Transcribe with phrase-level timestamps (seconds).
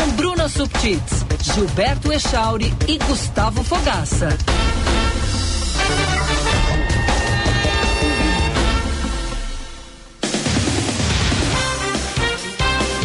[0.00, 4.28] com Bruna Subtits, Gilberto Echauri e Gustavo Fogaça.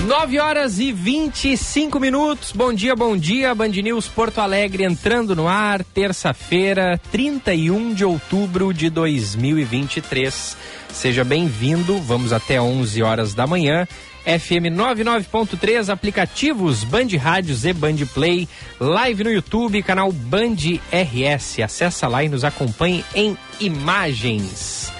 [0.07, 2.53] Nove horas e 25 minutos.
[2.53, 3.53] Bom dia, bom dia.
[3.53, 10.55] Band News Porto Alegre entrando no ar, terça-feira, 31 de outubro de 2023.
[10.93, 11.99] Seja bem-vindo.
[11.99, 13.85] Vamos até 11 horas da manhã.
[14.25, 20.55] FM 99.3, aplicativos Band Rádios e Band Play, live no YouTube, canal Band
[20.91, 21.59] RS.
[21.63, 24.91] Acesse lá e nos acompanhe em imagens.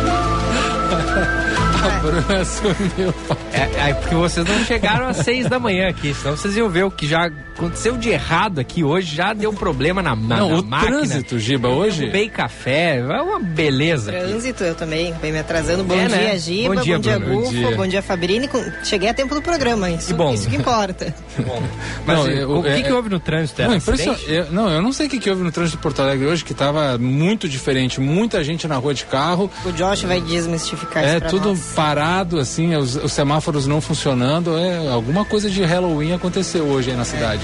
[1.84, 3.14] A Bruna sumiu.
[3.52, 6.84] É, é porque vocês não chegaram às seis da manhã aqui, senão vocês iam ver
[6.84, 10.60] o que já aconteceu de errado aqui hoje, já deu problema na, na, Não, na
[10.60, 10.98] o máquina.
[10.98, 12.00] trânsito, Giba, hoje.
[12.02, 14.12] Derrubei café, é uma beleza.
[14.12, 14.20] aqui.
[14.28, 15.14] Trânsito, eu também.
[15.22, 15.84] Vem me atrasando.
[15.84, 16.18] Bom É, né?
[16.30, 16.70] dia, Giba.
[16.70, 17.36] Bom Bom dia, dia, Bruno.
[17.42, 17.52] Gufo.
[17.54, 17.78] Bom dia.
[17.78, 18.48] Bom dia, Fabrini.
[18.48, 19.90] Com- Cheguei a tempo do programa.
[19.90, 20.34] Isso Que bom.
[20.34, 21.14] Isso que importa.
[22.06, 23.62] Mas Não, eh, eu- o que, é- que houve no trânsito?
[23.62, 26.02] Era Não, eu, não, eu não sei o que, que houve no trânsito de Porto
[26.02, 28.00] Alegre hoje, que tava muito diferente.
[28.00, 29.50] Muita gente na rua de carro.
[29.66, 31.74] O Josh vai desmistificar É isso pra tudo nós.
[31.76, 34.58] parado, assim, os, os semáforos não funcionando.
[34.58, 37.43] É, alguma coisa de Halloween aconteceu hoje aí na cidade.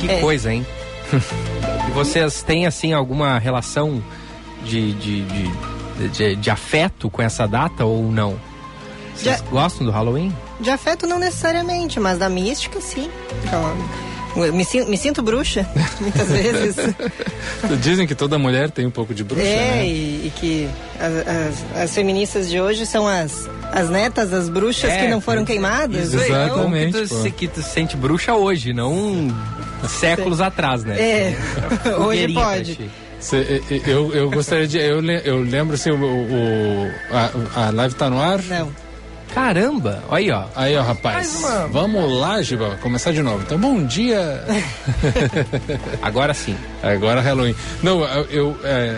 [0.00, 0.20] Que É.
[0.20, 0.66] coisa, hein?
[1.88, 4.02] e vocês têm, assim, alguma relação
[4.64, 8.38] de, de, de, de- de afeto com essa data ou não?
[9.14, 10.34] Vocês Já- gostam do Halloween?
[10.60, 13.10] De afeto não necessariamente, mas da mística sim.
[13.44, 13.74] Então,
[14.36, 15.66] me, me sinto bruxa,
[16.00, 16.76] muitas vezes.
[17.82, 19.86] Dizem que toda mulher tem um pouco de bruxa, é, né?
[19.86, 20.68] e, e que
[21.00, 21.12] as,
[21.74, 25.44] as- as feministas de hoje são as, as netas das bruxas É, que não foram
[25.44, 26.12] queimadas.
[26.12, 29.28] Isso aí, então- Exatamente, Bom que tu, se, que tu se sente bruxa hoje, não
[29.88, 30.98] séculos atrás, né?
[31.00, 31.36] É,
[31.88, 32.90] hoje Fogueirinha pra pode.
[33.18, 34.78] Cê- eu, eu, gostaria de.
[34.78, 36.90] Eu, eu lembro assim, o, o-
[37.56, 38.42] a, a live tá no ar.
[38.42, 38.70] Não.
[39.36, 40.44] Caramba, olha aí, ó.
[40.56, 41.36] Aí, ó, rapaz.
[41.44, 43.42] Uma- Vamos lá, Giba, começar de novo.
[43.44, 44.42] Então, bom dia.
[46.00, 46.56] Agora sim.
[46.82, 47.54] Agora Halloween.
[47.82, 48.94] Não, eu, é,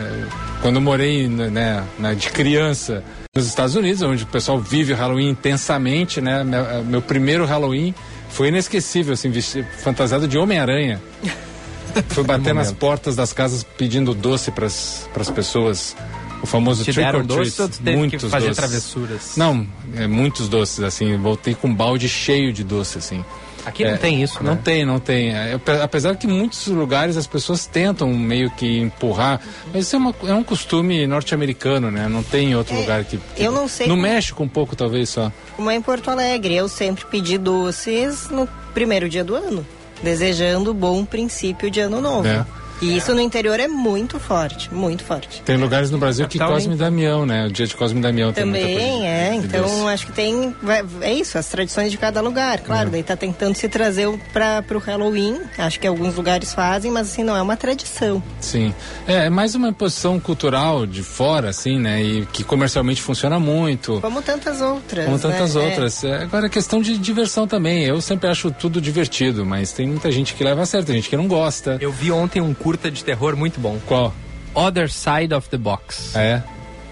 [0.62, 3.02] quando eu morei né, na, de criança
[3.34, 6.44] nos Estados Unidos, onde o pessoal vive o Halloween intensamente, né?
[6.44, 7.92] Meu, meu primeiro Halloween
[8.30, 11.00] foi inesquecível, assim, vesti- fantasiado de Homem-Aranha.
[12.10, 15.96] Fui bater nas portas das casas pedindo doce para as pessoas.
[16.42, 17.78] O famoso Te trick or doce treat.
[17.82, 18.56] teve muitos que fazer doces.
[18.58, 19.32] travessuras?
[19.36, 19.66] Não,
[19.96, 21.16] é, muitos doces, assim.
[21.16, 23.24] Voltei com um balde cheio de doce, assim.
[23.66, 24.50] Aqui não É, tem isso, né?
[24.50, 25.30] Não tem, não tem.
[25.34, 29.40] É, ape- apesar que em muitos lugares as pessoas tentam meio que empurrar,
[29.74, 32.08] mas isso é, uma- é um costume norte-americano, né?
[32.08, 34.74] Não tem em outro lugar que, que- eu não sei No como- México um pouco
[34.76, 35.30] talvez só.
[35.56, 39.66] Como é em Porto Alegre, eu sempre pedi doces no primeiro dia do ano,
[40.02, 42.28] desejando bom princípio de ano novo.
[42.28, 42.46] É.
[42.80, 45.42] E isso no interior é muito forte, muito forte.
[45.44, 47.46] Tem lugares no Brasil que Cosme e Damião, né?
[47.46, 50.54] O dia de Cosme e Damião Também de- é, então acho que tem.
[51.00, 52.90] É isso, as tradições de cada lugar, claro.
[52.90, 55.38] Daí tá tentando se trazer o- pra, pro Halloween.
[55.58, 58.22] Acho que alguns lugares fazem, mas assim, não é uma tradição.
[58.40, 58.72] Sim.
[59.06, 62.02] É, é mais uma imposição cultural de fora, assim, né?
[62.02, 64.00] E que comercialmente funciona muito.
[64.00, 65.04] Como tantas outras.
[65.04, 65.62] Como tantas né?
[65.62, 65.66] É.
[65.66, 66.04] outras.
[66.04, 67.84] É, agora é questão de diversão também.
[67.84, 71.08] Eu sempre acho tudo divertido, mas tem muita gente que leva a sério, tem gente
[71.08, 71.76] que não gosta.
[71.80, 73.78] Eu vi ontem um curta de terror muito bom.
[73.86, 74.12] Qual?
[74.54, 76.14] Other Side of the Box.
[76.14, 76.42] É?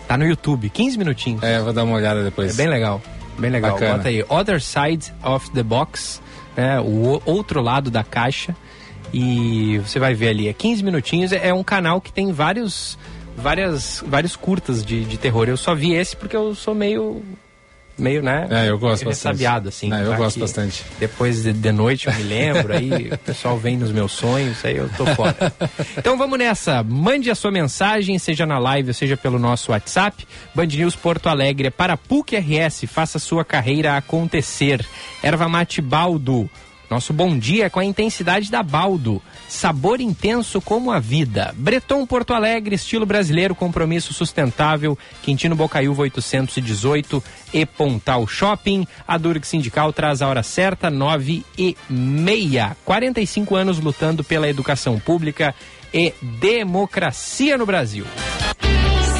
[0.09, 1.42] Tá no YouTube, 15 minutinhos.
[1.42, 2.56] É, vou dar uma olhada É depois.
[2.56, 3.03] bem legal.
[3.38, 3.72] Bem legal.
[3.72, 3.97] Bacana.
[3.98, 4.25] Bota aí.
[4.26, 6.22] Other Side of the Box,
[6.56, 6.81] né?
[6.81, 8.56] O o- outro lado da caixa.
[9.12, 11.31] E você vai ver ali, é 15 minutinhos.
[11.32, 12.97] É um canal que tem vários,
[13.36, 15.47] várias, vários curtas de, de terror.
[15.47, 17.22] Eu só vi esse porque eu sou meio.
[17.98, 18.47] Meio, né?
[18.51, 19.69] É, eu gosto meio bastante.
[19.69, 19.89] assim.
[19.89, 20.16] Não, eu tá?
[20.16, 20.84] gosto bastante.
[20.98, 24.77] Depois de, de noite eu me lembro, aí o pessoal vem nos meus sonhos, aí
[24.77, 25.37] eu tô fora.
[25.97, 26.83] Então vamos nessa.
[26.83, 30.27] Mande a sua mensagem, seja na live ou seja pelo nosso WhatsApp.
[30.54, 32.84] Band News Porto Alegre é para PUC RS.
[32.87, 34.84] Faça sua carreira acontecer.
[35.22, 36.49] Erva Mate Baldo.
[36.91, 39.21] Nosso bom dia é com a intensidade da Baldo.
[39.48, 41.54] Sabor intenso como a vida.
[41.56, 44.97] Breton Porto Alegre, estilo brasileiro, compromisso sustentável.
[45.22, 47.22] Quintino Bocaiúva 818
[47.53, 48.86] e Pontal Shopping.
[49.06, 52.77] A Durg Sindical traz a hora certa, 9 e meia.
[52.84, 55.54] 45 anos lutando pela educação pública
[55.92, 58.06] e democracia no Brasil.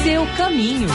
[0.03, 0.87] Seu caminho.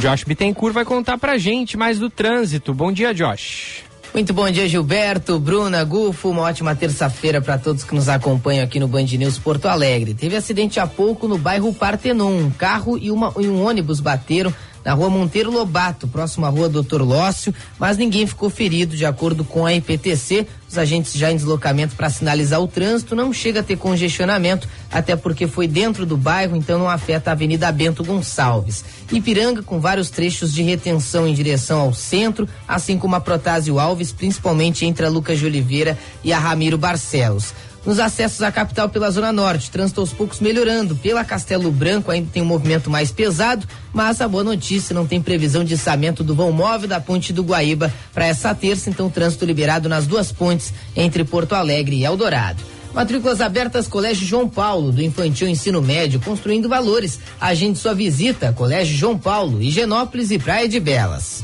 [0.00, 2.72] Josh Bittencourt vai contar pra gente mais do trânsito.
[2.72, 3.87] Bom dia, Josh.
[4.14, 6.30] Muito bom dia, Gilberto, Bruna, Gufo.
[6.30, 10.14] Uma ótima terça-feira para todos que nos acompanham aqui no Band News Porto Alegre.
[10.14, 12.46] Teve acidente há pouco no bairro Partenon.
[12.46, 14.52] Um carro e, uma, e um ônibus bateram
[14.88, 19.44] na rua Monteiro Lobato, próximo à rua Doutor Lócio, mas ninguém ficou ferido, de acordo
[19.44, 20.46] com a IPTC.
[20.66, 25.14] Os agentes já em deslocamento para sinalizar o trânsito não chega a ter congestionamento, até
[25.14, 28.82] porque foi dentro do bairro, então não afeta a Avenida Bento Gonçalves.
[29.12, 34.10] Ipiranga com vários trechos de retenção em direção ao centro, assim como a Protásio Alves,
[34.10, 37.52] principalmente entre a Lucas de Oliveira e a Ramiro Barcelos.
[37.86, 40.96] Nos acessos à capital pela Zona Norte, trânsito aos poucos melhorando.
[40.96, 45.22] Pela Castelo Branco ainda tem um movimento mais pesado, mas a boa notícia não tem
[45.22, 49.44] previsão de içamento do vão móvel da ponte do Guaíba para essa terça, então trânsito
[49.44, 52.62] liberado nas duas pontes entre Porto Alegre e Eldorado.
[52.92, 57.20] Matrículas abertas Colégio João Paulo, do Infantil Ensino Médio, construindo valores.
[57.40, 61.42] Agende sua visita, Colégio João Paulo, Higienópolis e Praia de Belas.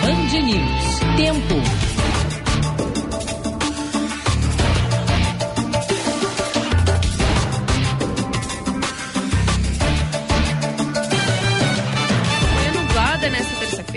[0.00, 1.00] Band News.
[1.16, 1.89] Tempo.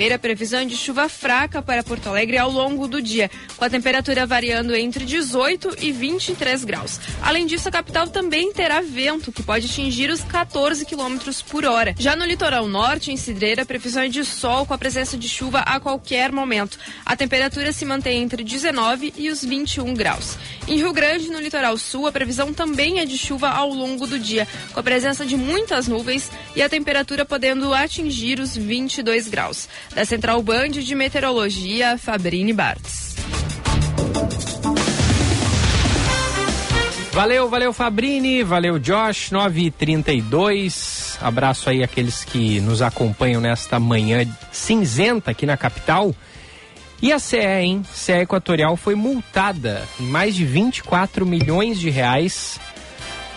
[0.03, 4.25] Quinta-feira, previsão de chuva fraca para Porto Alegre ao longo do dia, com a temperatura
[4.25, 6.99] variando entre 18 e 23 graus.
[7.21, 11.95] Além disso, a capital também terá vento, que pode atingir os 14 quilômetros por hora.
[11.97, 15.79] Já no litoral norte, em Cidreira, previsão de sol com a presença de chuva a
[15.79, 16.77] qualquer momento.
[17.05, 20.37] A temperatura se mantém entre 19 e os 21 graus.
[20.67, 24.19] Em Rio Grande, no litoral sul, a previsão também é de chuva ao longo do
[24.19, 29.69] dia, com a presença de muitas nuvens e a temperatura podendo atingir os 22 graus.
[29.95, 33.15] Da Central Band de Meteorologia, Fabrini Bartz.
[37.11, 41.17] Valeu, valeu Fabrini, valeu Josh, 9h32.
[41.21, 46.15] Abraço aí aqueles que nos acompanham nesta manhã cinzenta aqui na capital.
[46.99, 47.83] E a CE, hein?
[47.93, 52.59] CE Equatorial foi multada em mais de 24 milhões de reais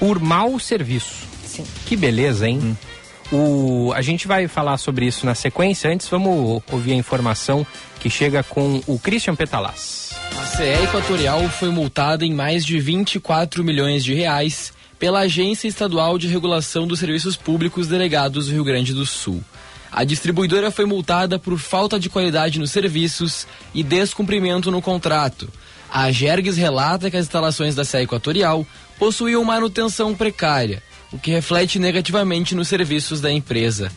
[0.00, 1.26] por mau serviço.
[1.44, 1.66] Sim.
[1.84, 2.60] Que beleza, hein?
[2.62, 2.95] Hum.
[3.32, 5.90] O, a gente vai falar sobre isso na sequência.
[5.90, 7.66] Antes, vamos ouvir a informação
[7.98, 10.10] que chega com o Christian Petalas.
[10.38, 16.18] A CE Equatorial foi multada em mais de 24 milhões de reais pela Agência Estadual
[16.18, 19.42] de Regulação dos Serviços Públicos Delegados do Rio Grande do Sul.
[19.90, 25.48] A distribuidora foi multada por falta de qualidade nos serviços e descumprimento no contrato.
[25.90, 28.66] A Gergues relata que as instalações da CE Equatorial
[28.98, 30.82] possuíam manutenção precária
[31.12, 33.90] o que reflete negativamente nos serviços da empresa.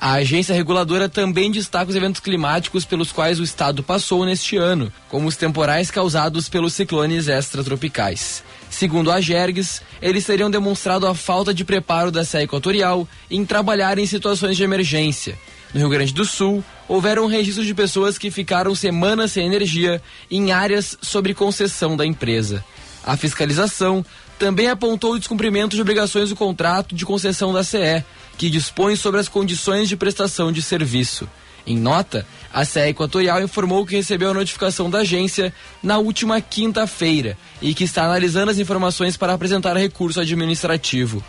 [0.00, 4.92] A agência reguladora também destaca os eventos climáticos pelos quais o estado passou neste ano,
[5.08, 8.44] como os temporais causados pelos ciclones extratropicais.
[8.70, 13.98] Segundo a Gergues, eles teriam demonstrado a falta de preparo da SE Equatorial em trabalhar
[13.98, 15.36] em situações de emergência.
[15.74, 20.00] No Rio Grande do Sul, houveram registros de pessoas que ficaram semanas sem energia
[20.30, 22.64] em áreas sob concessão da empresa.
[23.04, 24.04] A fiscalização
[24.38, 28.04] também apontou o descumprimento de obrigações do contrato de concessão da CE,
[28.36, 31.28] que dispõe sobre as condições de prestação de serviço.
[31.66, 35.52] Em nota, a CE Equatorial informou que recebeu a notificação da agência
[35.82, 41.22] na última quinta-feira e que está analisando as informações para apresentar recurso administrativo.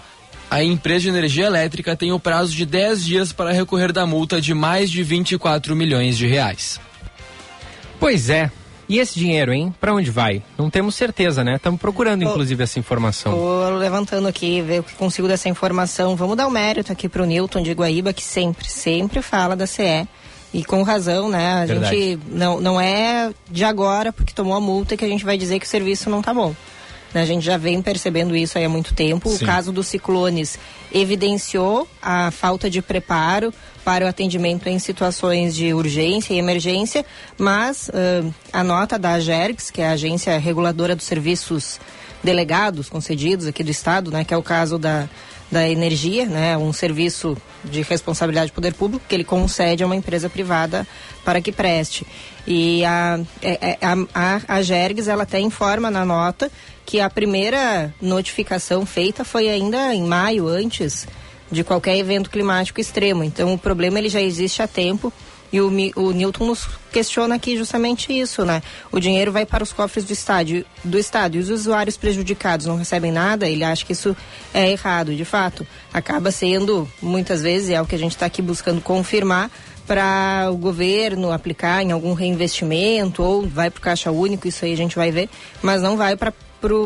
[0.49, 4.39] A empresa de energia elétrica tem o prazo de 10 dias para recorrer da multa
[4.39, 6.79] de mais de 24 milhões de reais.
[7.99, 8.49] Pois é,
[8.89, 9.73] e esse dinheiro, hein?
[9.79, 10.41] Para onde vai?
[10.57, 11.57] Não temos certeza, né?
[11.57, 13.33] Estamos procurando, inclusive, essa informação.
[13.33, 16.15] Estou levantando aqui, ver o que consigo dessa informação.
[16.15, 19.55] Vamos dar o um mérito aqui para o Newton de Guaíba, que sempre, sempre fala
[19.55, 20.07] da CE.
[20.51, 21.61] E com razão, né?
[21.61, 21.95] A Verdade.
[21.95, 25.59] gente não, não é de agora, porque tomou a multa, que a gente vai dizer
[25.59, 26.55] que o serviço não tá bom.
[27.13, 29.29] A gente já vem percebendo isso aí há muito tempo.
[29.29, 29.43] Sim.
[29.43, 30.59] O caso dos ciclones
[30.91, 37.05] evidenciou a falta de preparo para o atendimento em situações de urgência e emergência,
[37.37, 41.79] mas uh, a nota da AGERGS, que é a Agência Reguladora dos Serviços
[42.23, 45.07] Delegados concedidos aqui do Estado, né, que é o caso da,
[45.49, 49.95] da energia, né, um serviço de responsabilidade do poder público que ele concede a uma
[49.95, 50.85] empresa privada
[51.23, 52.05] para que preste.
[52.45, 56.51] E a, é, é, a, a, a Gergs, ela até informa na nota
[56.89, 61.07] que a primeira notificação feita foi ainda em maio, antes
[61.51, 63.23] de qualquer evento climático extremo.
[63.23, 65.13] Então, o problema ele já existe há tempo.
[65.53, 68.63] E o, o Newton nos questiona aqui justamente isso, né?
[68.91, 72.75] O dinheiro vai para os cofres do estádio, do estado e os usuários prejudicados não
[72.75, 73.47] recebem nada.
[73.47, 74.17] Ele acha que isso
[74.51, 75.13] é errado.
[75.13, 79.51] De fato, acaba sendo muitas vezes é o que a gente está aqui buscando confirmar
[79.89, 84.47] para o governo aplicar em algum reinvestimento ou vai para o caixa único.
[84.47, 85.27] Isso aí a gente vai ver,
[85.63, 86.31] mas não vai para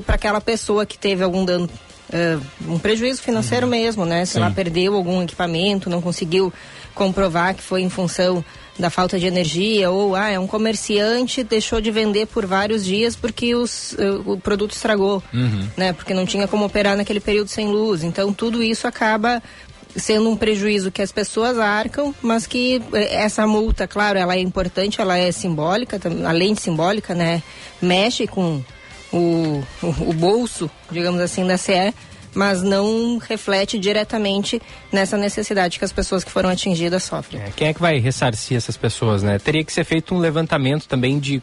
[0.07, 1.69] aquela pessoa que teve algum dano
[2.13, 3.71] uh, um prejuízo financeiro uhum.
[3.71, 4.23] mesmo, né?
[4.23, 4.39] Se Sim.
[4.39, 6.53] ela perdeu algum equipamento, não conseguiu
[6.95, 8.43] comprovar que foi em função
[8.79, 13.15] da falta de energia ou ah, é um comerciante deixou de vender por vários dias
[13.15, 15.67] porque os, uh, o produto estragou, uhum.
[15.75, 15.91] né?
[15.91, 18.01] Porque não tinha como operar naquele período sem luz.
[18.01, 19.43] Então tudo isso acaba
[19.95, 24.39] sendo um prejuízo que as pessoas arcam, mas que eh, essa multa, claro, ela é
[24.39, 27.41] importante, ela é simbólica, além de simbólica, né?
[27.81, 28.63] Mexe com
[29.11, 31.93] o, o, bolso, digamos assim, da CE,
[32.33, 37.41] mas não reflete diretamente nessa necessidade que as pessoas que foram atingidas sofrem.
[37.41, 39.37] É, quem é que vai ressarcir essas pessoas, né?
[39.37, 41.41] Teria que ser feito um levantamento também de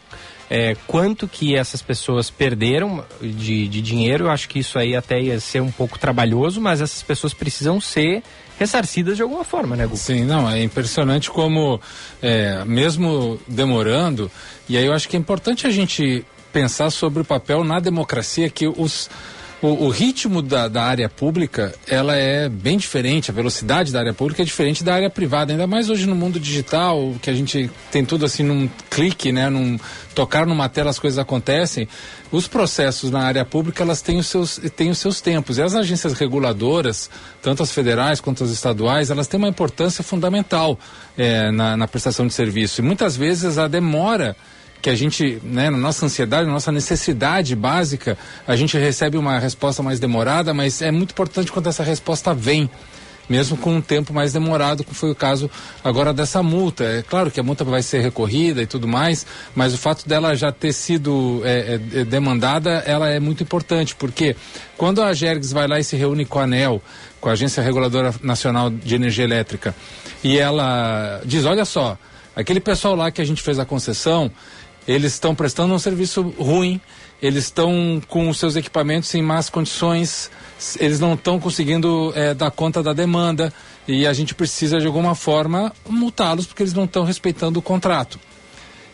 [0.50, 4.24] é, quanto que essas pessoas perderam de, de dinheiro.
[4.24, 7.80] Eu acho que isso aí até ia ser um pouco trabalhoso, mas essas pessoas precisam
[7.80, 8.22] ser
[8.58, 9.96] ressarcidas de alguma forma, né, Gu?
[9.96, 11.80] Sim, não, é impressionante como,
[12.20, 14.30] é, mesmo demorando,
[14.68, 18.50] e aí eu acho que é importante a gente pensar sobre o papel na democracia
[18.50, 19.08] que os
[19.62, 24.14] o, o ritmo da, da, área pública ela é bem diferente, a velocidade da área
[24.14, 27.70] pública é diferente da área privada, ainda mais hoje no mundo digital, que a gente
[27.90, 29.78] tem tudo assim num clique, né, num
[30.14, 31.86] tocar numa tela as coisas acontecem.
[32.32, 35.58] Os processos na área pública elas têm os seus, têm os seus tempos.
[35.58, 37.10] E as agências reguladoras,
[37.42, 40.78] tanto as federais quanto as estaduais, elas têm uma importância fundamental
[41.18, 42.80] é, na, na prestação de serviço.
[42.80, 44.36] E muitas vezes a demora
[44.80, 49.38] que a gente, né, na nossa ansiedade, na nossa necessidade básica, a gente recebe uma
[49.38, 52.70] resposta mais demorada, mas é muito importante quando essa resposta vem
[53.30, 55.48] mesmo com um tempo mais demorado, como foi o caso
[55.84, 56.82] agora dessa multa.
[56.82, 60.34] É claro que a multa vai ser recorrida e tudo mais, mas o fato dela
[60.34, 64.34] já ter sido é, é, é demandada, ela é muito importante, porque
[64.76, 66.82] quando a Gergs vai lá e se reúne com a ANEL,
[67.20, 69.76] com a Agência Reguladora Nacional de Energia Elétrica,
[70.24, 71.96] e ela diz, olha só,
[72.34, 74.28] aquele pessoal lá que a gente fez a concessão,
[74.86, 76.80] eles estão prestando um serviço ruim,
[77.22, 80.30] eles estão com os seus equipamentos em más condições,
[80.78, 83.52] eles não estão conseguindo é, dar conta da demanda
[83.86, 88.18] e a gente precisa de alguma forma multá-los porque eles não estão respeitando o contrato.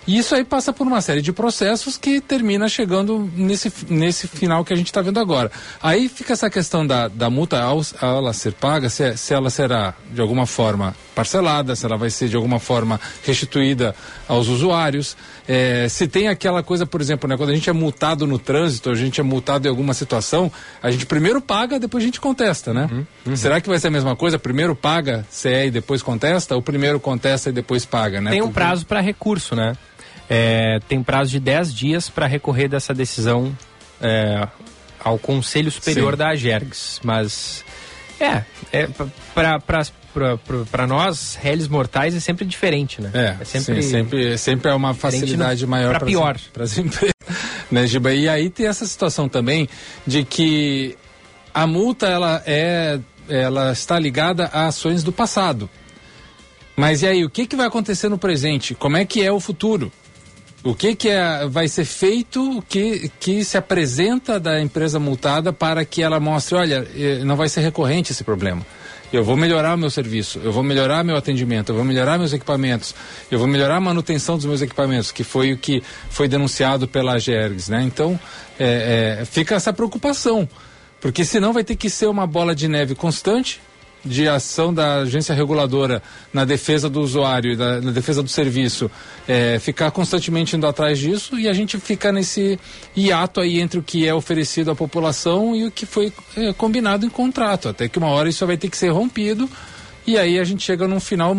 [0.07, 4.65] E isso aí passa por uma série de processos que termina chegando nesse, nesse final
[4.65, 5.51] que a gente está vendo agora.
[5.83, 9.51] Aí fica essa questão da, da multa ao, ao ela ser paga, se, se ela
[9.51, 13.95] será de alguma forma parcelada, se ela vai ser de alguma forma restituída
[14.29, 15.17] aos usuários.
[15.49, 18.91] É, se tem aquela coisa, por exemplo, né, quando a gente é multado no trânsito,
[18.91, 22.73] a gente é multado em alguma situação, a gente primeiro paga, depois a gente contesta,
[22.73, 22.89] né?
[22.93, 23.37] Uhum, uhum.
[23.37, 24.39] Será que vai ser a mesma coisa?
[24.39, 26.55] Primeiro paga, CE e depois contesta?
[26.55, 28.31] Ou primeiro contesta e depois paga, né?
[28.31, 29.75] Tem um prazo para recurso, né?
[30.28, 33.56] É, tem prazo de 10 dias para recorrer dessa decisão
[34.00, 34.47] é,
[34.99, 36.18] ao Conselho Superior Sim.
[36.18, 37.00] da AGERGS.
[37.02, 37.64] Mas,
[38.21, 38.42] é,
[38.73, 38.88] é
[40.71, 43.11] para nós, réis mortais, é sempre diferente, né?
[43.14, 46.38] É, é sempre, sim, sempre, sempre é uma facilidade no, maior para pior.
[46.52, 47.14] Para as empresas.
[47.68, 48.14] Né, Giba?
[48.14, 49.68] E aí tem essa situação também
[50.06, 50.97] de que
[51.52, 55.68] a multa ela é ela está ligada a ações do passado.
[56.76, 58.75] Mas e aí, o que, que vai acontecer no presente?
[58.75, 59.90] Como é que é o futuro?
[60.67, 65.85] O que, que é, vai ser feito, que, que se apresenta da empresa multada para
[65.85, 68.67] que ela mostre, olha, eh, não vai ser recorrente esse problema.
[69.13, 72.33] Eu vou melhorar o meu serviço, eu vou melhorar meu atendimento, eu vou melhorar meus
[72.33, 72.97] equipamentos,
[73.31, 77.13] eu vou melhorar a manutenção dos meus equipamentos, que foi o que foi denunciado pela
[77.13, 77.85] AGERGS, né?
[77.85, 78.19] Então,
[78.59, 80.49] é, é, fica essa preocupação,
[81.01, 83.61] porque senão vai ter que ser uma bola de neve constante,
[84.07, 88.91] de ação da agência reguladora na defesa do usuário, na, na defesa do serviço,
[89.29, 92.59] é, ficar constantemente indo atrás disso e a gente ficar nesse
[92.97, 97.05] hiato aí entre o que é oferecido à população e o que foi é, combinado
[97.05, 97.69] em contrato.
[97.69, 99.49] Até que uma hora isso vai ter que ser rompido
[100.07, 101.37] e aí a gente chega num final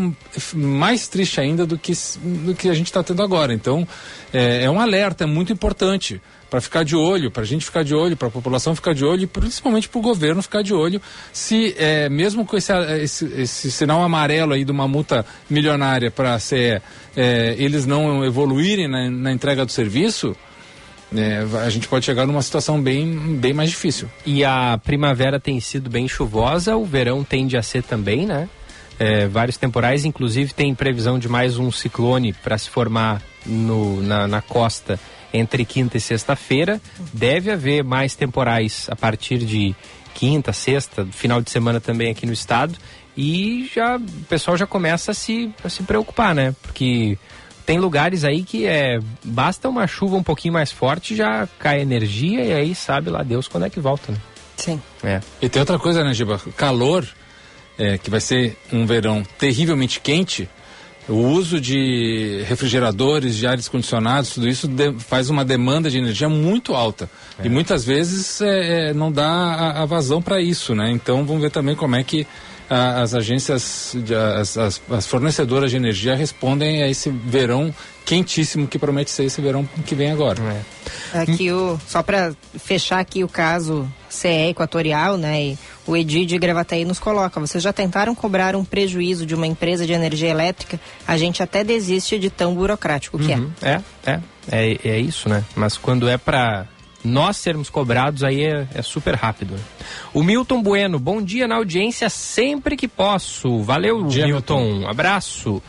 [0.53, 3.53] mais triste ainda do que, do que a gente está tendo agora.
[3.53, 3.87] Então,
[4.33, 7.93] é, é um alerta muito importante para ficar de olho, para a gente ficar de
[7.93, 11.01] olho, para a população ficar de olho e principalmente para o governo ficar de olho
[11.31, 16.33] se, é, mesmo com esse, esse, esse, sinal amarelo aí de uma multa milionária para
[16.33, 16.81] a CE,
[17.15, 20.35] é, eles não evoluírem na, na entrega do serviço,
[21.15, 24.09] é, a gente pode chegar numa situação bem, bem mais difícil.
[24.25, 28.49] E a primavera tem sido bem chuvosa, o verão tende a ser também, né?
[28.99, 34.27] É, vários temporais, inclusive tem previsão de mais um ciclone para se formar no, na,
[34.27, 34.99] na costa
[35.33, 36.81] entre quinta e sexta-feira.
[37.13, 39.75] Deve haver mais temporais a partir de
[40.13, 42.75] quinta, sexta, final de semana também aqui no estado.
[43.15, 46.55] E já o pessoal já começa a se, a se preocupar, né?
[46.61, 47.17] Porque
[47.65, 52.43] tem lugares aí que é basta uma chuva um pouquinho mais forte já cai energia
[52.43, 54.17] e aí sabe lá Deus quando é que volta, né?
[54.55, 54.81] Sim.
[55.03, 55.19] É.
[55.41, 56.39] E tem outra coisa, né, Giba?
[56.55, 57.05] Calor,
[57.77, 60.49] é, que vai ser um verão terrivelmente quente,
[61.09, 66.73] O uso de refrigeradores, de ares condicionados, tudo isso faz uma demanda de energia muito
[66.73, 67.09] alta.
[67.39, 67.45] É.
[67.45, 70.91] E muitas vezes é, é, não dá a, a vazão para isso, né?
[70.91, 72.27] Então vamos ver também como é que
[72.69, 77.73] a, as agências, de, as, as, as, fornecedoras de energia respondem a esse verão
[78.05, 80.41] quentíssimo que promete ser esse verão que vem agora.
[81.13, 81.19] É.
[81.19, 85.41] Aqui o, só para fechar aqui o caso CE Equatorial, né?
[85.41, 89.47] E o Edi de Gravataí nos coloca, vocês já tentaram cobrar um prejuízo de uma
[89.47, 90.79] empresa de energia elétrica?
[91.07, 93.51] A gente até desiste de tão burocrático que uhum.
[93.61, 93.81] é.
[94.05, 94.19] É,
[94.49, 95.43] é, é, isso, né?
[95.55, 96.65] Mas quando é para
[97.07, 99.55] nós sermos cobrados, aí é, é, super rápido.
[100.13, 103.61] O Milton Bueno, bom dia na audiência sempre que posso.
[103.63, 104.61] Valeu, dia, Milton.
[104.61, 104.89] Milton.
[104.89, 105.61] Abraço.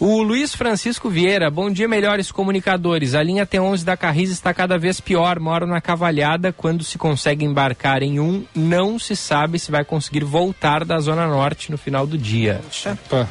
[0.00, 3.14] O Luiz Francisco Vieira, bom dia, melhores comunicadores.
[3.14, 5.38] A linha T11 da Carris está cada vez pior.
[5.38, 6.52] Moro na Cavalhada.
[6.52, 11.28] Quando se consegue embarcar em um, não se sabe se vai conseguir voltar da Zona
[11.28, 12.60] Norte no final do dia.
[13.06, 13.28] Opa.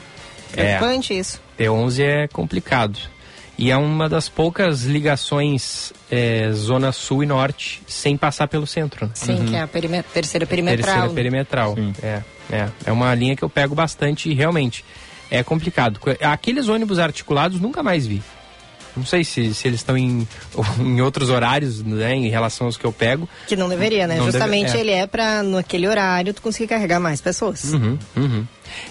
[0.55, 0.79] É,
[1.13, 1.41] isso.
[1.59, 2.97] T11 é complicado.
[3.57, 9.05] E é uma das poucas ligações é, Zona Sul e Norte sem passar pelo centro.
[9.05, 9.11] Né?
[9.13, 9.45] Sim, uhum.
[9.45, 10.85] que é a terceira perimetral.
[10.85, 11.75] Terceira perimetral.
[12.01, 12.69] É, é.
[12.85, 14.83] É uma linha que eu pego bastante e realmente
[15.29, 15.99] é complicado.
[16.21, 18.21] Aqueles ônibus articulados nunca mais vi.
[18.95, 20.27] Não sei se, se eles estão em,
[20.79, 23.27] em outros horários, né, em relação aos que eu pego.
[23.47, 24.17] Que não deveria, né?
[24.17, 24.81] Não Justamente deve, é.
[24.81, 27.73] ele é para naquele horário tu conseguir carregar mais pessoas.
[27.73, 28.47] Uhum, uhum.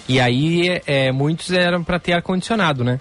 [0.07, 2.99] E aí, é, muitos eram para ter ar-condicionado, né?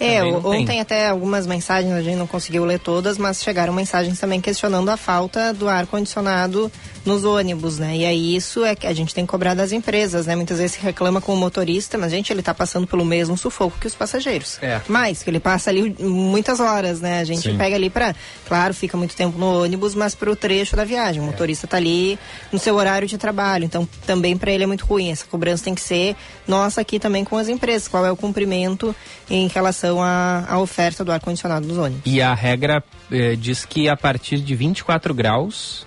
[0.00, 0.80] É, ontem tem.
[0.80, 4.96] até algumas mensagens, a gente não conseguiu ler todas, mas chegaram mensagens também questionando a
[4.96, 6.70] falta do ar-condicionado
[7.04, 7.96] nos ônibus, né?
[7.96, 10.36] E aí isso é que a gente tem que cobrar das empresas, né?
[10.36, 13.78] Muitas vezes se reclama com o motorista, mas gente, ele está passando pelo mesmo sufoco
[13.80, 14.58] que os passageiros.
[14.62, 14.80] É.
[14.86, 17.20] Mais, que ele passa ali muitas horas, né?
[17.20, 17.56] A gente Sim.
[17.56, 18.14] pega ali para,
[18.46, 21.20] claro, fica muito tempo no ônibus, mas para o trecho da viagem.
[21.20, 21.26] O é.
[21.26, 22.18] motorista está ali
[22.52, 25.10] no seu horário de trabalho, então também para ele é muito ruim.
[25.10, 26.14] Essa cobrança tem que ser
[26.46, 27.88] nossa aqui também com as empresas.
[27.88, 28.94] Qual é o cumprimento
[29.30, 32.02] em relação à, à oferta do ar condicionado nos ônibus?
[32.04, 35.86] E a regra eh, diz que a partir de 24 graus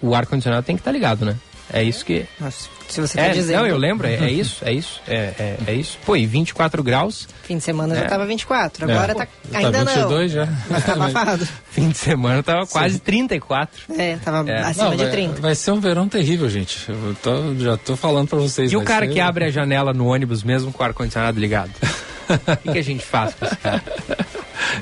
[0.00, 1.36] o ar-condicionado tem que estar tá ligado, né?
[1.72, 2.26] É isso que.
[2.38, 3.62] Nossa, se você tá é, dizendo.
[3.62, 5.98] Não, eu lembro, é, é isso, é isso, é, é, é, isso.
[6.04, 7.26] Pô, e 24 graus.
[7.42, 8.00] Fim de semana é.
[8.00, 9.14] já tava 24, agora é.
[9.14, 10.44] tá Pô, ainda tá 22 não.
[10.44, 10.52] já.
[10.68, 11.48] Mas tá abafado.
[11.70, 13.94] Fim de semana tava quase 34.
[13.98, 14.62] É, tava é.
[14.62, 15.32] acima não, de 30.
[15.32, 16.86] Vai, vai, ser um verão terrível, gente.
[16.88, 18.70] Eu tô, já tô falando pra vocês.
[18.70, 19.12] E o cara ser...
[19.12, 21.72] que abre a janela no ônibus mesmo com o ar-condicionado ligado?
[22.54, 23.82] O que, que, a gente faz com esse cara?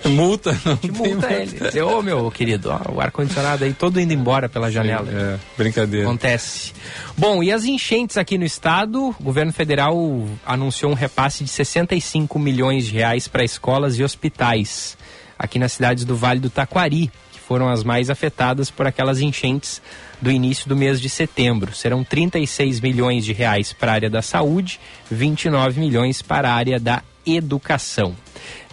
[0.09, 1.59] multa, não te multa ele.
[1.59, 5.07] Dizer, ô meu querido, ó, o ar-condicionado aí todo indo embora pela janela.
[5.07, 6.07] Sim, é, brincadeira.
[6.07, 6.73] Acontece.
[7.17, 9.15] Bom, e as enchentes aqui no estado?
[9.19, 9.97] O governo federal
[10.45, 14.97] anunciou um repasse de 65 milhões de reais para escolas e hospitais
[15.39, 19.83] aqui nas cidades do Vale do Taquari, que foram as mais afetadas por aquelas enchentes
[20.21, 21.75] do início do mês de setembro.
[21.75, 24.79] Serão 36 milhões de reais para a área da saúde,
[25.11, 28.15] 29 milhões para a área da educação.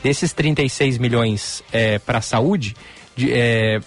[0.03, 2.75] Desses 36 milhões é, para a saúde,
[3.15, 3.79] de, é,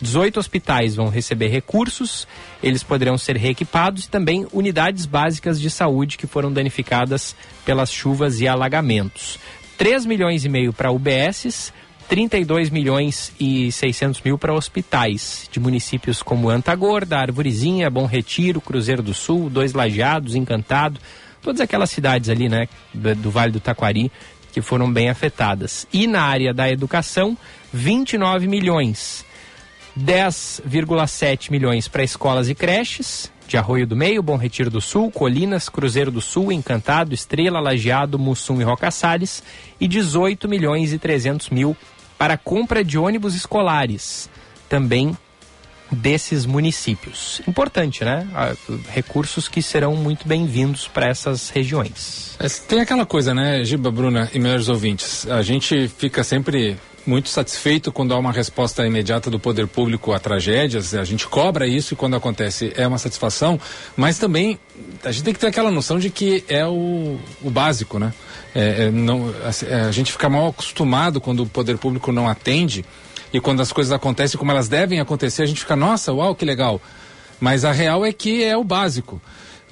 [0.00, 2.26] 18 hospitais vão receber recursos,
[2.62, 8.40] eles poderão ser reequipados e também unidades básicas de saúde que foram danificadas pelas chuvas
[8.40, 9.38] e alagamentos.
[9.78, 11.72] 3 milhões e meio para UBSs,
[12.08, 19.02] 32 milhões e 600 mil para hospitais de municípios como Antagorda, Arvorezinha, Bom Retiro, Cruzeiro
[19.02, 21.00] do Sul, Dois Lajeados, Encantado,
[21.42, 24.10] todas aquelas cidades ali, né, do, Vale do Taquari,
[24.52, 25.86] que foram bem afetadas.
[25.92, 27.36] E na área da educação,
[27.72, 29.24] 29 milhões.
[29.98, 35.68] 10,7 milhões para escolas e creches, de Arroio do Meio, Bom Retiro do Sul, Colinas,
[35.68, 39.42] Cruzeiro do Sul, Encantado, Estrela, Lajeado, Mussum e Roca Salles,
[39.78, 41.76] e 18 milhões e 300 mil
[42.16, 44.30] para compra de ônibus escolares,
[44.68, 45.14] também
[45.92, 47.40] desses municípios.
[47.46, 48.26] Importante, né?
[48.90, 52.36] Recursos que serão muito bem-vindos para essas regiões.
[52.66, 56.76] Tem aquela coisa, né, Giba, Bruna e melhores ouvintes, a gente fica sempre
[57.06, 61.66] muito satisfeito quando há uma resposta imediata do poder público a tragédias, a gente cobra
[61.66, 63.60] isso e quando acontece é uma satisfação,
[63.96, 64.58] mas também
[65.04, 68.12] a gente tem que ter aquela noção de que é o, o básico, né?
[68.54, 72.84] É, é, não, a, a gente fica mal acostumado quando o poder público não atende
[73.32, 76.44] e quando as coisas acontecem como elas devem acontecer, a gente fica, nossa, uau, que
[76.44, 76.80] legal.
[77.40, 79.20] Mas a real é que é o básico.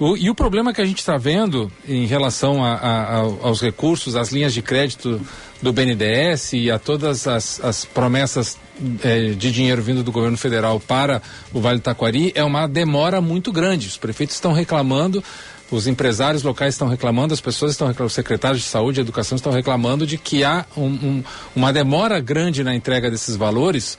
[0.01, 4.15] O, e o problema que a gente está vendo em relação a, a, aos recursos,
[4.15, 5.21] às linhas de crédito
[5.61, 8.57] do BNDES e a todas as, as promessas
[9.03, 11.21] é, de dinheiro vindo do governo federal para
[11.53, 13.87] o Vale do Taquari é uma demora muito grande.
[13.87, 15.23] Os prefeitos estão reclamando,
[15.71, 19.37] os empresários locais estão reclamando, as pessoas estão reclamando, os secretários de saúde e educação
[19.37, 21.23] estão reclamando de que há um, um,
[21.55, 23.97] uma demora grande na entrega desses valores.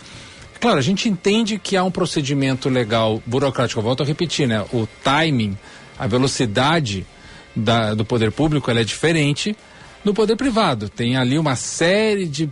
[0.60, 3.80] Claro, a gente entende que há um procedimento legal burocrático.
[3.80, 4.64] Eu volto a repetir, né?
[4.72, 5.56] O timing
[5.98, 7.06] a velocidade
[7.54, 9.56] da, do poder público é diferente,
[10.04, 10.88] no poder privado.
[10.88, 12.50] Tem ali uma série de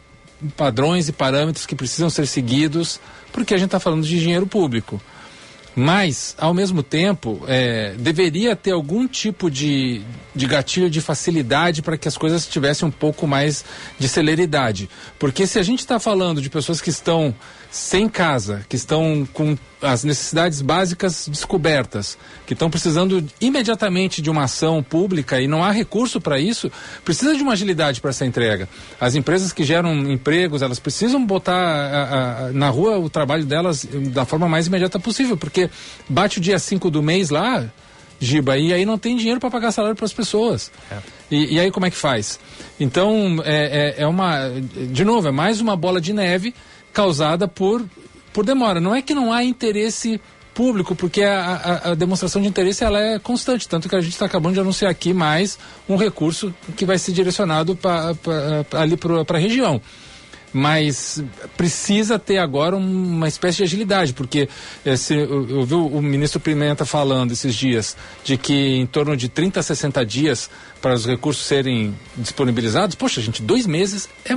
[0.57, 3.01] padrões e parâmetros que precisam ser seguidos,
[3.33, 5.01] porque a gente está falando de dinheiro público.
[5.75, 10.03] Mas, ao mesmo tempo, é, deveria ter algum tipo de,
[10.35, 13.65] de gatilho de facilidade para que as coisas tivessem um pouco mais
[13.99, 14.91] de celeridade.
[15.19, 17.35] Porque se a gente está falando de pessoas que estão
[17.71, 24.45] sem casa, que estão com as necessidades básicas descobertas, que estão precisando imediatamente de uma
[24.45, 26.71] ação pública e não há recurso para isso,
[27.05, 28.69] precisa de uma agilidade para essa entrega.
[29.01, 33.87] As empresas que geram empregos, elas precisam botar a, a, na rua o trabalho delas
[34.13, 35.71] da forma mais imediata possível, porque
[36.09, 37.71] bate o dia 5 do mês lá,
[38.19, 40.71] Giba, e aí não tem dinheiro para pagar salário para as pessoas.
[40.91, 40.99] É.
[41.31, 42.39] E, e, aí como é que faz?
[42.79, 44.51] Então, é, é, é uma.
[44.93, 46.53] De novo, é mais uma bola de neve
[46.93, 47.85] causada por,
[48.33, 48.81] por demora.
[48.81, 50.21] Não é que não há interesse
[50.55, 54.13] público, porque a, a, a, demonstração de interesse ela é constante, tanto que a gente
[54.13, 58.97] está acabando de anunciar aqui mais um recurso que vai ser direcionado pra, pra, ali
[58.97, 59.81] para a região.
[60.53, 61.23] Mas
[61.57, 64.49] precisa ter agora uma espécie de agilidade, porque
[64.85, 69.29] esse, eu, eu vi o ministro Pimenta falando esses dias de que em torno de
[69.29, 70.51] 30 a 60 dias
[70.83, 72.97] para os recursos serem disponibilizados.
[72.97, 74.37] Poxa, gente, dois meses é, é,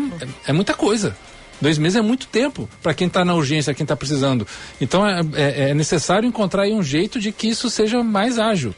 [0.50, 1.18] é muita coisa.
[1.62, 4.46] Dois meses é muito tempo para quem está na urgência, quem está precisando.
[4.82, 8.74] Então é, é, é, necessário encontrar um jeito de que isso seja mais ágil.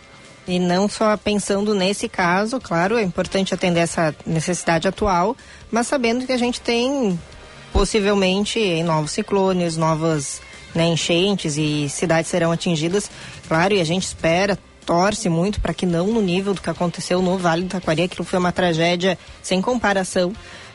[0.48, 5.36] E não só pensando nesse caso, claro, é importante atender essa necessidade atual,
[5.72, 7.20] mas sabendo que a gente tem
[7.74, 10.40] possivelmente novos ciclones, novas
[10.76, 13.10] né, enchentes e cidades serão atingidas,
[13.48, 17.22] claro, e a gente espera, torce muito para que não no nível do que aconteceu
[17.22, 20.32] no Vale do Taquari, aquilo foi uma tragédia sem comparação,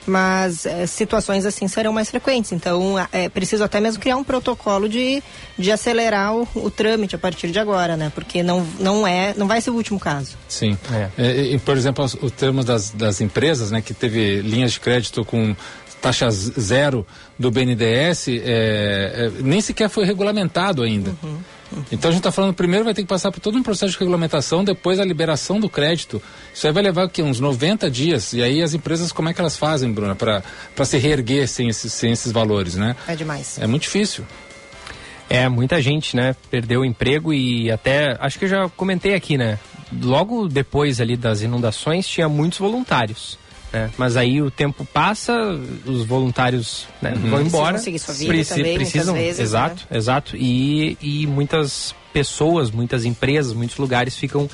[0.07, 2.53] mas é, situações assim serão mais frequentes.
[2.53, 5.23] Então, é preciso até mesmo criar um protocolo de,
[5.59, 8.11] de acelerar o, o trâmite a partir de agora, né?
[8.15, 10.37] Porque não, não é, não vai ser o último caso.
[10.49, 10.77] Sim.
[10.93, 11.23] É.
[11.23, 15.25] E, e, por exemplo, o termo das, das empresas, né, que teve linhas de crédito
[15.25, 15.55] com
[16.01, 17.07] taxa zero
[17.39, 21.15] do BNDES, é, é, nem sequer foi regulamentado ainda.
[21.23, 21.39] Uhum.
[21.93, 23.99] Então a gente está falando, primeiro vai ter que passar por todo um processo de
[23.99, 26.21] regulamentação, depois a liberação do crédito.
[26.53, 28.33] Isso aí vai levar aqui, uns 90 dias.
[28.33, 31.93] E aí as empresas, como é que elas fazem, Bruna, para se reerguer sem esses,
[31.93, 32.97] sem esses valores, né?
[33.07, 33.59] É demais.
[33.59, 34.25] É muito difícil.
[35.29, 39.39] É, muita gente, né, perdeu o emprego e até, acho que eu já comentei aqui,
[39.39, 39.61] né,
[40.03, 43.39] logo depois ali das inundações tinha muitos voluntários.
[43.73, 43.91] Né?
[43.97, 45.33] Mas aí o tempo passa,
[45.87, 47.31] os voluntários né, uhum.
[47.31, 47.73] vão embora.
[47.75, 49.97] Precisam seguir sua vida Preci também, precisam, vezes, exato, né?
[49.97, 50.37] exato.
[50.37, 54.49] E, e muitas pessoas, muitas empresas, muitos lugares ficam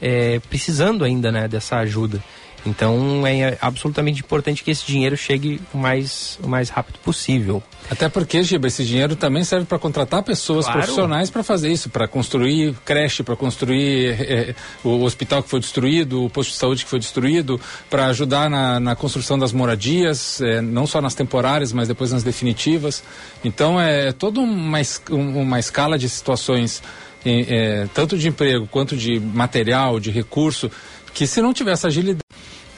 [0.00, 2.22] é, precisando ainda né, dessa ajuda.
[2.66, 7.62] Então é absolutamente importante que esse dinheiro chegue o mais, o mais rápido possível.
[7.90, 10.80] Até porque, Giba, esse dinheiro também serve para contratar pessoas claro.
[10.80, 16.24] profissionais para fazer isso, para construir creche, para construir é, o hospital que foi destruído,
[16.24, 20.60] o posto de saúde que foi destruído, para ajudar na, na, construção das moradias, é,
[20.60, 23.02] não só nas temporárias, mas depois nas definitivas.
[23.42, 26.82] Então é, é toda uma, uma escala de situações,
[27.24, 30.70] é, tanto de emprego quanto de material, de recurso,
[31.14, 32.22] que se não tivesse agilidade,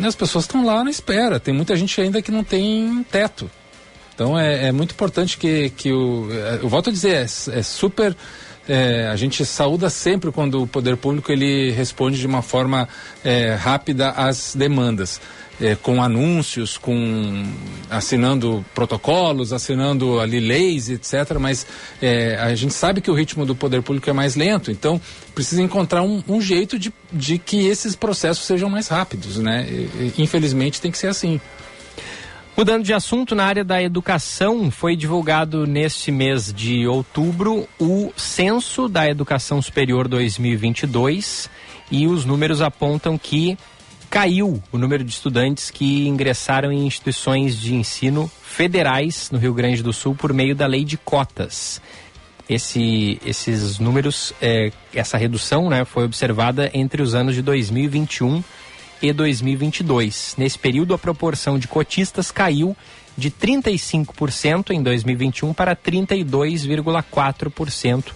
[0.01, 1.39] né, as pessoas estão lá na espera.
[1.39, 3.51] Tem muita gente ainda que não tem teto.
[4.15, 6.29] Então é, é muito importante que, que o.
[6.63, 7.23] Eu volto a dizer, é,
[7.59, 8.17] é super.
[8.69, 12.89] É, a gente saúda sempre quando o poder público ele responde de uma forma
[13.25, 15.21] é, rápida às demandas
[15.61, 17.45] é, com anúncios, com
[17.89, 21.39] assinando protocolos, assinando ali leis, etc.
[21.39, 21.67] Mas
[22.01, 25.01] é, a gente sabe que o ritmo do poder público é mais lento, então
[25.35, 29.67] precisa encontrar um, um jeito de, de que esses processos sejam mais rápidos, né?
[29.69, 31.41] E, infelizmente tem que ser assim.
[32.57, 38.89] Mudando de assunto, na área da educação, foi divulgado neste mês de outubro o Censo
[38.89, 41.49] da Educação Superior 2022
[41.91, 43.57] e os números apontam que
[44.11, 49.85] caiu o número de estudantes que ingressaram em instituições de ensino federais no Rio Grande
[49.85, 51.81] do Sul por meio da lei de cotas.
[52.49, 58.43] Esse, esses números, é, essa redução né, foi observada entre os anos de 2021
[59.01, 60.35] e 2022.
[60.37, 62.77] Nesse período, a proporção de cotistas caiu
[63.17, 68.07] de 35% em 2021 para 32,4%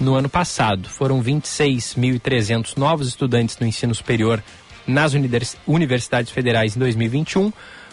[0.00, 0.88] no ano passado.
[0.88, 4.42] Foram 26.300 novos estudantes no ensino superior
[4.86, 5.12] nas
[5.66, 7.52] universidades federais em 2021,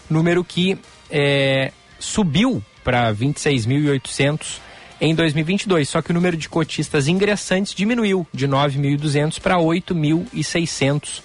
[0.09, 0.77] número que
[1.09, 4.59] é, subiu para 26.800
[4.99, 5.89] em 2022.
[5.89, 11.21] Só que o número de cotistas ingressantes diminuiu de 9.200 para 8.600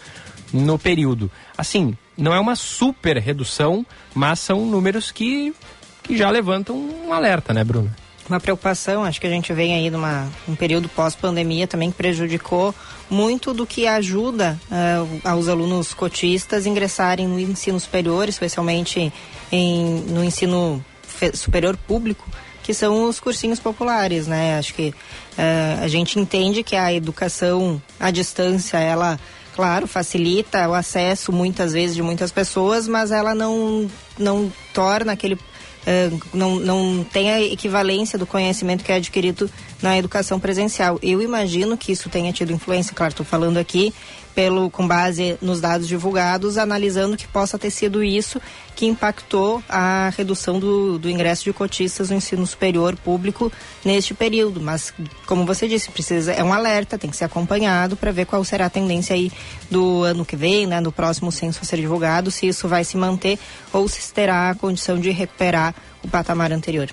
[0.53, 1.31] no período.
[1.57, 5.55] Assim, não é uma super redução, mas são números que,
[6.03, 7.93] que já levantam um alerta, né, Bruno?
[8.29, 12.75] Uma preocupação, acho que a gente vem aí numa um período pós-pandemia também que prejudicou
[13.09, 19.13] muito do que ajuda uh, aos alunos cotistas ingressarem no ensino superior, especialmente
[19.51, 20.85] em, no ensino
[21.35, 22.29] superior público,
[22.63, 24.59] que são os cursinhos populares, né?
[24.59, 29.19] Acho que uh, a gente entende que a educação à distância, ela
[29.55, 35.39] claro, facilita o acesso muitas vezes de muitas pessoas, mas ela não, não torna aquele
[36.35, 39.49] não, não tem a equivalência do conhecimento que é adquirido
[39.81, 40.99] na educação presencial.
[41.03, 43.95] Eu imagino que isso tenha tido influência, claro, estou falando aqui
[44.37, 48.39] pelo com base nos dados divulgados, analisando que possa ter sido isso
[48.75, 53.51] que impactou a redução do, do ingresso de cotistas no ensino superior público
[53.83, 54.61] neste período.
[54.61, 54.93] Mas,
[55.25, 58.67] como você disse, precisa é um alerta, tem que ser acompanhado para ver qual será
[58.67, 59.33] a tendência aí
[59.71, 62.99] do ano que vem, né, no próximo censo a ser divulgado, se isso vai se
[62.99, 63.39] manter
[63.73, 66.91] ou se terá a condição de recuperar o patamar anterior.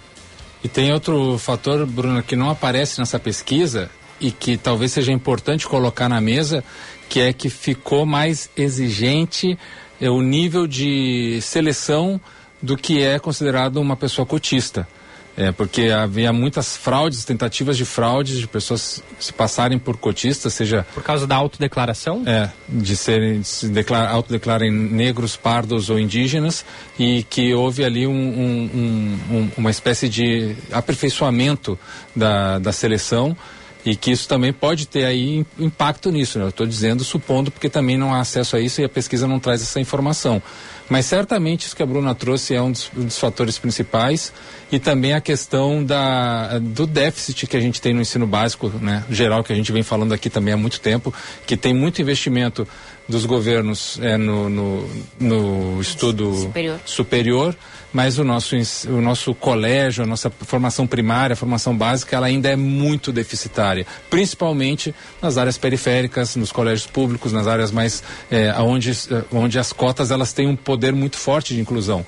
[0.64, 3.92] E tem outro fator, Bruno, que não aparece nessa pesquisa
[4.24, 6.64] e que talvez seja importante colocar na mesa,
[7.10, 9.58] que é que ficou mais exigente
[10.00, 12.20] é, o nível de seleção
[12.62, 14.88] do que é considerado uma pessoa cotista.
[15.36, 20.86] É, porque havia muitas fraudes, tentativas de fraudes, de pessoas se passarem por cotistas, seja...
[20.94, 22.22] Por causa da autodeclaração?
[22.26, 26.63] É, de serem, de se declar, autodeclarem negros, pardos ou indígenas,
[27.00, 31.80] e que houve ali um, um, um, uma espécie de aperfeiçoamento
[32.16, 33.36] da, da seleção,
[33.86, 36.39] e que isso também pode ter aí impacto nisso.
[36.39, 36.46] Né?
[36.46, 39.39] Eu estou dizendo, supondo, porque também não há acesso a isso e a pesquisa não
[39.39, 40.41] traz essa informação.
[40.89, 44.34] Mas certamente isso que a Bruna trouxe é um dos, um dos fatores principais
[44.72, 49.04] e também a questão da, do déficit que a gente tem no ensino básico, né,
[49.10, 51.13] geral, que a gente vem falando aqui também há muito tempo,
[51.48, 52.67] que tem muito investimento
[53.08, 56.80] dos governos é, no, no, no estudo superior.
[56.86, 57.56] superior
[57.94, 58.56] mas o nosso,
[58.90, 63.86] o nosso colégio, a nossa formação primária, a formação básica, ela ainda é muito deficitária,
[64.10, 68.92] principalmente nas áreas periféricas, nos colégios públicos, nas áreas mais é, onde,
[69.32, 72.04] onde as cotas elas têm um poder muito forte de inclusão.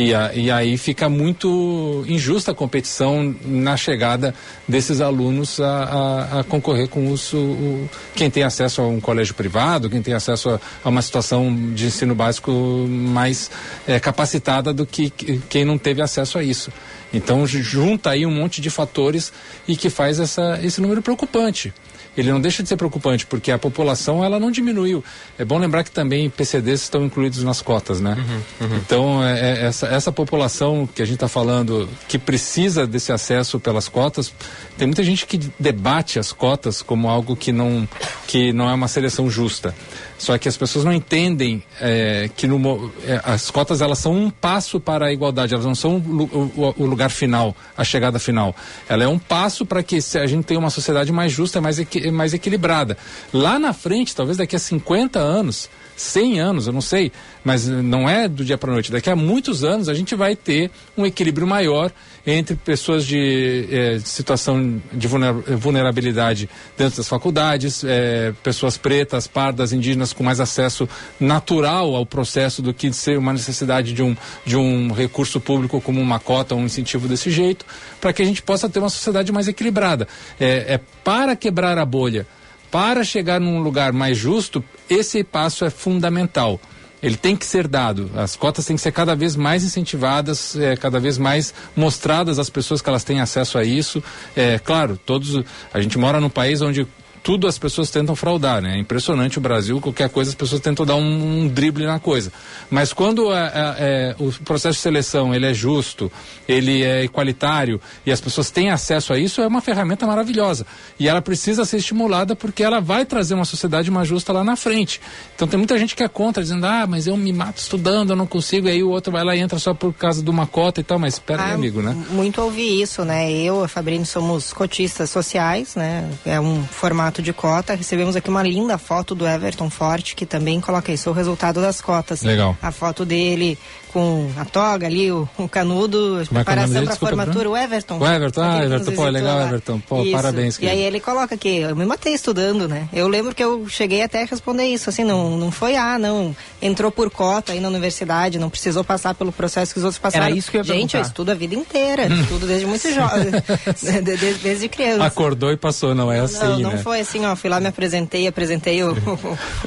[0.00, 4.34] E, a, e aí fica muito injusta a competição na chegada
[4.66, 9.34] desses alunos a, a, a concorrer com os, o, quem tem acesso a um colégio
[9.34, 13.50] privado, quem tem acesso a, a uma situação de ensino básico mais
[13.86, 16.72] é, capacitada do que quem não teve acesso a isso.
[17.12, 19.32] Então junta aí um monte de fatores
[19.66, 21.72] e que faz essa, esse número preocupante
[22.16, 25.02] ele não deixa de ser preocupante, porque a população ela não diminuiu.
[25.38, 28.16] É bom lembrar que também PCDs estão incluídos nas cotas, né?
[28.18, 28.76] Uhum, uhum.
[28.76, 33.60] Então, é, é, essa, essa população que a gente está falando, que precisa desse acesso
[33.60, 34.32] pelas cotas,
[34.76, 37.88] tem muita gente que debate as cotas como algo que não,
[38.26, 39.74] que não é uma seleção justa.
[40.20, 44.28] Só que as pessoas não entendem é, que no, é, as cotas elas são um
[44.28, 48.54] passo para a igualdade, elas não são o, o, o lugar final, a chegada final.
[48.86, 52.10] Ela é um passo para que a gente tenha uma sociedade mais justa, mais, equi,
[52.10, 52.98] mais equilibrada.
[53.32, 57.12] Lá na frente, talvez daqui a 50 anos, 100 anos, eu não sei,
[57.44, 58.90] mas não é do dia para noite.
[58.90, 61.92] Daqui a muitos anos a gente vai ter um equilíbrio maior
[62.26, 70.12] entre pessoas de eh, situação de vulnerabilidade dentro das faculdades, eh, pessoas pretas, pardas, indígenas
[70.12, 74.92] com mais acesso natural ao processo do que ser uma necessidade de um, de um
[74.92, 77.66] recurso público como uma cota, um incentivo desse jeito,
[78.00, 80.08] para que a gente possa ter uma sociedade mais equilibrada.
[80.38, 82.26] é, é para quebrar a bolha
[82.70, 86.60] para chegar num lugar mais justo, esse passo é fundamental.
[87.02, 88.10] Ele tem que ser dado.
[88.14, 92.50] As cotas têm que ser cada vez mais incentivadas, é, cada vez mais mostradas às
[92.50, 94.02] pessoas que elas têm acesso a isso.
[94.36, 95.42] É, claro, todos.
[95.72, 96.86] A gente mora num país onde
[97.22, 98.76] tudo as pessoas tentam fraudar, né?
[98.76, 102.32] É impressionante o Brasil, qualquer coisa as pessoas tentam dar um, um drible na coisa.
[102.70, 106.10] Mas quando é, é, é, o processo de seleção ele é justo,
[106.48, 110.66] ele é igualitário e as pessoas têm acesso a isso, é uma ferramenta maravilhosa.
[110.98, 114.56] E ela precisa ser estimulada porque ela vai trazer uma sociedade mais justa lá na
[114.56, 115.00] frente.
[115.34, 118.16] Então tem muita gente que é contra, dizendo, ah, mas eu me mato estudando, eu
[118.16, 120.46] não consigo, e aí o outro vai lá e entra só por causa de uma
[120.46, 121.96] cota e tal, mas espera ah, amigo, né?
[122.10, 123.30] Muito ouvi isso, né?
[123.30, 126.08] Eu, a Fabrini, somos cotistas sociais, né?
[126.24, 127.74] É um formato formato de cota.
[127.74, 131.80] Recebemos aqui uma linda foto do Everton Forte, que também coloca isso, o resultado das
[131.80, 132.22] cotas.
[132.22, 132.56] Legal.
[132.62, 133.58] A foto dele
[133.92, 137.98] com a toga ali, o, o canudo, Como preparação é para a formatura, o Everton.
[137.98, 139.46] O Everton, ah, Everton, pô, legal, lá.
[139.48, 140.12] Everton, pô, isso.
[140.12, 140.58] parabéns.
[140.60, 142.88] E aí ele coloca aqui, eu me matei estudando, né?
[142.92, 146.34] Eu lembro que eu cheguei até a responder isso, assim, não, não foi, ah, não,
[146.62, 150.26] entrou por cota aí na universidade, não precisou passar pelo processo que os outros passaram.
[150.26, 152.20] Era isso que eu ia Gente, eu estudo a vida inteira, hum.
[152.20, 153.32] estudo desde muito jovem,
[154.04, 155.04] desde, desde, criança.
[155.04, 156.78] Acordou e passou, não é assim, Não, não né?
[156.78, 158.92] foi assim, ó, fui lá, me apresentei, apresentei o,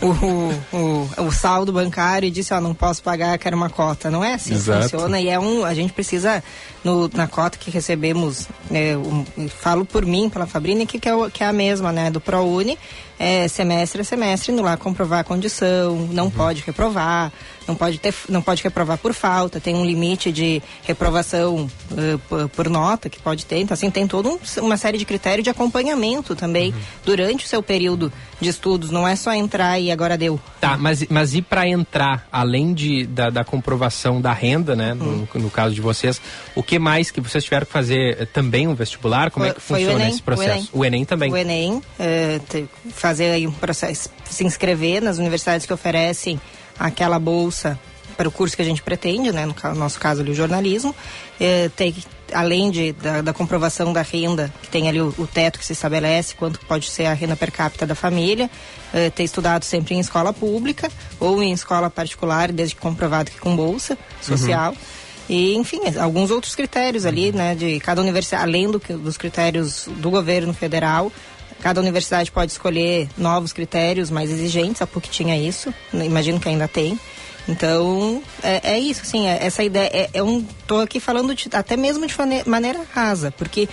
[0.02, 4.10] o, o, o, o saldo bancário e disse, ó, não posso pagar, quero uma cota,
[4.14, 4.84] não é assim Exato.
[4.84, 6.44] que funciona e é um, a gente precisa,
[6.84, 11.30] no, na cota que recebemos, é, um, falo por mim, pela Fabrini, que, que, é,
[11.32, 12.78] que é a mesma, né, do ProUni,
[13.20, 17.32] é, semestre a semestre, indo lá comprovar a condição, não pode reprovar,
[17.68, 22.50] não pode, ter, não pode reprovar por falta, tem um limite de reprovação eh, por,
[22.50, 25.50] por nota que pode ter, então assim, tem toda um, uma série de critérios de
[25.50, 26.74] acompanhamento também
[27.06, 30.38] durante o seu período de estudos, não é só entrar e agora deu.
[30.60, 34.94] Tá, mas, mas e para entrar, além de, da, da comprovação da renda, né?
[34.94, 35.26] Hum.
[35.34, 36.20] No, no caso de vocês,
[36.54, 38.18] o que mais que vocês tiveram que fazer?
[38.20, 39.32] Eh, Também um vestibular?
[39.32, 40.70] Como Foi- é que o funciona Enem, esse processo?
[40.74, 41.06] o Enem.
[41.06, 41.32] também.
[41.32, 42.68] O Enem, eh, te-
[43.04, 46.40] fazer aí um processo, se inscrever nas universidades que oferecem
[46.80, 47.78] aquela bolsa
[48.16, 49.46] para o curso que a gente pretende, né?
[49.46, 50.96] No nosso caso ali o jornalismo,
[51.38, 51.94] eh, tem
[52.34, 55.74] além de, da, da comprovação da renda, que tem ali o, o teto que se
[55.74, 58.50] estabelece, quanto pode ser a renda per capita da família,
[58.94, 60.90] eh, ter estudado sempre em escola pública
[61.20, 64.74] ou em escola particular, desde que comprovado que com bolsa social.
[65.28, 70.10] E, enfim, alguns outros critérios ali, né, de cada universidade, além do dos critérios do
[70.10, 71.12] governo federal,
[71.64, 76.50] cada universidade pode escolher novos critérios mais exigentes, a PUC tinha isso, né, imagino que
[76.50, 77.00] ainda tem.
[77.48, 81.48] Então, é, é isso, assim, é- essa ideia, é, é um, tô aqui falando de-
[81.54, 82.14] até mesmo de
[82.46, 83.68] maneira rasa, porque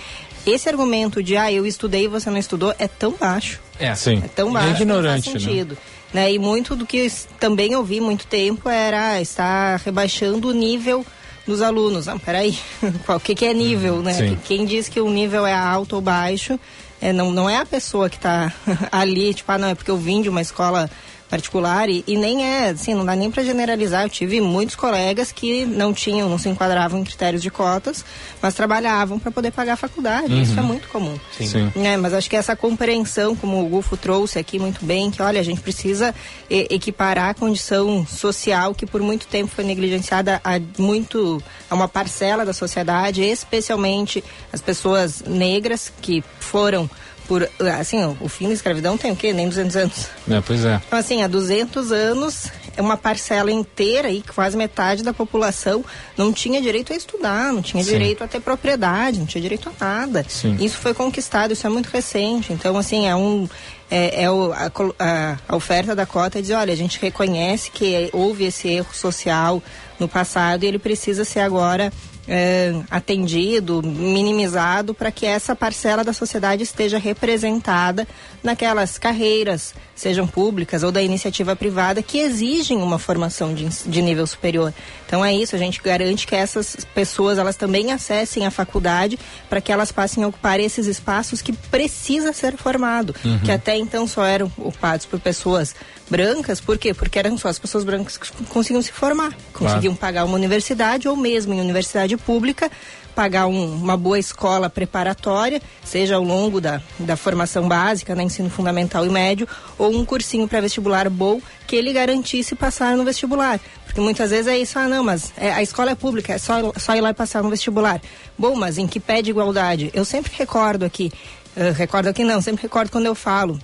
[0.45, 3.59] esse argumento de, ah, eu estudei e você não estudou, é tão baixo.
[3.79, 3.93] É.
[3.95, 4.21] Sim.
[4.23, 5.49] É tão É baixo ignorante, que não faz né?
[5.51, 5.77] sentido.
[6.13, 6.31] Né?
[6.33, 11.05] E muito do que também ouvi muito tempo era ah, estar rebaixando o nível
[11.47, 12.05] dos alunos.
[12.07, 12.57] Não, peraí,
[13.05, 14.13] Qual- o que, que é nível, né?
[14.13, 14.37] Sim.
[14.45, 16.59] Quem diz que o nível é alto ou baixo,
[17.01, 18.53] é, não, não é a pessoa que está
[18.91, 20.89] ali, tipo, ah, não, é porque eu vim de uma escola
[21.31, 24.03] particular e, e nem é, assim, não dá nem para generalizar.
[24.03, 28.03] Eu tive muitos colegas que não tinham, não se enquadravam em critérios de cotas,
[28.41, 30.41] mas trabalhavam para poder pagar a faculdade.
[30.41, 31.17] Isso é muito comum.
[31.37, 31.47] Sim.
[31.47, 31.71] Sim.
[31.77, 35.39] É, mas acho que essa compreensão, como o Gufo trouxe aqui muito bem, que olha,
[35.39, 36.13] a gente precisa
[36.49, 41.87] e- equiparar a condição social que por muito tempo foi negligenciada a muito a uma
[41.87, 46.89] parcela da sociedade, especialmente as pessoas negras que foram
[47.31, 49.31] por assim, o- fim da escravidão tem o quê?
[49.31, 50.09] Nem 200 anos.
[50.29, 50.81] É, pois é.
[50.85, 55.81] Então, assim, há 200 anos, é uma parcela inteira aí, quase metade da população,
[56.17, 57.91] não tinha direito a estudar, não tinha Sim.
[57.91, 60.25] direito a ter propriedade, não tinha direito a nada.
[60.27, 60.57] Sim.
[60.59, 62.51] Isso foi conquistado, isso é muito recente.
[62.51, 63.47] Então, assim, é um.
[63.89, 67.71] É, é o- a, a- a oferta da cota é dizer, olha, a gente reconhece
[67.71, 69.63] que houve esse erro social
[69.97, 71.93] no passado e ele precisa ser agora
[72.33, 78.07] é, atendido, minimizado, para que essa parcela da sociedade esteja representada
[78.41, 84.25] naquelas carreiras, sejam públicas ou da iniciativa privada, que exigem uma formação de, de nível
[84.25, 84.73] superior.
[85.11, 89.19] Então é isso, a gente garante que essas pessoas elas também acessem a faculdade
[89.49, 94.07] para que elas passem a ocupar esses espaços que precisa ser formado, que até então
[94.07, 95.75] só eram ocupados por pessoas
[96.09, 96.93] brancas, por quê?
[96.93, 101.17] Porque eram só as pessoas brancas que conseguiam se formar, conseguiam pagar uma universidade ou
[101.17, 102.71] mesmo em universidade pública
[103.11, 108.49] pagar um- uma boa escola preparatória, seja ao longo da, da formação básica, né, ensino
[108.49, 109.47] fundamental e médio,
[109.77, 113.59] ou um cursinho pré-vestibular bom que ele garantisse passar no vestibular.
[113.85, 116.71] Porque muitas vezes é isso, ah não, mas é, a escola é pública, é só,
[116.77, 118.01] só ir lá e passar no vestibular.
[118.37, 119.89] Bom, mas em que pé de igualdade?
[119.93, 121.11] Eu sempre recordo aqui,
[121.55, 123.59] eh, recordo aqui não, sempre recordo quando eu falo,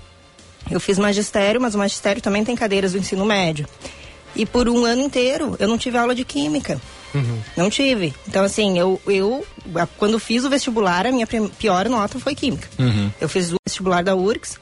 [0.69, 3.65] eu fiz magistério, mas o magistério também tem cadeiras do ensino médio.
[4.37, 6.79] E por um ano inteiro eu não tive aula de química.
[7.55, 8.13] Não tive.
[8.27, 9.43] Então, assim, eu, eu
[9.97, 11.25] quando fiz o vestibular, a minha
[11.57, 12.67] pior nota foi química.
[13.19, 14.59] Eu fiz o vestibular da URGS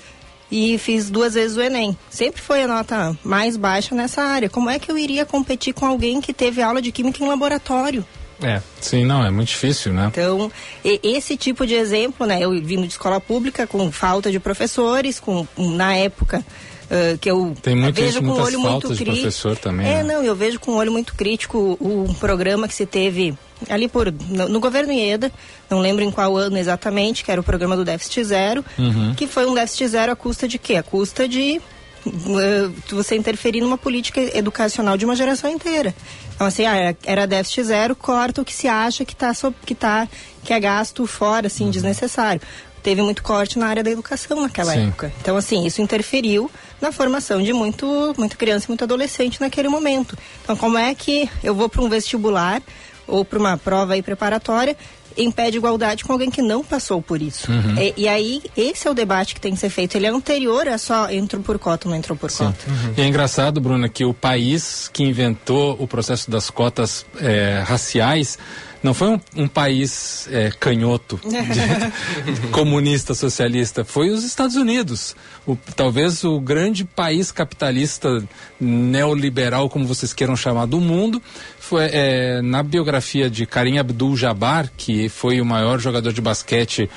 [0.49, 1.97] e fiz duas vezes o Enem.
[2.09, 4.49] Sempre foi a nota mais baixa nessa área.
[4.49, 8.05] Como é que eu iria competir com alguém que teve aula de química em laboratório?
[8.41, 8.61] É.
[8.79, 10.07] Sim, não, é muito difícil, né?
[10.11, 10.51] Então,
[10.83, 12.39] e- esse tipo de exemplo, né?
[12.41, 16.45] Eu vindo de escola pública com falta de professores, com na época
[16.89, 19.05] ah, que eu Tem muito vejo isso, com um olho muito crítico.
[19.11, 20.13] professor também, É, né?
[20.13, 23.33] não, eu vejo com um olho muito crítico o, um programa que se teve
[23.69, 25.31] ali por no, no governo Ieda,
[25.69, 29.13] não lembro em qual ano exatamente, que era o programa do déficit zero, Uhum.
[29.15, 30.75] que foi um déficit zero à custa de quê?
[30.75, 31.59] A custa de
[32.05, 35.95] uh, você interferir numa política educacional de uma geração inteira.
[36.35, 39.31] Então, assim, ah, era- era déficit zero, corta o que se acha que, tá,
[39.65, 40.07] que, tá,
[40.43, 42.41] que é gasto fora, assim, desnecessário.
[42.85, 44.89] Teve muito corte na área da educação naquela Sim.
[44.89, 45.11] época.
[45.19, 50.15] Então, assim, isso interferiu na formação de muito, muita criança e muito adolescente naquele momento.
[50.43, 52.61] Então, como é que eu vou para um vestibular
[53.07, 54.77] ou para uma prova aí preparatória
[55.17, 57.47] em pé de igualdade com alguém que não passou por isso?
[57.75, 59.95] E, e aí, esse é o debate que tem que ser feito.
[59.95, 62.45] Ele é anterior a só entrou por cota ou não entrou por Sim.
[62.45, 62.65] cota.
[62.95, 68.37] E é engraçado, Bruna, que o país que inventou o processo das cotas eh, raciais
[68.85, 75.15] não foi um, um país eh, canhoto, de- comunista, socialista, foi os Estados Unidos.
[75.45, 78.23] O- talvez o grande país capitalista
[78.59, 81.21] neoliberal, como vocês queiram chamar, do mundo,
[81.65, 86.87] foi é, na biografia de Karim Abdul-Jabbar, que foi o maior jogador de basquete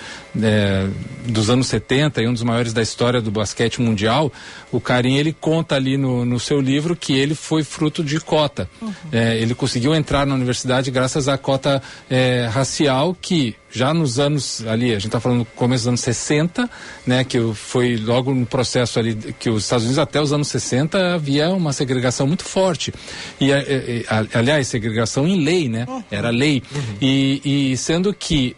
[0.41, 0.87] é,
[1.27, 4.31] dos anos 70 e um dos maiores da história do basquete mundial,
[4.71, 8.69] o Karim ele conta ali no, no seu livro que ele foi fruto de cota.
[8.83, 8.93] Uhum.
[9.11, 14.67] É, ele conseguiu entrar na universidade graças à cota é, racial que já nos anos
[14.67, 16.69] ali, a gente está falando no começo dos anos 60,
[17.07, 21.15] né, que foi logo no processo ali que os Estados Unidos até os anos 60
[21.15, 22.93] havia uma segregação muito forte.
[23.41, 25.87] E, e aliás, segregação em lei, né?
[26.11, 26.63] Era lei.
[26.75, 26.83] Uhum.
[27.01, 28.57] E, e sendo que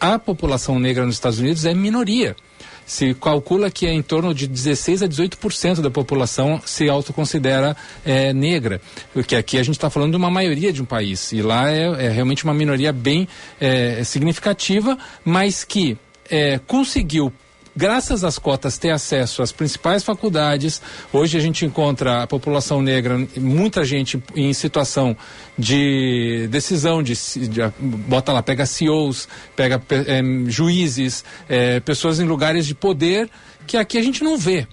[0.00, 2.36] a população negra nos Estados Unidos é minoria
[2.92, 7.74] se calcula que é em torno de 16 a 18% da população se autoconsidera
[8.04, 8.82] é, negra,
[9.14, 11.32] porque aqui a gente está falando de uma maioria de um país.
[11.32, 13.26] E lá é, é realmente uma minoria bem
[13.58, 15.96] é, significativa, mas que
[16.30, 17.32] é, conseguiu
[17.74, 20.80] graças às cotas, ter acesso às principais faculdades.
[21.12, 25.16] Hoje a gente encontra a população negra, muita gente em situação
[25.58, 27.14] de decisão, de,
[27.48, 33.30] de bota lá, pega CEOs, pega é, juízes, é, pessoas em lugares de poder
[33.66, 34.66] que aqui a gente não vê.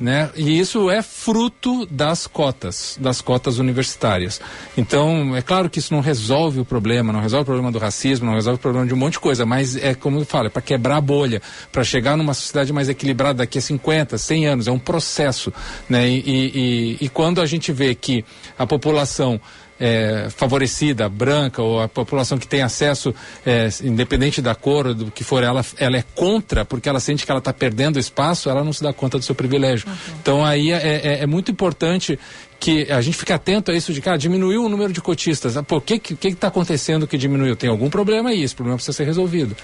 [0.00, 0.30] Né?
[0.36, 4.40] E isso é fruto das cotas, das cotas universitárias.
[4.76, 8.26] Então, é claro que isso não resolve o problema, não resolve o problema do racismo,
[8.26, 10.50] não resolve o problema de um monte de coisa, mas é como eu falo, é
[10.50, 14.68] para quebrar a bolha, para chegar numa sociedade mais equilibrada daqui a 50, 100 anos,
[14.68, 15.52] é um processo.
[15.88, 16.08] Né?
[16.08, 18.24] E, e, e, e quando a gente vê que
[18.58, 19.40] a população
[19.80, 23.14] é, favorecida, branca, ou a população que tem acesso,
[23.46, 27.32] é, independente da cor, do que for, ela, ela é contra, porque ela sente que
[27.32, 29.88] ela está perdendo espaço, ela não se dá conta do seu privilégio.
[29.88, 29.94] Uhum.
[30.20, 32.18] Então aí é, é, é, muito importante
[32.58, 35.54] que a gente fique atento a isso de, cara, diminuiu o número de cotistas.
[35.66, 37.56] Pô, o que está que, que tá acontecendo que diminuiu?
[37.56, 39.56] Tem algum problema aí, esse problema precisa ser resolvido.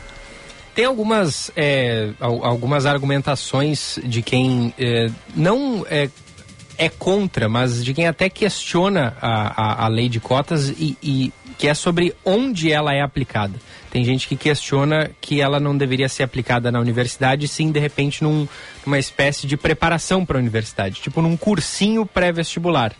[0.74, 6.08] Tem algumas, é, algumas argumentações de quem é, não é,
[6.78, 11.32] é contra, mas de quem até questiona a, a, a lei de cotas e, e,
[11.58, 13.54] que é sobre onde ela é aplicada.
[13.90, 18.22] Tem gente que questiona que ela não deveria ser aplicada na universidade, sim, de repente,
[18.22, 18.46] num,
[18.84, 22.92] numa espécie de preparação para a universidade, tipo num cursinho pré-vestibular,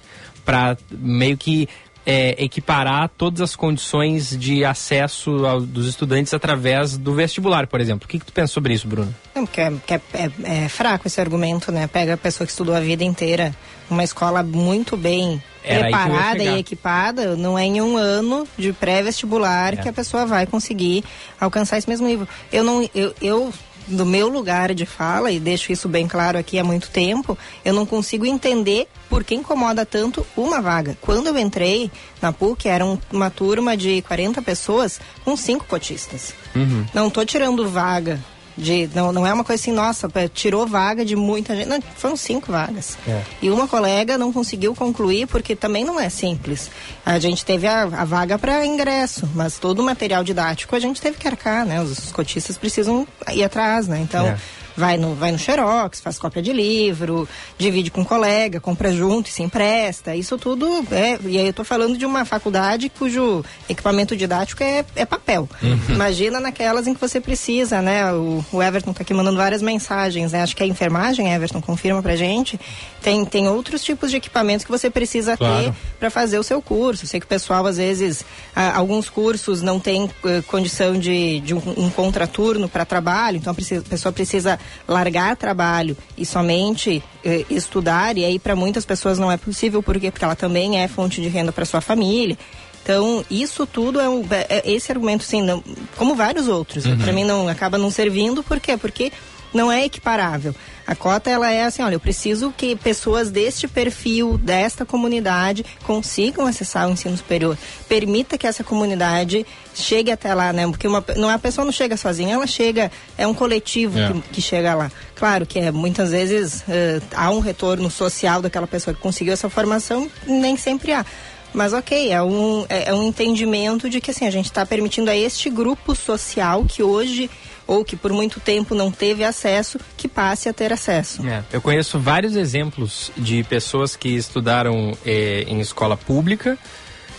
[0.45, 1.68] para meio que
[2.07, 8.07] é, equiparar todas as condições de acesso ao, dos estudantes através do vestibular, por exemplo.
[8.07, 9.12] O que, que tu pensa sobre isso, Bruno?
[9.34, 10.30] Não, porque é, é, é,
[10.64, 11.88] é, fraco esse argumento, né?
[11.88, 13.52] Pega a pessoa que estudou a vida inteira,
[13.90, 19.74] uma escola muito bem Era preparada e equipada, não é em um ano de pré-vestibular
[19.74, 19.76] é.
[19.76, 21.02] que a pessoa vai conseguir
[21.40, 22.28] alcançar esse mesmo nível.
[22.52, 23.52] Eu não, eu, eu
[23.87, 27.72] do meu lugar de fala, e deixo isso bem claro aqui há muito tempo, eu
[27.72, 30.97] não consigo entender por que incomoda tanto uma vaga.
[31.01, 36.34] Quando eu entrei na PUC, era um, uma turma de 40 pessoas com cinco cotistas.
[36.55, 36.84] Uhum.
[36.93, 38.20] Não estou tirando vaga
[38.57, 41.68] de, não, não é uma coisa assim, nossa, tirou vaga de muita gente.
[41.68, 42.96] Não, foram cinco vagas.
[43.07, 43.22] É.
[43.42, 46.70] E uma colega não conseguiu concluir porque também não é simples.
[47.04, 51.00] A gente teve a, a vaga para ingresso, mas todo o material didático a gente
[51.00, 51.80] teve que arcar, né?
[51.82, 54.00] Os, os cotistas precisam ir atrás, né?
[54.00, 54.26] Então.
[54.26, 54.38] É
[54.77, 59.29] vai no, vai no Xerox, faz cópia de livro, divide com um colega, compra junto
[59.29, 60.14] e se empresta.
[60.14, 61.18] Isso tudo é.
[61.24, 65.49] E aí eu tô falando de uma faculdade cujo equipamento didático é, é papel.
[65.62, 65.79] Uhum.
[65.89, 68.12] Imagina naquelas em que você precisa, né?
[68.12, 70.43] O, o Everton tá aqui mandando várias mensagens, né?
[70.43, 72.61] Acho que a enfermagem, Everton, confirma pra gente.
[73.03, 75.64] Tem, tem outros tipos de equipamentos que você precisa claro.
[75.64, 77.05] ter para fazer o seu curso.
[77.05, 78.24] Eu sei que o pessoal, às vezes,
[78.55, 83.51] a, alguns cursos não tem uh, condição de, de um, um contraturno para trabalho, então
[83.51, 88.84] a, precisa, a pessoa precisa largar trabalho e somente eh, estudar, e aí para muitas
[88.84, 92.36] pessoas não é possível, porque, porque ela também é fonte de renda para sua família.
[92.82, 95.62] Então, isso tudo é, um, é, é esse argumento, sim, não,
[95.96, 96.84] como vários outros.
[96.86, 96.96] Uhum.
[96.96, 98.76] Para mim não acaba não servindo, por quê?
[98.76, 99.12] Porque
[99.57, 100.54] não é equiparável.
[100.86, 106.46] A cota ela é assim, olha, eu preciso que pessoas deste perfil, desta comunidade, consigam
[106.46, 107.59] acessar o ensino superior.
[107.88, 109.44] Permita que essa comunidade
[109.74, 110.64] chegue até lá, né?
[110.68, 114.12] Porque uma, não a pessoa não chega sozinha, ela chega, é um coletivo é.
[114.12, 114.92] que, que, chega lá.
[115.16, 119.48] Claro que é, muitas vezes uh, há um retorno social daquela pessoa que conseguiu essa
[119.50, 121.04] formação, nem sempre há.
[121.52, 125.11] Mas ok, é um, é, é um entendimento de que assim, a gente está permitindo
[125.11, 127.30] a este grupo social que hoje
[127.66, 131.26] ou que por muito tempo não teve acesso, que passe a ter acesso.
[131.26, 136.56] É, eu conheço vários exemplos de pessoas que estudaram eh, em escola pública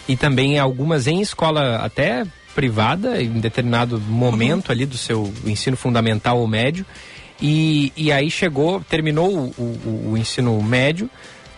[0.07, 2.25] e também algumas em escola até
[2.55, 4.71] privada, em determinado momento uhum.
[4.71, 6.85] ali do seu ensino fundamental ou médio.
[7.39, 11.09] E, e aí chegou, terminou o, o, o ensino médio,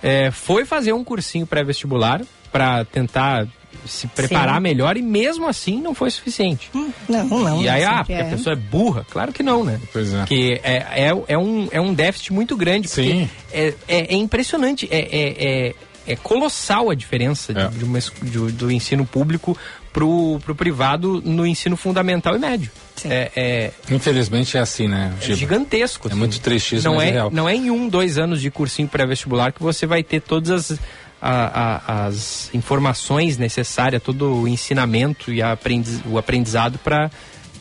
[0.04, 2.22] é, foi fazer um cursinho pré-vestibular
[2.52, 3.48] para tentar
[3.86, 4.62] se preparar Sim.
[4.62, 6.70] melhor e mesmo assim não foi suficiente.
[6.76, 7.62] Hum, não, não.
[7.62, 8.22] E aí, ah, porque é.
[8.22, 9.06] a pessoa é burra?
[9.10, 9.80] Claro que não, né?
[9.94, 10.18] Pois é.
[10.20, 10.74] Porque é,
[11.08, 12.88] é, é, um, é um déficit muito grande.
[12.88, 13.30] Sim.
[13.52, 14.88] É, é, é impressionante.
[14.92, 15.76] É, é, é,
[16.08, 17.68] é colossal a diferença É.
[17.68, 19.58] de, de uma, de- do ensino público
[19.94, 22.72] pro, pro privado no ensino fundamental e médio.
[22.96, 23.10] Sim.
[23.12, 26.08] É, é, Infelizmente é assim, né, é gigantesco.
[26.08, 26.20] É assim.
[26.20, 27.32] muito triste isso, não mas é, é real.
[27.32, 30.80] Não é em um, dois anos de cursinho pré-vestibular que você vai ter todas as,
[31.22, 37.10] a- a- as informações necessárias, todo o ensinamento e aprendiz, o aprendizado para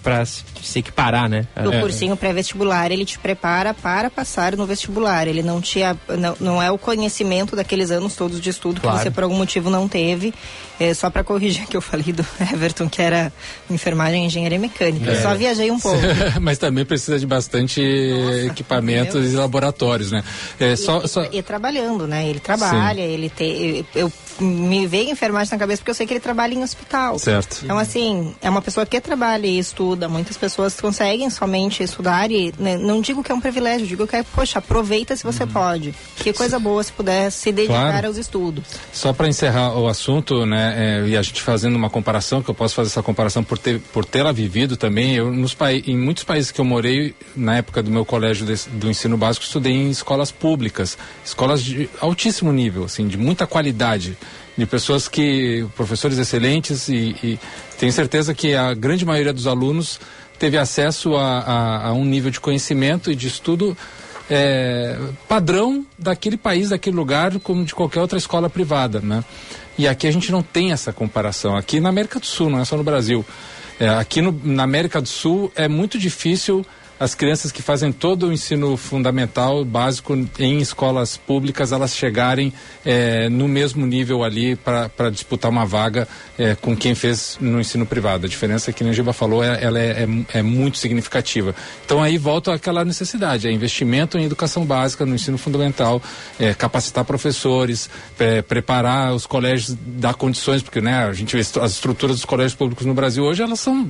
[0.08, 1.46] para se equiparar, né?
[1.62, 1.80] No É.
[1.80, 5.28] cursinho pré-vestibular, ele te prepara para passar no vestibular.
[5.28, 5.80] Ele não te
[6.18, 8.96] não, não é o conhecimento daqueles anos todos de estudo Claro.
[8.96, 10.32] que você por algum motivo não teve.
[10.80, 13.30] É, só para corrigir que eu falei do Everton que era
[13.68, 15.10] enfermagem e engenharia mecânica.
[15.10, 15.14] É.
[15.18, 15.98] Eu só viajei um pouco.
[16.40, 17.80] Mas também precisa de bastante
[18.46, 20.22] equipamentos e laboratórios, né?
[20.58, 21.24] É, só, e, só...
[21.30, 22.28] e trabalhando, né?
[22.28, 23.84] Ele trabalha, ele tem.
[23.94, 27.18] Eu, eu- me veio enfermagem na cabeça porque eu sei que ele trabalha em hospital.
[27.18, 27.58] Certo.
[27.64, 29.97] Então, assim, é uma pessoa que trabalha e estuda.
[30.06, 34.14] Muitas pessoas conseguem somente estudar e né, não digo que é um privilégio, digo que
[34.16, 35.94] é, poxa, aproveita se você pode.
[36.16, 37.90] Que coisa boa se puder se dedicar Uhum.
[37.90, 38.06] Claro.
[38.08, 38.64] aos estudos.
[38.92, 40.74] Só para encerrar o assunto, né,
[41.04, 43.80] é, e a gente fazendo uma comparação, que eu posso fazer essa comparação por ter
[43.92, 47.90] por tê-la vivido também, eu nos em muitos países que eu morei na época do
[47.90, 53.06] meu colégio desse- do ensino básico, estudei em escolas públicas, escolas de altíssimo nível, assim,
[53.08, 54.16] de muita qualidade,
[54.58, 57.38] de pessoas que professores excelentes e, e
[57.78, 59.98] tenho certeza que a grande maioria dos alunos
[60.38, 63.74] teve acesso a, a- a um nível de conhecimento e de estudo
[64.30, 64.98] é,
[65.28, 69.24] padrão daquele país, daquele lugar, como de qualquer outra escola privada, né?
[69.78, 71.56] E aqui a gente não tem essa comparação.
[71.56, 73.24] Aqui na América do Sul, não é só no Brasil.
[73.80, 76.66] É, aqui no- na América do Sul é muito difícil
[76.98, 82.52] as crianças que fazem todo o ensino fundamental, básico, em escolas públicas, elas chegarem
[82.84, 87.86] é, no mesmo nível ali para disputar uma vaga é, com quem fez no ensino
[87.86, 88.26] privado.
[88.26, 91.54] A diferença que a Giba falou, é, ela é, é- é muito significativa.
[91.84, 96.02] Então aí volta aquela necessidade, é investimento em educação básica, no ensino fundamental,
[96.38, 97.88] é, capacitar professores,
[98.18, 102.54] é, preparar os colégios, dar condições, porque né, a gente vê as estruturas dos colégios
[102.54, 103.88] públicos no Brasil hoje, elas são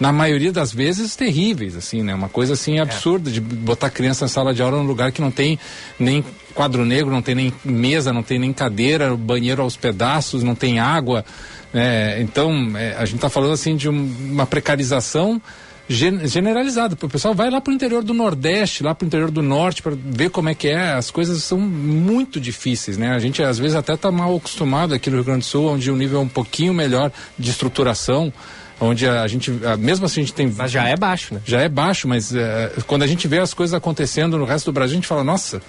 [0.00, 2.14] na maioria das vezes terríveis, assim, né?
[2.14, 5.30] Uma coisa assim absurda de botar criança na sala de aula num lugar que não
[5.30, 5.58] tem
[5.98, 6.24] nem
[6.54, 10.78] quadro negro, não tem nem mesa, não tem nem cadeira, banheiro aos pedaços, não tem
[10.80, 11.24] água.
[11.72, 12.20] né?
[12.20, 15.40] Então, é, a gente está falando assim de um- uma precarização
[15.88, 16.96] gen- generalizada.
[17.00, 19.80] O pessoal vai lá para o interior do Nordeste, lá para o interior do Norte,
[19.82, 20.94] para ver como é que é.
[20.94, 23.10] As coisas são muito difíceis, né?
[23.14, 25.90] A gente às vezes até está mal acostumado aqui no Rio Grande do Sul, onde
[25.90, 28.32] o nível é um pouquinho melhor de estruturação,
[28.80, 31.40] onde a gente, mesmo assim a gente tem Mas já é baixo, né?
[31.44, 34.72] já é baixo, mas eh, quando a gente vê as coisas acontecendo no resto do
[34.74, 35.60] Brasil, a gente fala, nossa,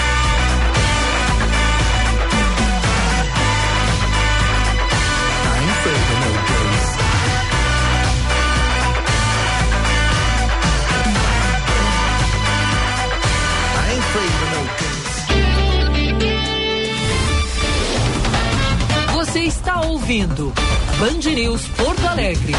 [20.10, 20.52] Ouvindo
[20.98, 22.54] Band News Porto Alegre.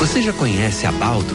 [0.00, 1.32] Você já conhece a Baldo?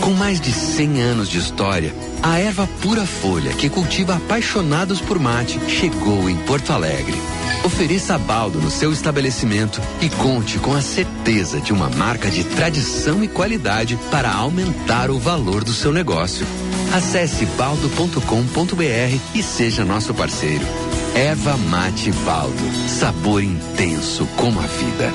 [0.00, 1.92] Com mais de 100 anos de história,
[2.22, 7.16] a erva pura folha que cultiva apaixonados por mate chegou em Porto Alegre.
[7.64, 13.24] Ofereça baldo no seu estabelecimento e conte com a certeza de uma marca de tradição
[13.24, 16.46] e qualidade para aumentar o valor do seu negócio.
[16.94, 20.93] Acesse baldo.com.br e seja nosso parceiro.
[21.14, 22.88] Erva Mate Baldo.
[22.88, 25.12] Sabor intenso como a vida.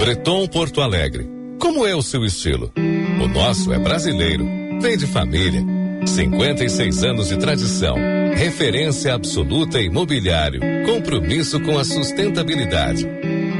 [0.00, 1.28] Breton Porto Alegre.
[1.60, 2.72] Como é o seu estilo?
[3.22, 4.44] O nosso é brasileiro.
[4.80, 5.64] Vem de família.
[6.04, 7.96] 56 anos de tradição.
[8.34, 10.60] Referência absoluta imobiliário.
[10.84, 13.06] Compromisso com a sustentabilidade.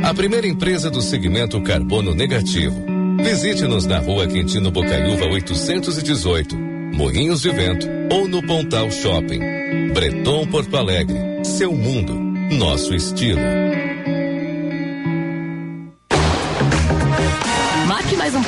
[0.02, 2.84] A primeira empresa do segmento carbono negativo.
[3.22, 6.56] Visite-nos na rua Quintino Bocaiúva 818,
[6.96, 9.92] Moinhos de Vento ou no Pontal Shopping.
[9.92, 11.44] Breton Porto Alegre.
[11.44, 12.14] Seu mundo.
[12.56, 13.38] Nosso estilo.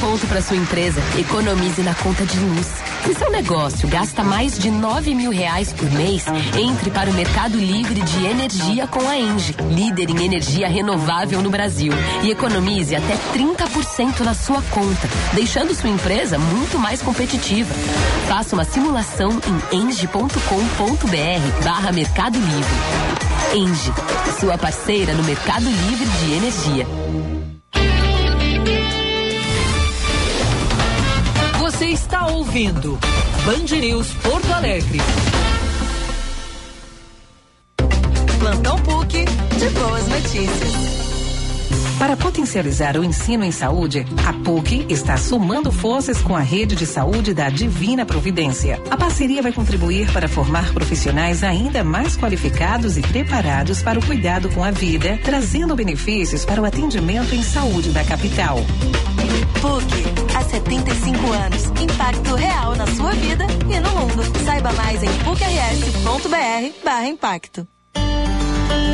[0.00, 1.00] Ponto para sua empresa.
[1.18, 2.66] Economize na conta de luz.
[3.04, 6.24] Se seu negócio gasta mais de 9 mil reais por mês,
[6.56, 11.50] entre para o Mercado Livre de Energia com a Engie, líder em energia renovável no
[11.50, 11.92] Brasil.
[12.22, 17.74] E economize até 30% na sua conta, deixando sua empresa muito mais competitiva.
[18.28, 19.30] Faça uma simulação
[19.72, 23.08] em engie.com.br barra Mercado Livre.
[23.54, 23.92] Engie,
[24.38, 27.37] sua parceira no Mercado Livre de Energia.
[31.78, 32.98] Você está ouvindo
[33.46, 34.98] Band News Porto Alegre.
[38.40, 41.07] Plantão PUC de boas notícias.
[41.98, 46.86] Para potencializar o ensino em saúde, a PUC está somando forças com a rede de
[46.86, 48.80] saúde da Divina Providência.
[48.88, 54.48] A parceria vai contribuir para formar profissionais ainda mais qualificados e preparados para o cuidado
[54.50, 58.58] com a vida, trazendo benefícios para o atendimento em saúde da capital.
[59.60, 60.04] PUC,
[60.36, 61.64] há 75 anos.
[61.82, 64.22] Impacto real na sua vida e no mundo.
[64.44, 67.66] Saiba mais em pucrs.br/impacto.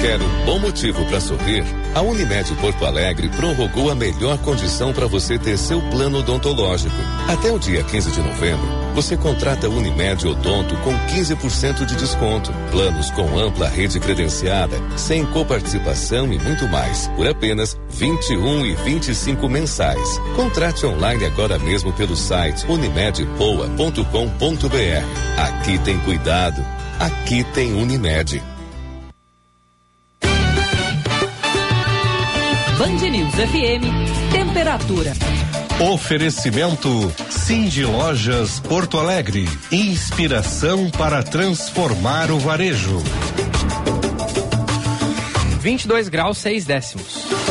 [0.00, 1.64] Quer um bom motivo para sorrir?
[1.94, 6.94] A Unimed Porto Alegre prorrogou a melhor condição para você ter seu plano odontológico.
[7.26, 13.10] Até o dia 15 de novembro, você contrata Unimed Odonto com 15% de desconto, planos
[13.12, 20.18] com ampla rede credenciada, sem coparticipação e muito mais, por apenas 21 e 25 mensais.
[20.36, 25.38] Contrate online agora mesmo pelo site unimedpoa.com.br.
[25.38, 26.62] Aqui tem cuidado,
[27.00, 28.53] aqui tem Unimed.
[32.78, 35.12] Band News FM, temperatura.
[35.92, 36.88] Oferecimento
[37.30, 39.48] Cindy Lojas Porto Alegre.
[39.70, 43.00] Inspiração para transformar o varejo.
[45.60, 47.43] 22 graus, 6 décimos.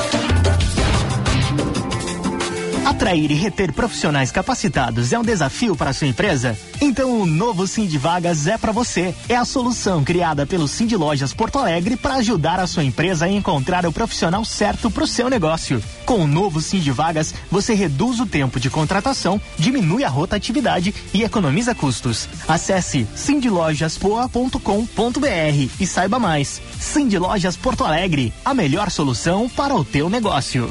[2.85, 6.57] Atrair e reter profissionais capacitados é um desafio para sua empresa?
[6.81, 9.15] Então o novo Cindy Vagas é para você.
[9.29, 13.29] É a solução criada pelo Cindy Lojas Porto Alegre para ajudar a sua empresa a
[13.29, 15.81] encontrar o profissional certo para o seu negócio.
[16.05, 21.23] Com o novo Cindy Vagas, você reduz o tempo de contratação, diminui a rotatividade e
[21.23, 22.27] economiza custos.
[22.47, 26.61] Acesse cindylojaspoa.com.br e saiba mais.
[26.79, 30.69] Cindy Lojas Porto Alegre, a melhor solução para o teu negócio.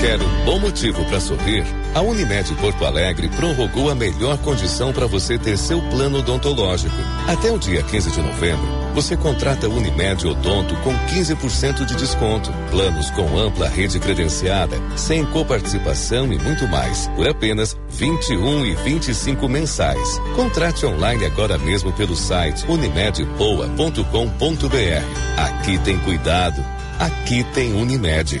[0.00, 1.64] Quer um bom motivo para sorrir?
[1.92, 6.94] A Unimed Porto Alegre prorrogou a melhor condição para você ter seu plano odontológico.
[7.26, 13.10] Até o dia 15 de novembro, você contrata Unimed Odonto com 15% de desconto, planos
[13.10, 20.20] com ampla rede credenciada, sem coparticipação e muito mais, por apenas 21 e 25 mensais.
[20.36, 24.04] Contrate online agora mesmo pelo site unimedpoa.com.br.
[25.36, 26.64] Aqui tem cuidado,
[27.00, 28.40] aqui tem Unimed.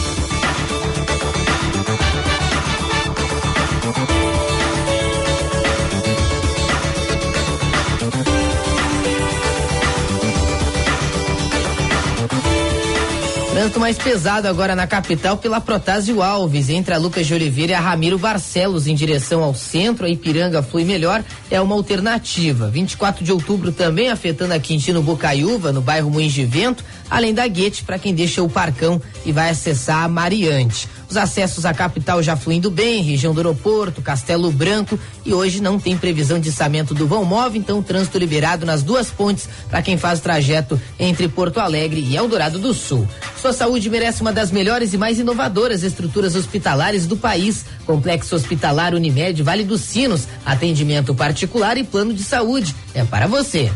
[13.61, 17.75] Trânsito mais pesado agora na capital pela Protásio Alves, entre a Lucas de Oliveira e
[17.75, 20.07] a Ramiro Barcelos, em direção ao centro.
[20.07, 22.71] A Ipiranga flui melhor, é uma alternativa.
[22.71, 27.47] 24 de outubro também afetando a Quintino Bocaiúva, no bairro Moinhos de Vento, além da
[27.47, 30.89] Guete, para quem deixa o Parcão e vai acessar a Mariante.
[31.11, 35.77] Os acessos à capital já fluindo bem, região do aeroporto, Castelo Branco e hoje não
[35.77, 39.97] tem previsão de içamento do vão móvel, então trânsito liberado nas duas pontes para quem
[39.97, 43.05] faz trajeto entre Porto Alegre e Eldorado do Sul.
[43.41, 47.65] Sua saúde merece uma das melhores e mais inovadoras estruturas hospitalares do país.
[47.85, 52.73] Complexo Hospitalar Unimed Vale dos Sinos, atendimento particular e plano de saúde.
[52.93, 53.69] É para você.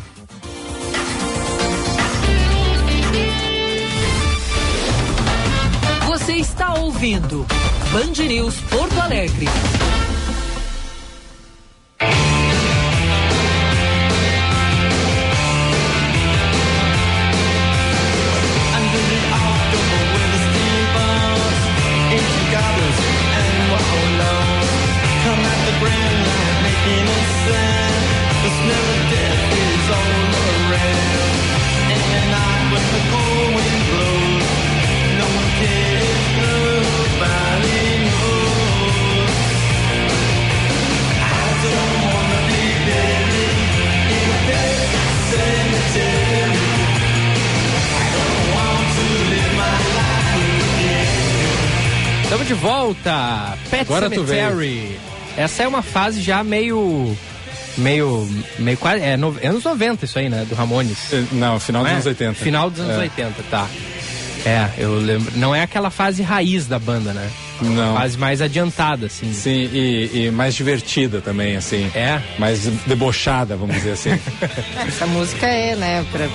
[6.55, 7.45] Está ouvindo
[7.91, 9.45] Band News Porto Alegre.
[52.35, 53.57] Estamos de volta.
[53.69, 54.99] Pet Agora tu Cemetery.
[55.37, 57.15] Essa é uma fase já meio.
[57.77, 58.27] Meio.
[58.59, 59.01] meio quase.
[59.01, 60.43] É no, anos 90 isso aí, né?
[60.43, 60.97] Do Ramones.
[61.31, 61.91] Não, final dos Não é?
[61.93, 62.33] anos 80.
[62.33, 62.99] Final dos anos É.
[62.99, 63.69] 80, tá.
[64.45, 65.31] É, eu lembro.
[65.37, 67.31] Não é aquela fase raiz da banda, né?
[67.61, 67.95] Não.
[67.95, 69.31] Fase mais adiantada, assim.
[69.31, 71.89] Sim, e, e mais divertida também, assim.
[71.95, 72.21] É?
[72.37, 74.19] Mais debochada, vamos dizer assim.
[74.85, 76.27] Essa música é, né, pra,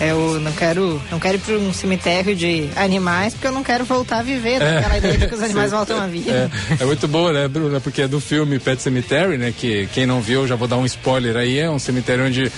[0.00, 3.84] eu não quero, não quero ir para um cemitério de animais porque eu não quero
[3.84, 4.74] voltar a viver, né?
[4.74, 4.78] É.
[4.78, 6.50] aquela ideia de que os animais voltam a vida.
[6.78, 7.80] É, é muito boa, né, Bruna?
[7.80, 9.54] Porque é do filme Pet Cemetery, né?
[9.56, 12.52] Que quem não viu, já vou dar um spoiler aí, é um cemitério onde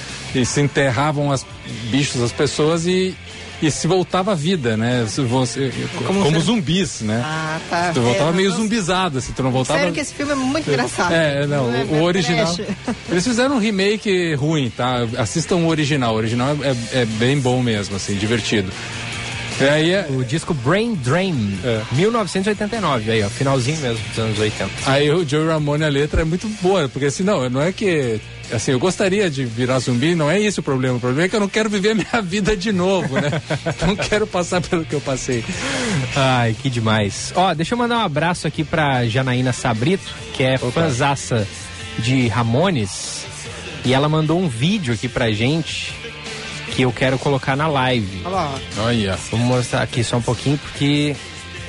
[0.45, 1.47] se enterravam as
[1.91, 3.17] bichos, as pessoas e,
[3.61, 5.05] e se voltava a vida, né?
[5.09, 5.73] Se você-
[6.07, 7.21] como Como zumbis, né?
[7.25, 7.91] Ah, tá.
[7.93, 9.79] Tu voltava É, meio não- zumbizado, assim, tu não voltava.
[9.81, 11.13] Sério que esse filme é muito engraçado.
[11.13, 12.55] É, não, É, o, o original.
[12.55, 12.69] trash.
[13.11, 14.99] Eles fizeram um remake ruim, tá?
[15.19, 16.15] Assistam o original.
[16.15, 18.71] O original é, é bem bom mesmo, assim, divertido.
[19.61, 21.59] E aí é- O disco Brain Drain,
[21.93, 24.71] 1989, aí, ó, finalzinho mesmo dos anos 80.
[24.87, 28.21] Aí o Joey Ramone, a letra é muito boa, porque assim, não, não é que.
[28.53, 30.97] Assim, eu gostaria de virar zumbi, não é esse o problema.
[30.97, 33.31] O problema é que eu não quero viver a minha vida de novo, né?
[33.87, 35.45] não quero passar pelo que eu passei.
[36.17, 37.33] Ai, que demais.
[37.37, 41.47] Ó, deixa eu mandar um abraço aqui pra Janaína Sabrito, que é fãzaça
[41.99, 43.27] de Ramones.
[43.85, 45.95] E ela mandou um vídeo aqui pra gente
[46.75, 48.23] que eu quero colocar na live.
[48.25, 48.83] Olha lá, ó.
[48.83, 49.19] Olha.
[49.31, 51.17] Vamos mostrar aqui só um pouquinho, porque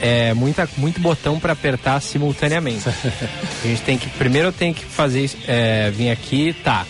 [0.02, 2.88] é muita, muito botão pra apertar simultaneamente.
[3.64, 4.10] A gente tem que.
[4.10, 5.30] Primeiro eu tenho que fazer.
[5.47, 6.86] É, vir aqui, tá.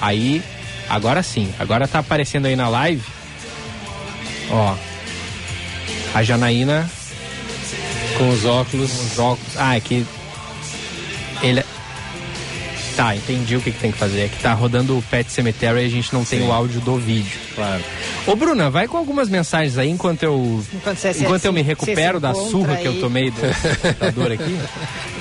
[0.00, 0.42] Aí,
[0.88, 1.52] agora sim.
[1.58, 3.02] Agora tá aparecendo aí na live.
[4.50, 4.74] Ó.
[6.14, 6.90] A Janaína
[8.18, 8.90] Com os óculos.
[9.12, 9.56] os óculos.
[9.56, 10.06] Ah, é que.
[11.42, 11.64] Ele.
[12.96, 14.20] Tá, entendi o que, que tem que fazer.
[14.22, 16.46] É que tá rodando o Pet Cemetery e a gente não tem Sim.
[16.48, 17.38] o áudio do vídeo.
[17.54, 17.82] Claro.
[18.26, 20.62] Ô, Bruna, vai com algumas mensagens aí enquanto eu.
[20.74, 23.00] Enquanto você enquanto eu me recupero da surra que eu aí.
[23.00, 23.40] tomei do
[23.80, 24.58] computador aqui.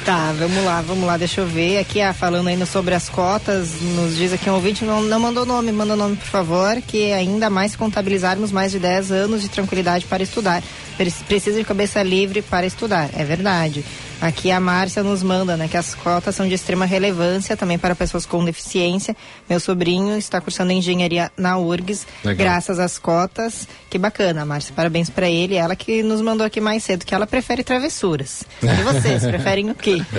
[0.03, 1.77] Tá, vamos lá, vamos lá, deixa eu ver.
[1.79, 5.45] Aqui, ah, falando ainda sobre as cotas, nos diz aqui um ouvinte, não, não mandou
[5.45, 10.05] nome, manda nome, por favor, que ainda mais contabilizarmos mais de 10 anos de tranquilidade
[10.05, 10.61] para estudar.
[10.97, 13.83] Pre- Precisa de cabeça livre para estudar, é verdade.
[14.21, 17.95] Aqui a Márcia nos manda, né, que as cotas são de extrema relevância também para
[17.95, 19.15] pessoas com deficiência.
[19.49, 22.45] Meu sobrinho está cursando engenharia na URGS, Legal.
[22.45, 23.67] graças às cotas.
[23.89, 25.55] Que bacana, Márcia, parabéns para ele.
[25.55, 28.43] Ela que nos mandou aqui mais cedo, que ela prefere travessuras.
[28.61, 29.97] E vocês, preferem o quê?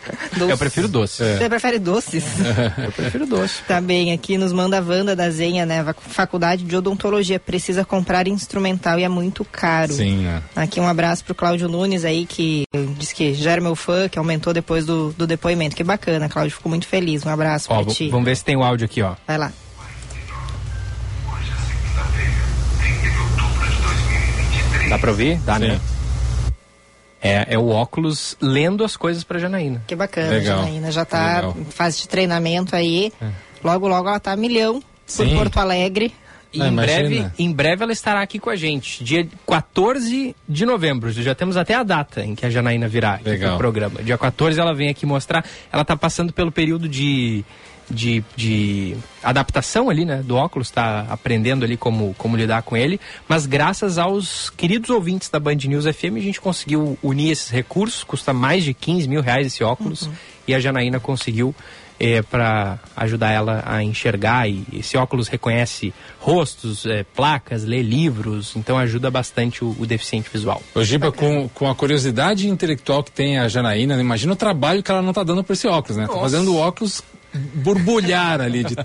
[0.40, 1.22] Eu prefiro doce.
[1.22, 2.24] Você prefere doces?
[2.82, 3.62] Eu prefiro doce.
[3.68, 5.84] Também aqui nos manda a Wanda da Zenha, né?
[6.00, 7.38] Faculdade de Odontologia.
[7.38, 9.92] Precisa comprar instrumental e é muito caro.
[9.92, 10.42] Sim, né?
[10.56, 12.64] Aqui um abraço pro Cláudio Nunes aí, que
[13.10, 15.76] disse que já era meu fã, que aumentou depois do, do depoimento.
[15.76, 16.56] Que bacana, Cláudio.
[16.56, 17.24] Ficou muito feliz.
[17.24, 18.08] Um abraço Ó, pra ti.
[18.08, 19.14] vamos ver se tem o áudio aqui, ó.
[19.26, 19.52] Vai lá.
[24.88, 25.38] Dá pra ouvir?
[25.38, 25.68] Dá, Sim.
[25.68, 25.80] né?
[27.22, 29.82] É, é o óculos lendo as coisas pra Janaína.
[29.86, 30.58] Que bacana, Legal.
[30.60, 30.90] Janaína.
[30.90, 31.56] Já tá Legal.
[31.58, 33.12] em fase de treinamento aí.
[33.20, 33.28] É.
[33.62, 35.36] Logo, logo ela tá a milhão por Sim.
[35.36, 36.14] Porto Alegre.
[36.52, 37.08] E Ah, em, imagina.
[37.08, 41.10] breve, em breve ela estará aqui com a gente, dia 14 de novembro.
[41.12, 43.50] Já temos até a data em que a Janaína virá aqui Legal.
[43.50, 44.02] pro programa.
[44.02, 45.44] Dia 14 ela vem aqui mostrar.
[45.72, 47.44] Ela tá passando pelo período de,
[47.88, 52.98] de, de adaptação ali, né, do óculos, está aprendendo ali como, como lidar com ele,
[53.28, 58.02] mas graças aos queridos ouvintes da Band News FM a gente conseguiu unir esses recursos,
[58.02, 60.12] custa mais de 15 mil reais esse óculos Uhum.
[60.48, 61.54] e a Janaína conseguiu
[62.00, 68.56] é, para ajudar ela a enxergar e esse óculos reconhece rostos, é, placas, lê livros,
[68.56, 70.62] então ajuda bastante o, o deficiente visual.
[70.74, 74.90] Ô Giba, com, com a curiosidade intelectual que tem a Janaína, imagina o trabalho que
[74.90, 76.06] ela não tá dando por esse óculos, né?
[76.06, 76.22] Tá Nossa.
[76.22, 77.02] fazendo o óculos
[77.34, 78.76] borbulhar ali de-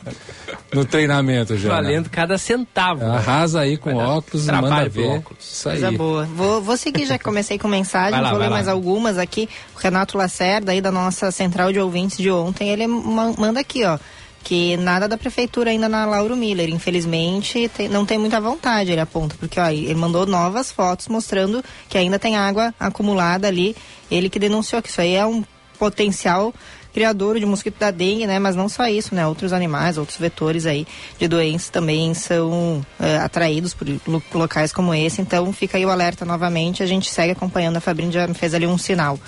[0.73, 1.69] no treinamento já.
[1.69, 1.75] né?
[1.75, 3.05] Valendo cada centavo.
[3.05, 5.07] Arrasa aí com óculos, trabalho manda ver.
[5.17, 5.43] óculos.
[5.43, 5.79] Isso aí.
[5.81, 6.23] Coisa boa.
[6.25, 8.51] Vou, vou seguir, já que comecei com mensagem, lá, vou ler lá.
[8.51, 9.49] mais algumas aqui.
[9.75, 13.83] O Renato Lacerda, aí da nossa central de ouvintes de ontem, ele ma- manda aqui,
[13.83, 13.97] ó.
[14.43, 16.69] Que nada da prefeitura ainda na Lauro Miller.
[16.69, 19.35] Infelizmente, tem- não tem muita vontade, ele aponta.
[19.39, 23.75] Porque, ó, ele mandou novas fotos mostrando que ainda tem água acumulada ali.
[24.11, 25.43] Ele que denunciou que isso aí é um
[25.79, 26.53] potencial
[26.95, 28.39] criador de mosquito da dengue, né?
[28.39, 29.27] Mas não só isso, né?
[29.27, 30.87] Outros animais, outros vetores aí
[31.19, 35.21] de doenças também são eh, atraídos por lo- locais como esse.
[35.21, 36.81] Então fica aí o alerta novamente.
[36.81, 37.75] A gente segue acompanhando.
[37.75, 39.19] A Fabrício já fez ali um sinal.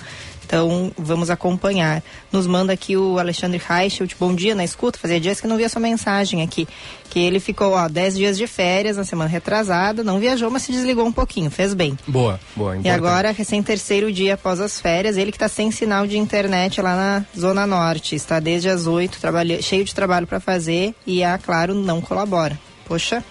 [0.48, 2.02] Então vamos acompanhar.
[2.32, 4.14] Nos manda aqui o Alexandre Reichelt.
[4.18, 4.98] Bom dia na escuta.
[4.98, 6.66] Fazia dias que não via sua mensagem aqui.
[7.10, 10.02] Que ele ficou, ó, 10 dias de férias na semana retrasada.
[10.02, 11.50] Não viajou, mas se desligou um pouquinho.
[11.50, 11.98] Fez bem.
[12.08, 12.74] Boa, boa.
[12.76, 12.96] E importante.
[12.96, 16.96] agora, recém terceiro dia após as férias, ele que está sem sinal de internet lá
[16.96, 18.14] na Zona Norte.
[18.16, 22.58] Está desde as oito, trabalha- cheio de trabalho para fazer e a Claro não colabora.
[22.86, 23.22] Poxa,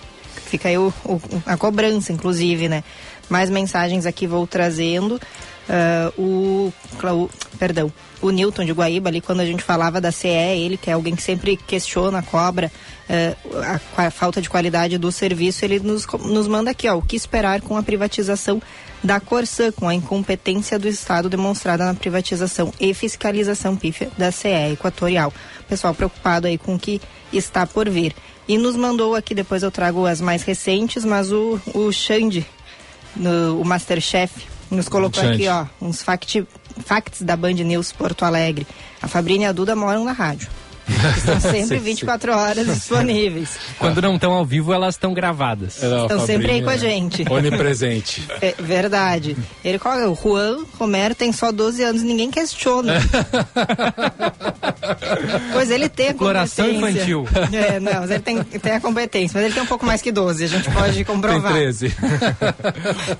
[0.46, 2.84] fica aí o- o- a cobrança, inclusive, né?
[3.28, 5.20] Mais mensagens aqui vou trazendo.
[5.70, 6.72] Ah, o,
[7.60, 7.92] perdão,
[8.22, 11.16] o Newton de Guaíba ali, quando a gente falava da CE, ele que é alguém
[11.16, 12.72] que sempre questiona, cobra
[13.10, 13.36] eh,
[13.98, 17.16] a, a falta de qualidade do serviço, ele nos, nos manda aqui, ó, o que
[17.16, 18.62] esperar com a privatização
[19.04, 24.72] da Corsã, com a incompetência do Estado demonstrada na privatização e fiscalização pífia da CE
[24.74, 25.34] Equatorial.
[25.68, 27.02] Pessoal preocupado aí com o que
[27.32, 28.16] está por vir.
[28.48, 32.46] E nos mandou aqui, depois eu trago as mais recentes, mas o, o Xande,
[33.16, 36.46] no, o Masterchef, nos colocou aqui, ó, uns fact,
[36.86, 38.68] facts da Band News Porto Alegre.
[39.02, 40.50] A Fabrícia e a Duda moram na rádio.
[41.18, 43.58] Estão sempre Sim, 24 horas disponíveis.
[43.80, 45.82] Quando não estão ao vivo, elas estão gravadas.
[45.84, 47.26] Estão sempre aí com a gente.
[47.30, 48.26] Onipresente.
[48.42, 49.36] É verdade.
[49.66, 52.94] Ele coloca, o Juan Romero tem só 12 anos, ninguém questiona.
[55.54, 56.90] pois ele tem a Exploração competência.
[56.92, 57.28] infantil.
[57.52, 60.12] É, não, mas ele tem, tem a competência, mas ele tem um pouco mais que
[60.12, 61.54] 12, a gente pode comprovar.
[61.54, 61.96] Tem 13.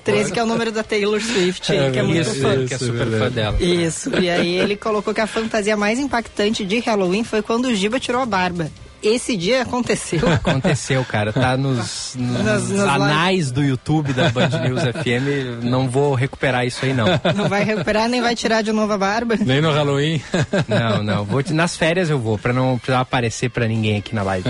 [0.04, 2.66] 13 que é o número da Taylor Swift, É que é muito Isso, fã.
[2.66, 3.56] que é super fã dela.
[3.60, 7.74] Isso, e aí ele colocou que a fantasia mais impactante de Halloween foi quando o
[7.74, 8.70] Giba tirou a barba.
[9.00, 10.18] Esse dia aconteceu.
[10.28, 11.32] Aconteceu, cara.
[11.32, 15.62] Tá nos, nos Nas- nas anais do YouTube da Band News FM.
[15.62, 17.06] Não vou recuperar isso aí, não.
[17.36, 19.36] Não vai recuperar, nem vai tirar de novo a barba.
[19.38, 20.20] Nem no Halloween.
[20.66, 21.24] Não, não.
[21.24, 24.48] Vou, nas férias eu vou, pra não precisar aparecer pra ninguém aqui na live.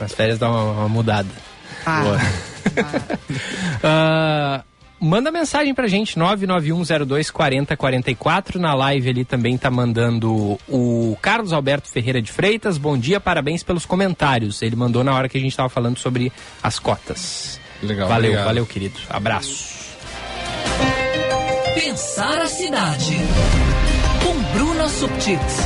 [0.00, 1.28] Nas férias dá uma, uma mudada.
[1.84, 2.02] Ah,
[3.82, 4.62] Ah,
[5.02, 8.54] manda mensagem pra gente, 991024044.
[8.56, 12.78] Na live ali também tá mandando o Carlos Alberto Ferreira de Freitas.
[12.78, 14.62] Bom dia, parabéns pelos comentários.
[14.62, 16.32] Ele mandou na hora que a gente tava falando sobre
[16.62, 17.60] as cotas.
[17.82, 18.46] Legal, Valeu, obrigado.
[18.46, 19.00] valeu, querido.
[19.10, 19.82] Abraço.
[21.74, 23.16] Pensar a cidade.
[24.22, 25.56] Com Bruna Subtits.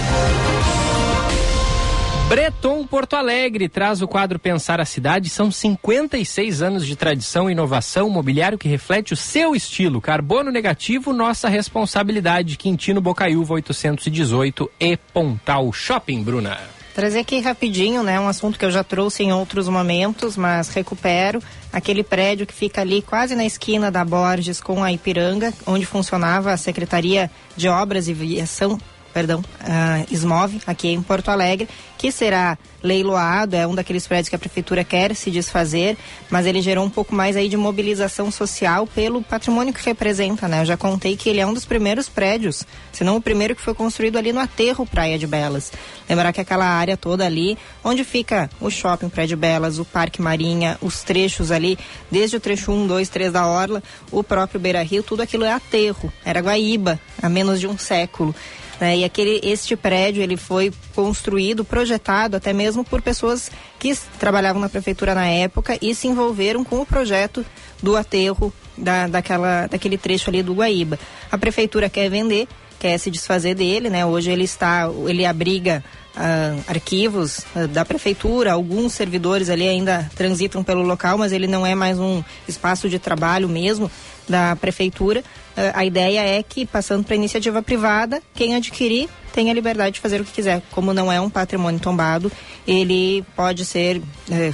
[2.29, 5.31] Breton Porto Alegre traz o quadro Pensar a Cidade.
[5.31, 10.01] São 56 anos de tradição e inovação, mobiliário que reflete o seu estilo.
[10.01, 12.57] Carbono negativo, nossa responsabilidade.
[12.57, 16.59] Quintino Bocaiúva 818 e Pontal Shopping, Bruna.
[16.97, 21.41] Trazer aqui rapidinho, né, um assunto que eu já trouxe em outros momentos, mas recupero
[21.73, 26.53] aquele prédio que fica ali quase na esquina da Borges com a Ipiranga, onde funcionava
[26.53, 28.81] a Secretaria de Obras e Viação,
[29.17, 34.37] perdão, a Smov, aqui em Porto Alegre, que será leiloado, é um daqueles prédios que
[34.37, 35.97] a prefeitura quer se desfazer,
[36.29, 40.61] mas ele gerou um pouco mais aí de mobilização social pelo patrimônio que representa, né?
[40.61, 42.63] Eu já contei que ele é um dos primeiros prédios,
[42.93, 45.73] se não o primeiro que foi construído ali no aterro Praia de Belas.
[46.07, 50.21] Lembrar que aquela área toda ali, onde fica o shopping Praia de Belas, o Parque
[50.21, 51.79] Marinha, os trechos ali,
[52.11, 55.53] desde o trecho 1, 2, 3 da Orla, o próprio Beira Rio, tudo aquilo é
[55.53, 58.35] aterro, era Guaíba, há menos de um século.
[58.81, 58.99] Né?
[58.99, 64.69] E aquele, este prédio ele foi construído, projetado até mesmo por pessoas que trabalhavam na
[64.69, 67.45] prefeitura na época e se envolveram com o projeto
[67.83, 70.99] do aterro da, daquela, daquele trecho ali do Guaíba.
[71.31, 72.47] A prefeitura quer vender,
[72.79, 74.05] quer se desfazer dele, né?
[74.05, 75.83] Hoje ele está, ele abriga
[76.15, 81.67] ah, arquivos ah, da prefeitura, alguns servidores ali ainda transitam pelo local, mas ele não
[81.67, 83.91] é mais um espaço de trabalho mesmo
[84.29, 85.23] da prefeitura.
[85.57, 90.01] Ah, a ideia é que, passando para iniciativa privada, quem adquirir tem a liberdade de
[90.01, 90.63] fazer o que quiser.
[90.73, 92.33] Como não é um patrimônio tombado,
[92.67, 94.01] ele pode ser
[94.31, 94.51] é,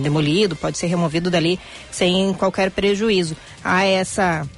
[0.00, 1.58] demolido, pode ser removido dali
[1.90, 3.36] sem qualquer prejuízo.
[3.62, 4.48] Há essa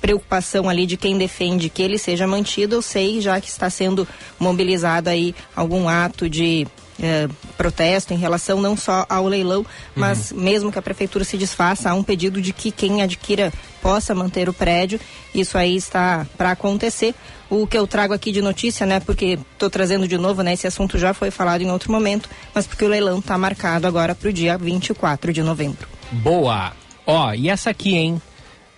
[0.00, 4.06] preocupação ali de quem defende que ele seja mantido, eu sei já que está sendo
[4.38, 6.66] mobilizado aí algum ato de
[7.00, 9.64] é, protesto em relação não só ao leilão,
[9.94, 10.40] mas uhum.
[10.40, 14.48] mesmo que a prefeitura se desfaça, há um pedido de que quem adquira possa manter
[14.48, 15.00] o prédio.
[15.34, 17.14] Isso aí está para acontecer.
[17.50, 20.66] O que eu trago aqui de notícia, né, porque estou trazendo de novo, né, esse
[20.66, 24.28] assunto já foi falado em outro momento, mas porque o leilão está marcado agora para
[24.28, 25.86] o dia 24 de novembro.
[26.10, 26.72] Boa!
[27.06, 28.20] Ó, e essa aqui, hein?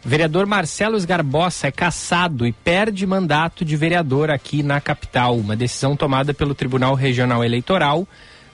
[0.06, 5.36] Vereador Marcelo Esgarbosa é cassado e perde mandato de vereador aqui na capital.
[5.36, 8.06] Uma decisão tomada pelo Tribunal Regional Eleitoral.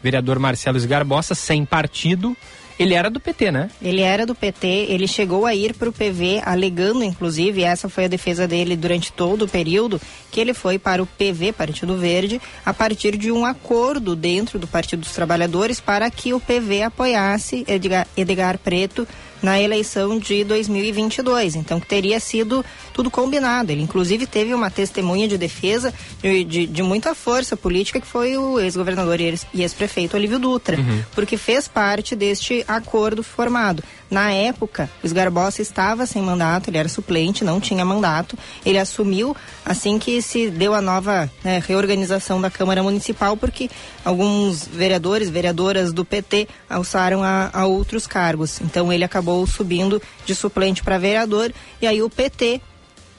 [0.03, 2.35] Vereador Marcelo Esgarbosa, sem partido,
[2.79, 3.71] ele era do PT, né?
[3.83, 8.07] Ele era do PT, ele chegou a ir para o PV, alegando, inclusive, essa foi
[8.07, 10.01] a defesa dele durante todo o período,
[10.31, 14.67] que ele foi para o PV, Partido Verde, a partir de um acordo dentro do
[14.67, 19.07] Partido dos Trabalhadores para que o PV apoiasse Edgar, Edgar Preto
[19.43, 21.57] na eleição de 2022.
[21.57, 23.73] Então, que teria sido tudo combinado.
[23.73, 28.37] Ele, inclusive, teve uma testemunha de defesa de, de, de muita força política, que foi
[28.37, 31.03] o ex-governador e ex-prefeito Olívio Dutra, uhum.
[31.15, 33.83] porque fez parte deste acordo formado.
[34.13, 38.37] Na época, o Esgarbosa estava sem mandato, ele era suplente, não tinha mandato.
[38.63, 39.35] Ele assumiu
[39.65, 43.71] assim que se deu a nova né, reorganização da Câmara Municipal, porque
[44.05, 48.61] alguns vereadores, vereadoras do PT alçaram a, a outros cargos.
[48.61, 51.51] Então ele acabou subindo de suplente para vereador
[51.81, 52.61] e aí o PT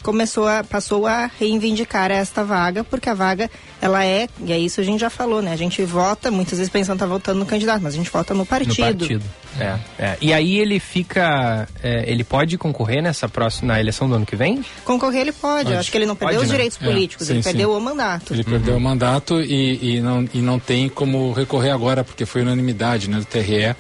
[0.04, 3.50] começou a passou a reivindicar esta vaga porque a vaga
[3.82, 6.72] ela é e é isso a gente já falou né a gente vota muitas vezes
[6.72, 9.24] pensando tá votando no candidato mas a gente vota no partido, no partido.
[9.60, 10.18] É, é.
[10.22, 14.36] e aí ele fica é, ele pode concorrer nessa próxima na eleição do ano que
[14.36, 15.78] vem concorrer ele pode, pode.
[15.78, 16.58] acho que ele não perdeu pode, os né?
[16.58, 17.50] direitos é, políticos sim, ele sim.
[17.50, 18.50] perdeu o mandato ele uhum.
[18.50, 23.10] perdeu o mandato e, e, não, e não tem como recorrer agora porque foi unanimidade
[23.10, 23.76] né do TRE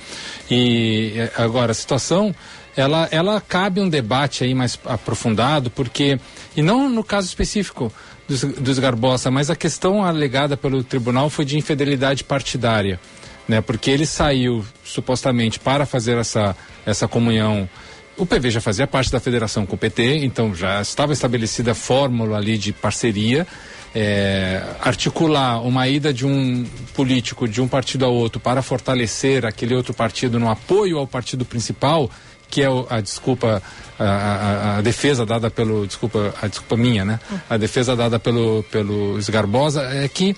[0.50, 2.34] e é, agora a situação
[2.76, 6.20] ela, ela cabe um debate aí mais aprofundado, porque,
[6.56, 7.92] e não no caso específico
[8.28, 13.00] dos, dos Garbosa, mas a questão alegada pelo tribunal foi de infidelidade partidária,
[13.48, 13.62] né?
[13.62, 16.56] Porque ele saiu supostamente para fazer essa,
[16.86, 17.70] essa comunhão
[18.16, 21.76] o PV já fazia parte da federação com o PT, então já estava estabelecida a
[21.76, 23.48] fórmula ali de parceria.
[23.96, 26.66] É, articular uma ida de um
[26.96, 31.46] político de um partido a outro para fortalecer aquele outro partido no apoio ao partido
[31.46, 32.10] principal
[32.54, 33.64] que é a desculpa,
[33.97, 37.20] a, a, a, defesa dada pelo, desculpa, a desculpa minha, né?
[37.49, 40.36] A defesa dada pelo, pelo Esgarbosa é que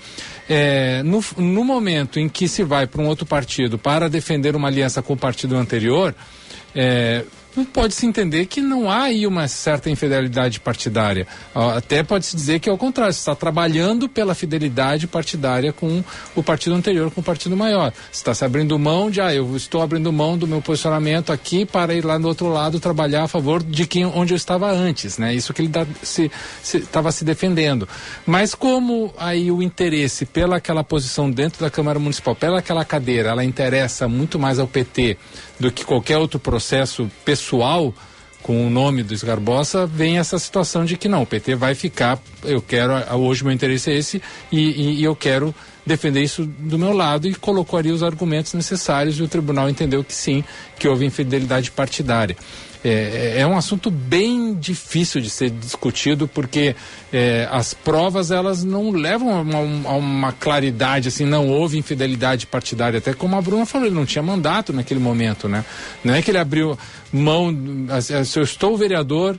[0.48, 4.68] é, no, no momento em que se vai para um outro partido para defender uma
[4.68, 6.14] aliança com o partido anterior,
[6.74, 7.22] é,
[7.64, 11.26] pode-se entender que não há aí uma certa infidelidade partidária.
[11.54, 16.02] Até pode-se dizer que é o contrário, você está trabalhando pela fidelidade partidária com
[16.34, 17.92] o partido anterior, com o partido maior.
[18.10, 21.64] Você está se abrindo mão de, ah, eu estou abrindo mão do meu posicionamento aqui
[21.64, 25.18] para ir lá do outro lado trabalhar a favor de quem onde eu estava antes,
[25.18, 25.34] né?
[25.34, 26.30] Isso que ele estava se,
[26.62, 27.88] se, se defendendo.
[28.26, 33.30] Mas como aí o interesse pela aquela posição dentro da Câmara Municipal, pela aquela cadeira,
[33.30, 35.16] ela interessa muito mais ao PT
[35.58, 37.94] do que qualquer outro processo pessoal
[38.42, 42.16] com o nome do Esgarbosa, vem essa situação de que não, o PT vai ficar,
[42.44, 45.52] eu quero, hoje meu interesse é esse e, e, e eu quero
[45.86, 50.02] defender isso do meu lado e colocou ali os argumentos necessários e o tribunal entendeu
[50.02, 50.42] que sim,
[50.78, 52.36] que houve infidelidade partidária.
[52.84, 56.76] É, é, é um assunto bem difícil de ser discutido porque
[57.12, 62.46] é, as provas elas não levam a uma, a uma, claridade assim não houve infidelidade
[62.46, 65.64] partidária até como a Bruna falou ele não tinha mandato naquele momento né
[66.04, 66.78] não é que ele abriu
[67.12, 67.52] mão
[68.24, 69.36] se eu estou vereador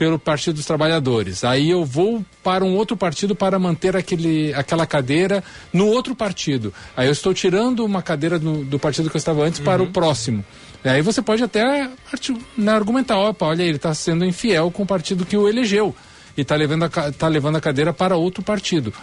[0.00, 1.44] pelo Partido dos Trabalhadores.
[1.44, 5.44] Aí eu vou para um outro partido para manter aquele, aquela cadeira
[5.74, 6.72] no outro partido.
[6.96, 9.64] Aí eu estou tirando uma cadeira do, do partido que eu estava antes uhum.
[9.66, 9.92] para o uhum.
[9.92, 10.42] próximo.
[10.82, 11.90] Aí você pode até
[12.56, 15.94] né, argumentar, opa, olha, ele está sendo infiel com o partido que o elegeu
[16.34, 18.94] e está levando, a, tá levando a cadeira para outro partido.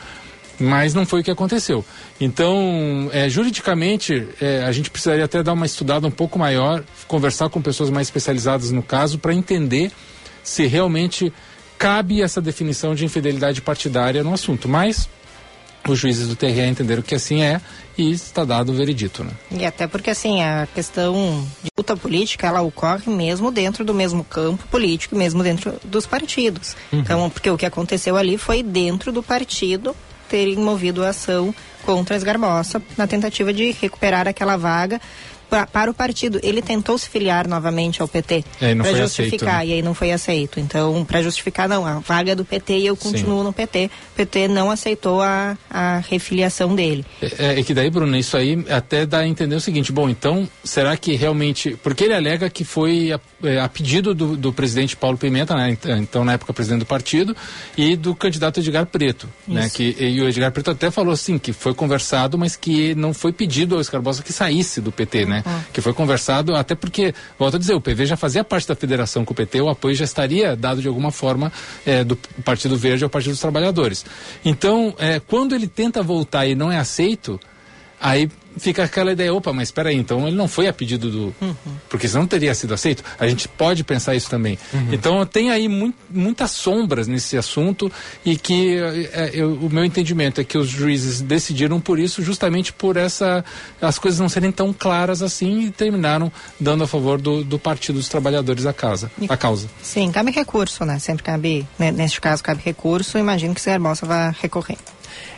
[0.60, 1.86] Mas não foi o que aconteceu.
[2.20, 7.50] Então, é, juridicamente, é, a gente precisaria até dar uma estudada um pouco maior, conversar
[7.50, 9.92] com pessoas mais especializadas no caso, para entender
[10.48, 11.32] se realmente
[11.78, 14.70] cabe essa definição de infidelidade partidária no assunto.
[14.70, 15.10] Mas
[15.86, 17.60] os juízes do TRE entenderam que assim é
[17.98, 19.32] e está dado o veredito, né?
[19.52, 24.24] E até porque assim, a questão de luta política, ela ocorre mesmo dentro do mesmo
[24.24, 26.76] campo político, mesmo dentro dos partidos.
[26.94, 27.00] Uhum.
[27.00, 29.96] Então, porque o que aconteceu ali foi dentro do partido
[30.30, 35.00] terem movido a ação contra as Garbosa na tentativa de recuperar aquela vaga
[35.50, 36.40] pra, para o partido.
[36.44, 39.66] Ele tentou se filiar novamente ao PT É, para justificar aceito, né?
[39.66, 40.60] e aí não foi aceito.
[40.60, 43.90] Então, para justificar não, a vaga é do PT e eu continuo no PT.
[44.14, 47.06] O PT não aceitou a, a refiliação dele.
[47.22, 50.48] É, é que daí, Bruno, isso aí até dá a entender o seguinte: bom, então,
[50.64, 51.78] será que realmente.
[51.82, 55.72] Porque ele alega que foi a, é, a pedido do, do presidente Paulo Pimenta, né,
[55.72, 57.36] ent- então na época presidente do partido,
[57.78, 59.30] e do candidato Edgar Preto.
[59.48, 63.14] Né, que, e o Edgar Preto até falou assim: que foi conversado, mas que não
[63.14, 65.44] foi pedido ao Escarbosa que saísse do PT, né?
[65.72, 69.24] Que foi conversado, até porque, volto a dizer, o PV já fazia parte da federação
[69.24, 71.52] com o PT, o apoio já estaria dado de alguma forma
[71.86, 74.06] é, do Partido Verde ao Partido dos Trabalhadores.
[74.44, 77.40] Então, é, quando ele tenta voltar e não é aceito,
[78.00, 78.30] aí
[78.60, 81.36] fica aquela ideia, opa, mas espera aí, então ele não foi a pedido do...
[81.90, 83.04] Porque senão não teria sido aceito.
[83.20, 84.58] A gente pode pensar isso também.
[84.92, 87.92] Então tem aí mui- muitas sombras nesse assunto
[88.26, 88.78] e que
[89.14, 93.44] é, eu- o meu entendimento é que os juízes decidiram por isso, justamente por essa...
[93.82, 97.96] as coisas não serem tão claras assim e terminaram dando a favor do, do Partido
[97.98, 99.68] dos Trabalhadores a, casa, a causa.
[99.82, 101.00] Sim, cabe recurso, né?
[101.00, 103.18] Sempre cabe, né, neste caso, cabe recurso.
[103.18, 104.78] Imagino que o Barbosa vai recorrer.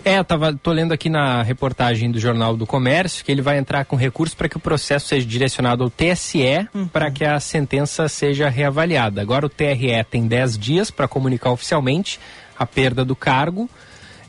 [0.03, 3.57] É, eu tava, tô lendo aqui na reportagem do Jornal do Comércio que ele vai
[3.57, 8.07] entrar com recurso para que o processo seja direcionado ao TSE para que a sentença
[8.07, 9.21] seja reavaliada.
[9.21, 12.19] Agora o TRE tem 10 dias para comunicar oficialmente
[12.57, 13.69] a perda do cargo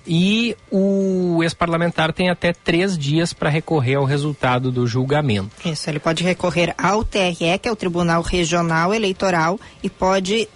[0.07, 5.51] e o ex-parlamentar tem até três dias para recorrer ao resultado do julgamento.
[5.65, 10.49] Isso, ele pode recorrer ao TRE, que é o Tribunal Regional Eleitoral, e pode,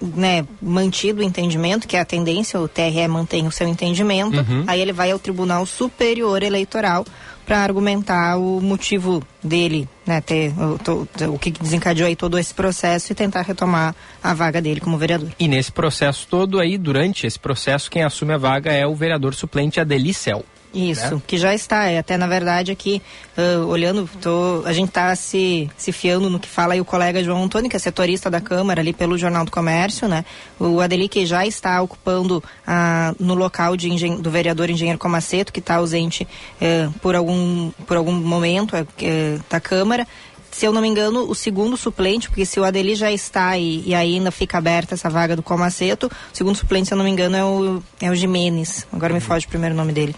[0.00, 4.64] né, mantido o entendimento, que é a tendência, o TRE mantém o seu entendimento, Uhum.
[4.66, 7.04] aí ele vai ao Tribunal Superior Eleitoral
[7.46, 12.54] para argumentar o motivo dele, né, ter o, to- o que desencadeou aí todo esse
[12.54, 15.30] processo e tentar retomar a vaga dele como vereador.
[15.38, 19.34] E nesse processo todo aí, durante esse processo, quem assume a vaga é o vereador
[19.34, 20.44] suplente Adelicel.
[20.74, 21.22] Isso, né?
[21.26, 21.86] que já está.
[21.86, 23.02] É, até na verdade aqui,
[23.36, 27.22] ah, olhando, tô, a gente está se, se fiando no que fala aí o colega
[27.22, 30.24] João Antônio, que é setorista da Câmara ali pelo Jornal do Comércio, né?
[30.58, 35.60] O Adeli que já está ocupando ah, no local engen- do vereador engenheiro Comaceto, que
[35.60, 36.26] está ausente
[36.60, 40.06] eh, por, algum, por algum momento eh, eh, da Câmara.
[40.50, 43.82] Se eu não me engano, o segundo suplente, porque se o Adeli já está e,
[43.86, 47.10] e ainda fica aberta essa vaga do Comaceto, o segundo suplente, se eu não me
[47.10, 48.86] engano, é o, é o Jimenez.
[48.92, 50.14] Agora me foge o primeiro nome dele.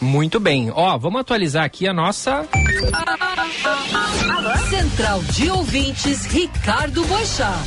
[0.00, 0.70] Muito bem.
[0.74, 2.46] Ó, vamos atualizar aqui a nossa
[4.68, 7.62] Central de Ouvintes, Ricardo Boixá.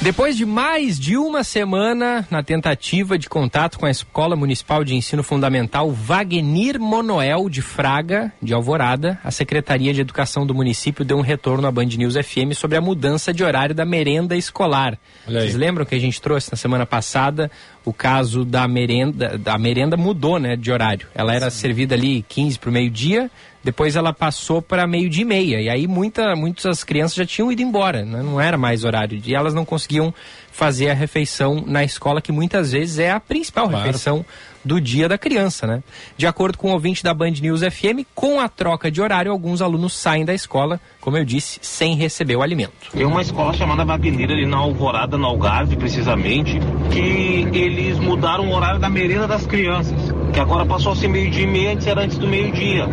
[0.00, 4.94] Depois de mais de uma semana na tentativa de contato com a Escola Municipal de
[4.94, 11.18] Ensino Fundamental Wagner Monoel de Fraga, de Alvorada, a Secretaria de Educação do município deu
[11.18, 14.96] um retorno à Band News FM sobre a mudança de horário da merenda escolar.
[15.26, 17.50] Vocês lembram que a gente trouxe na semana passada
[17.88, 19.38] o caso da merenda?
[19.38, 21.06] Da merenda mudou, né, de horário.
[21.14, 23.30] Ela era servida ali 15 para o meio-dia,
[23.64, 25.60] depois ela passou para meio-dia e meia.
[25.60, 28.22] E aí muita, muitas crianças já tinham ido embora, né?
[28.22, 29.20] não era mais horário.
[29.24, 30.12] E elas não conseguiam
[30.52, 33.84] fazer a refeição na escola, que muitas vezes é a principal Claro.
[33.84, 34.24] refeição
[34.68, 35.82] do dia da criança, né?
[36.16, 39.62] De acordo com o ouvinte da Band News FM, com a troca de horário, alguns
[39.62, 42.90] alunos saem da escola, como eu disse, sem receber o alimento.
[42.92, 46.60] Tem uma escola chamada Wagner ali na Alvorada, no Algarve, precisamente,
[46.92, 49.98] que eles mudaram o horário da merenda das crianças,
[50.34, 52.86] que agora passou a ser meio-dia e meia, antes era antes do meio-dia.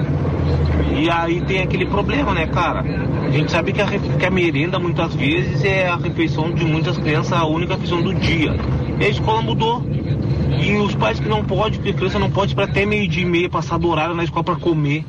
[0.98, 2.86] E aí tem aquele problema, né, cara?
[3.26, 6.98] A gente sabe que a, que a merenda muitas vezes é a refeição de muitas
[6.98, 8.56] crianças, a única refeição do dia.
[8.98, 9.84] E a escola mudou.
[10.58, 13.26] E os pais que não podem, porque a criança não pode para até meio-dia e
[13.26, 15.04] meia passar do horário na escola para comer.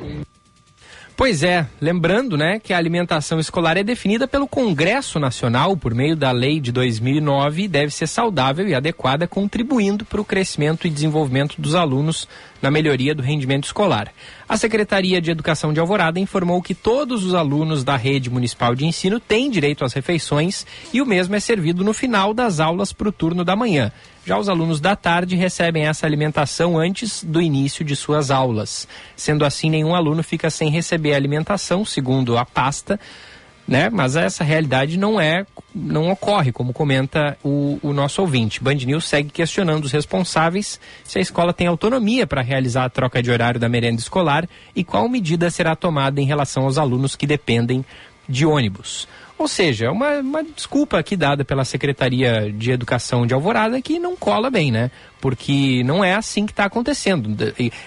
[1.17, 6.15] Pois é, lembrando, né, que a alimentação escolar é definida pelo Congresso Nacional por meio
[6.15, 10.91] da lei de 2009 e deve ser saudável e adequada, contribuindo para o crescimento e
[10.91, 12.27] desenvolvimento dos alunos
[12.61, 14.13] na melhoria do rendimento escolar.
[14.47, 18.85] A Secretaria de Educação de Alvorada informou que todos os alunos da rede municipal de
[18.85, 23.09] ensino têm direito às refeições e o mesmo é servido no final das aulas para
[23.09, 23.91] o turno da manhã.
[24.27, 28.85] Já os alunos da tarde recebem essa alimentação antes do início de suas aulas.
[29.15, 32.99] Sendo assim, nenhum aluno fica sem receber alimentação, segundo a pasta,
[33.65, 33.89] né?
[33.89, 38.61] Mas essa realidade não é, não ocorre, como comenta o, o nosso ouvinte.
[38.61, 43.23] Band News segue questionando os responsáveis se a escola tem autonomia para realizar a troca
[43.23, 44.45] de horário da merenda escolar
[44.75, 47.85] e qual medida será tomada em relação aos alunos que dependem
[48.27, 49.07] de ônibus.
[49.37, 53.99] Ou seja, é uma, uma desculpa aqui dada pela Secretaria de Educação de Alvorada que
[53.99, 54.89] não cola bem, né?
[55.21, 57.35] Porque não é assim que está acontecendo.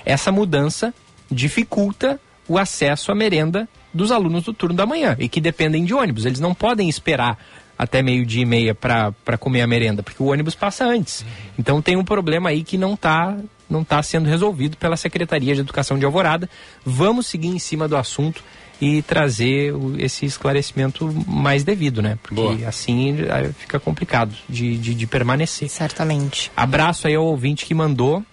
[0.05, 0.95] Essa mudança
[1.31, 5.93] dificulta o acesso à merenda dos alunos do turno da manhã e que dependem de
[5.93, 6.25] ônibus.
[6.25, 7.39] Eles não podem esperar
[7.77, 11.25] até meio-dia e meia para comer a merenda, porque o ônibus passa antes.
[11.59, 13.37] Então tem um problema aí que não está
[13.71, 16.51] não tá sendo resolvido pela Secretaria de Educação de Alvorada.
[16.85, 18.43] Vamos seguir em cima do assunto
[18.81, 22.19] e trazer o, esse esclarecimento mais devido, né?
[22.23, 22.69] Porque Boa.
[22.69, 25.69] assim aí fica complicado de, de, de permanecer.
[25.69, 26.51] Certamente.
[26.57, 28.25] Abraço aí ao ouvinte que mandou.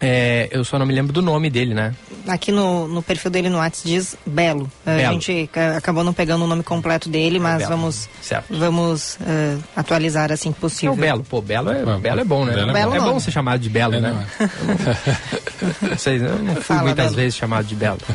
[0.00, 1.92] É, eu só não me lembro do nome dele, né?
[2.28, 4.70] Aqui no, no perfil dele no WhatsApp diz Belo.
[4.86, 5.12] A Belo.
[5.14, 7.70] gente ca- acabou não pegando o nome completo dele, mas Belo.
[7.70, 8.46] vamos, Certo.
[8.56, 10.92] vamos eh, atualizar assim que É possível.
[10.92, 11.24] o Belo.
[11.24, 12.54] Pô, Belo é, Belo é bom, né?
[12.54, 14.24] Belo é Belo é bom ser chamado de Belo, né?
[15.82, 17.16] Não sei, eu não fui Fala, muitas Belo.
[17.16, 17.98] vezes chamado de Belo.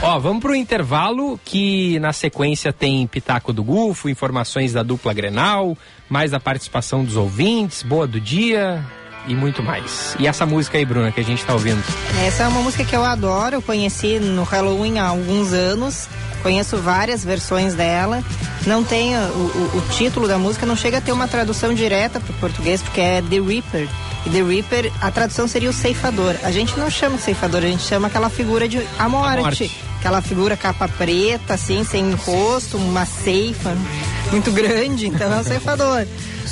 [0.00, 5.76] Ó, vamos pro intervalo que na sequência tem Pitaco do Gufo, informações da dupla Grenal,
[6.08, 8.84] mais a participação dos ouvintes, boa do dia
[9.26, 10.14] e muito mais.
[10.18, 11.82] E essa música aí, Bruna, que a gente tá ouvindo.
[12.26, 16.08] Essa é uma música que eu adoro, eu conheci no Halloween há alguns anos.
[16.42, 18.22] Conheço várias versões dela.
[18.66, 22.18] Não tem o, o- o título da música, não chega a ter uma tradução direta
[22.18, 23.88] para o português, porque é The Reaper.
[24.26, 26.34] E The Reaper, a tradução seria o ceifador.
[26.42, 29.38] A gente não chama de ceifador, a gente chama aquela figura de a morte.
[29.40, 29.80] morte.
[30.00, 33.76] Aquela figura capa preta, assim, sem rosto, uma ceifa
[34.32, 36.04] muito grande, então é o ceifador.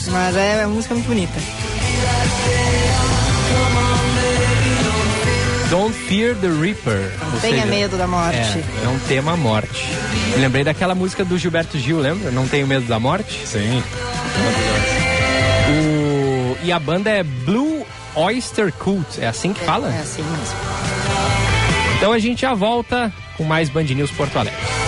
[0.09, 1.39] Mas é uma música muito bonita.
[5.71, 7.13] Don't Fear the Reaper.
[7.33, 8.37] Ou Tenha medo da morte.
[8.37, 9.87] É, é um tema morte.
[10.35, 12.31] Me lembrei daquela música do Gilberto Gil, lembra?
[12.31, 13.47] Não tenho medo da morte?
[13.47, 13.83] Sim.
[15.71, 16.57] O...
[16.65, 17.87] E a banda é Blue
[18.17, 19.21] Oyster Cult.
[19.21, 19.95] É assim que fala?
[19.95, 20.57] É assim mesmo.
[21.97, 24.80] Então a gente já volta com mais Band News Porto Alegre.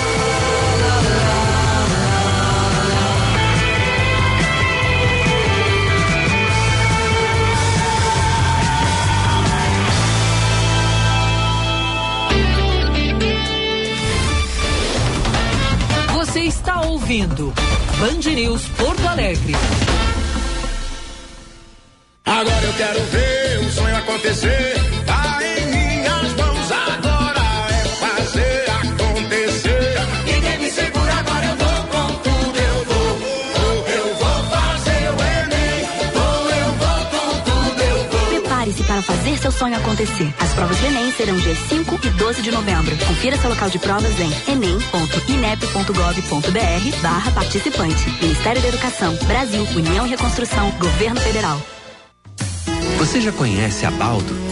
[17.03, 17.53] Ouvindo
[17.99, 19.55] Band News Porto Alegre.
[22.24, 24.74] Agora eu quero ver o sonho acontecer.
[25.05, 25.72] Tá em
[39.43, 40.32] seu sonho acontecer.
[40.39, 42.97] As provas do Enem serão dias 5 e 12 de novembro.
[42.98, 48.09] Confira seu local de provas em enem.inep.gov.br barra participante.
[48.23, 51.60] Ministério da Educação, Brasil, União e Reconstrução, Governo Federal.
[52.98, 54.52] Você já conhece a Baldo?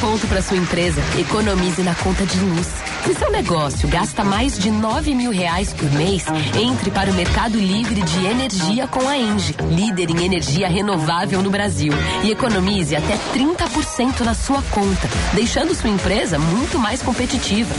[0.00, 1.00] Ponto para sua empresa.
[1.18, 2.66] Economize na conta de luz.
[3.04, 7.58] Se seu negócio gasta mais de 9 mil reais por mês, entre para o Mercado
[7.58, 11.92] Livre de Energia com a Engie, líder em energia renovável no Brasil.
[12.24, 17.74] E economize até 30% na sua conta, deixando sua empresa muito mais competitiva.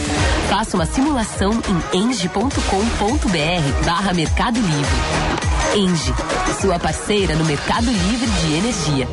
[0.50, 1.52] Faça uma simulação
[1.94, 5.30] em engie.com.br barra Mercado Livre.
[5.76, 6.14] Engie,
[6.60, 9.08] sua parceira no Mercado Livre de Energia.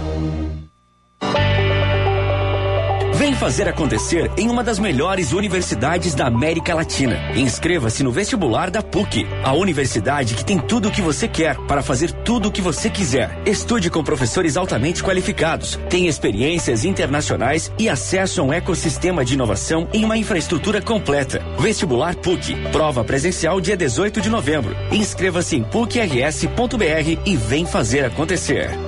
[3.38, 7.32] Fazer acontecer em uma das melhores universidades da América Latina.
[7.34, 11.82] Inscreva-se no vestibular da PUC, a universidade que tem tudo o que você quer para
[11.82, 13.36] fazer tudo o que você quiser.
[13.44, 19.86] Estude com professores altamente qualificados, tem experiências internacionais e acesso a um ecossistema de inovação
[19.92, 21.44] em uma infraestrutura completa.
[21.58, 24.74] Vestibular PUC, prova presencial dia 18 de novembro.
[24.90, 28.85] Inscreva-se em pucrs.br e vem fazer acontecer.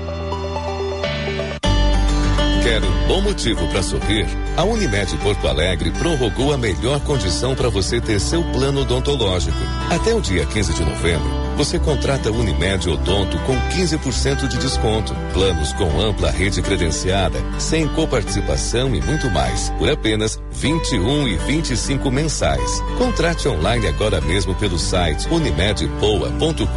[2.69, 4.27] Quer um bom motivo para sorrir?
[4.55, 9.57] A Unimed Porto Alegre prorrogou a melhor condição para você ter seu plano odontológico.
[9.89, 15.17] Até o dia 15 de novembro, você contrata Unimed Odonto com 15% de desconto.
[15.33, 22.11] Planos com ampla rede credenciada, sem coparticipação e muito mais, por apenas 21 e 25
[22.11, 22.83] mensais.
[22.99, 26.69] Contrate online agora mesmo pelo site unimedpoa.com.br.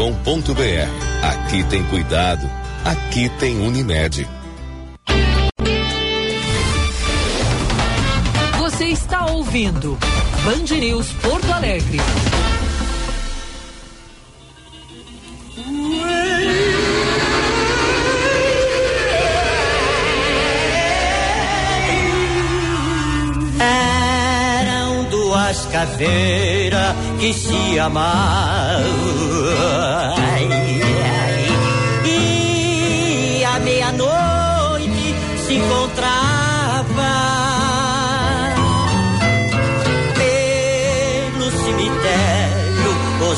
[1.22, 2.50] Aqui tem cuidado,
[2.86, 4.41] aqui tem Unimed.
[8.92, 9.98] Está ouvindo
[10.44, 11.98] Band News Porto Alegre.
[23.60, 28.92] Eram duas caveiras que se amavam.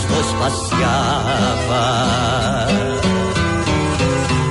[0.05, 0.73] Dois passeavam.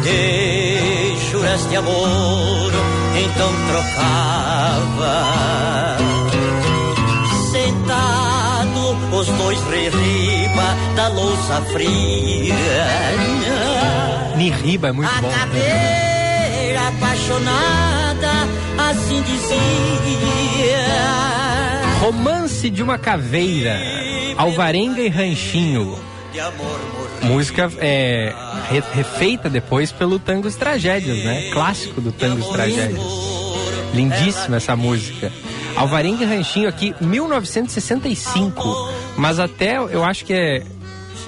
[0.02, 2.72] De juras de amor,
[3.24, 5.16] então trocava.
[7.50, 12.54] Sentado, os dois riba da louça fria.
[14.36, 15.30] Nirriba é muito bom.
[15.30, 18.32] Caveira apaixonada,
[18.90, 19.62] assim dizia.
[22.00, 24.01] Romance de uma caveira.
[24.42, 25.96] Alvarenga e Ranchinho.
[27.22, 28.34] Música é,
[28.68, 31.50] re- refeita depois pelo Tangos Tragédias, né?
[31.52, 33.00] Clássico do Tangos Tragédias.
[33.94, 35.30] Lindíssima essa música.
[35.76, 38.90] Alvarenga e Ranchinho aqui, 1965.
[39.16, 40.62] Mas até, eu acho que é,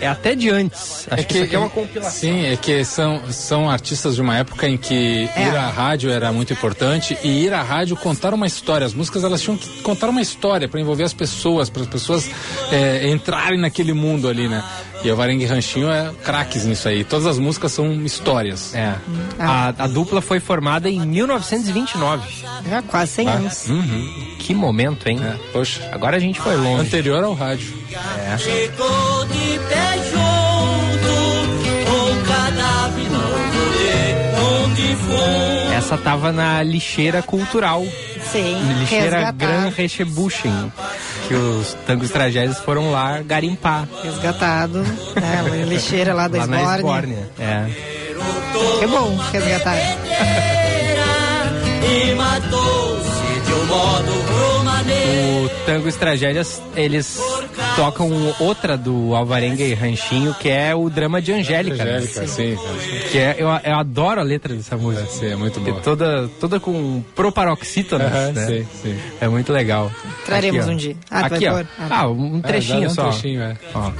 [0.05, 1.07] é até de antes.
[1.11, 2.13] Acho que, isso aqui é uma compilação.
[2.13, 6.31] Sim, é que são, são artistas de uma época em que ir à rádio era
[6.31, 8.87] muito importante e ir à rádio contar uma história.
[8.87, 12.31] As músicas elas tinham que contar uma história para envolver as pessoas, para as pessoas
[12.71, 14.63] é, entrarem naquele mundo ali, né?
[15.05, 17.05] E o Varengue Ranchinho é craques nisso aí.
[17.05, 18.75] Todas as músicas são histórias.
[18.75, 18.95] É.
[19.39, 22.23] A, a dupla foi formada em 1929.
[22.67, 23.69] Já quase 100 Ah, anos.
[23.69, 24.35] Uhum.
[24.39, 25.21] Que momento, hein?
[25.53, 25.87] poxa.
[25.93, 26.81] Agora a gente foi longe.
[26.87, 27.75] Anterior ao rádio.
[27.93, 28.39] É.
[28.39, 35.75] Chegou de pé junto, com cadáver não onde foi.
[35.77, 37.85] Essa tava na lixeira cultural.
[38.33, 39.31] Sim, Lixeira.
[39.33, 40.73] Gran Rechebuchen.
[41.29, 43.89] Que os tangos tragédias foram lá garimpar.
[44.03, 44.79] Resgatado.
[44.83, 46.79] né, a lixeira lá da lá na Esbórnia.
[46.79, 47.31] Esbórnia.
[47.39, 48.79] É.
[48.79, 49.77] Que bom resgatar.
[51.83, 54.34] E matou-se de um modo
[55.45, 55.63] romanesco.
[55.63, 57.21] O Tangos Tragédias, eles
[57.77, 58.11] tocam
[58.41, 61.85] outra do Alvarenga e Ranchinho, que é o drama de Angélica.
[61.85, 61.97] né?
[61.97, 62.57] Angélica, sim.
[63.11, 65.07] Que é, eu, eu adoro a letra dessa música.
[65.07, 65.81] Sim, é muito É boa.
[65.81, 68.47] toda, toda com proparoxítonas, Aham, né?
[68.47, 68.99] sim, sim.
[69.21, 69.91] É muito legal.
[70.25, 70.97] Traremos Aqui, um dia.
[71.11, 71.59] Ah, Aqui, ó.
[71.79, 73.09] Ah, Ah, um trechinho É, um só.
[73.09, 73.57] trechinho, é.
[73.75, 73.91] Ó.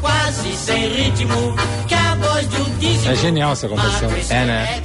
[0.00, 1.54] Quase sem ritmo,
[1.88, 3.10] que a voz um.
[3.10, 4.10] É genial essa composição.
[4.30, 4.82] É, né?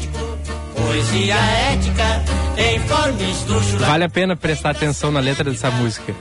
[0.82, 1.36] Poesia
[1.74, 2.24] ética,
[2.58, 3.88] em forma estrúxula.
[3.88, 6.14] Vale a pena prestar atenção na letra dessa música.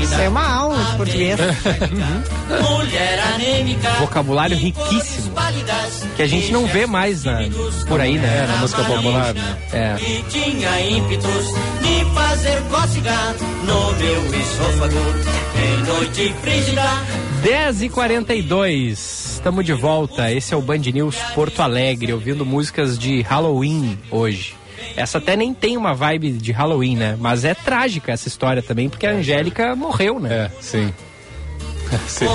[0.00, 1.38] Isso é uma aula de português.
[2.70, 3.90] Mulher anêmica.
[4.00, 5.34] Vocabulário riquíssimo.
[6.16, 7.38] Que a gente não vê mais na,
[7.86, 8.44] por aí, né?
[8.44, 9.56] É, na música popular, né?
[9.72, 9.96] É.
[10.00, 11.46] E tinha ímpetos
[11.82, 14.94] de fazer cócega no meu esôfago.
[15.56, 17.25] Em noite frígida.
[17.42, 20.32] 10 e 42 estamos de volta.
[20.32, 24.56] Esse é o Band News Porto Alegre, ouvindo músicas de Halloween hoje.
[24.96, 27.16] Essa até nem tem uma vibe de Halloween, né?
[27.20, 30.46] Mas é trágica essa história também, porque a Angélica morreu, né?
[30.46, 30.92] É, sim.
[32.08, 32.26] sim.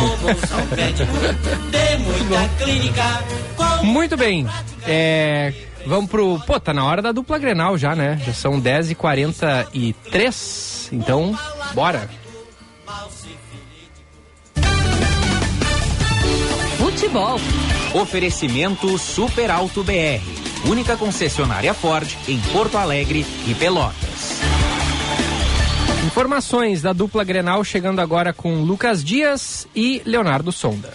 [3.83, 4.47] Muito bem.
[4.87, 5.53] É,
[5.85, 6.39] vamos pro.
[6.39, 8.19] Pô, tá na hora da dupla Grenal já, né?
[8.25, 11.37] Já são 10 e 43 Então,
[11.73, 12.20] bora.
[17.01, 17.39] Futebol.
[17.95, 20.21] Oferecimento Super Alto BR.
[20.69, 24.39] Única concessionária Ford em Porto Alegre e Pelotas.
[26.05, 30.93] Informações da dupla Grenal chegando agora com Lucas Dias e Leonardo Sonda.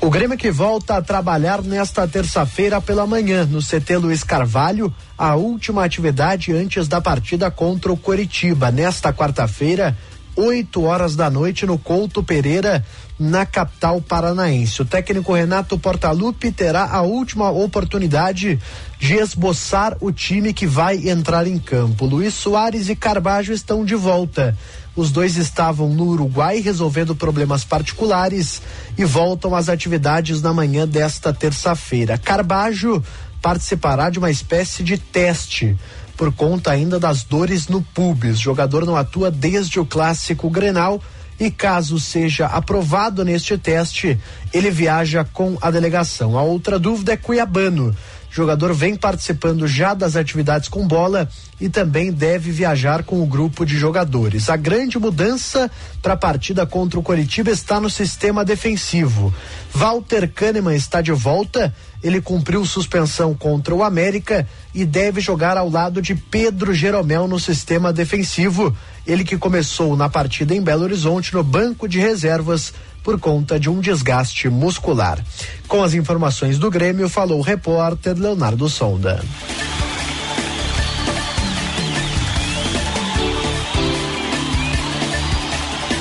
[0.00, 5.34] O Grêmio que volta a trabalhar nesta terça-feira pela manhã no CT Luiz Carvalho, a
[5.34, 8.70] última atividade antes da partida contra o Coritiba.
[8.70, 9.94] Nesta quarta-feira,
[10.36, 12.84] 8 horas da noite, no Couto Pereira,
[13.18, 14.82] na capital paranaense.
[14.82, 18.60] O técnico Renato Portaluppi terá a última oportunidade
[18.98, 22.04] de esboçar o time que vai entrar em campo.
[22.04, 24.56] Luiz Soares e Carbajo estão de volta.
[24.94, 28.62] Os dois estavam no Uruguai resolvendo problemas particulares
[28.96, 32.18] e voltam às atividades na manhã desta terça-feira.
[32.18, 33.02] Carbajo
[33.40, 35.76] participará de uma espécie de teste
[36.16, 38.38] por conta ainda das dores no pubis.
[38.38, 41.00] O jogador não atua desde o clássico Grenal
[41.38, 44.18] e caso seja aprovado neste teste,
[44.52, 46.38] ele viaja com a delegação.
[46.38, 47.94] A outra dúvida é Cuiabano.
[48.30, 51.26] Jogador vem participando já das atividades com bola
[51.58, 54.50] e também deve viajar com o grupo de jogadores.
[54.50, 55.70] A grande mudança
[56.02, 59.32] para a partida contra o Coritiba está no sistema defensivo.
[59.72, 61.74] Walter Kahneman está de volta.
[62.06, 67.40] Ele cumpriu suspensão contra o América e deve jogar ao lado de Pedro Jeromel no
[67.40, 68.72] sistema defensivo.
[69.04, 72.72] Ele que começou na partida em Belo Horizonte no banco de reservas
[73.02, 75.18] por conta de um desgaste muscular.
[75.66, 79.20] Com as informações do Grêmio, falou o repórter Leonardo Sonda.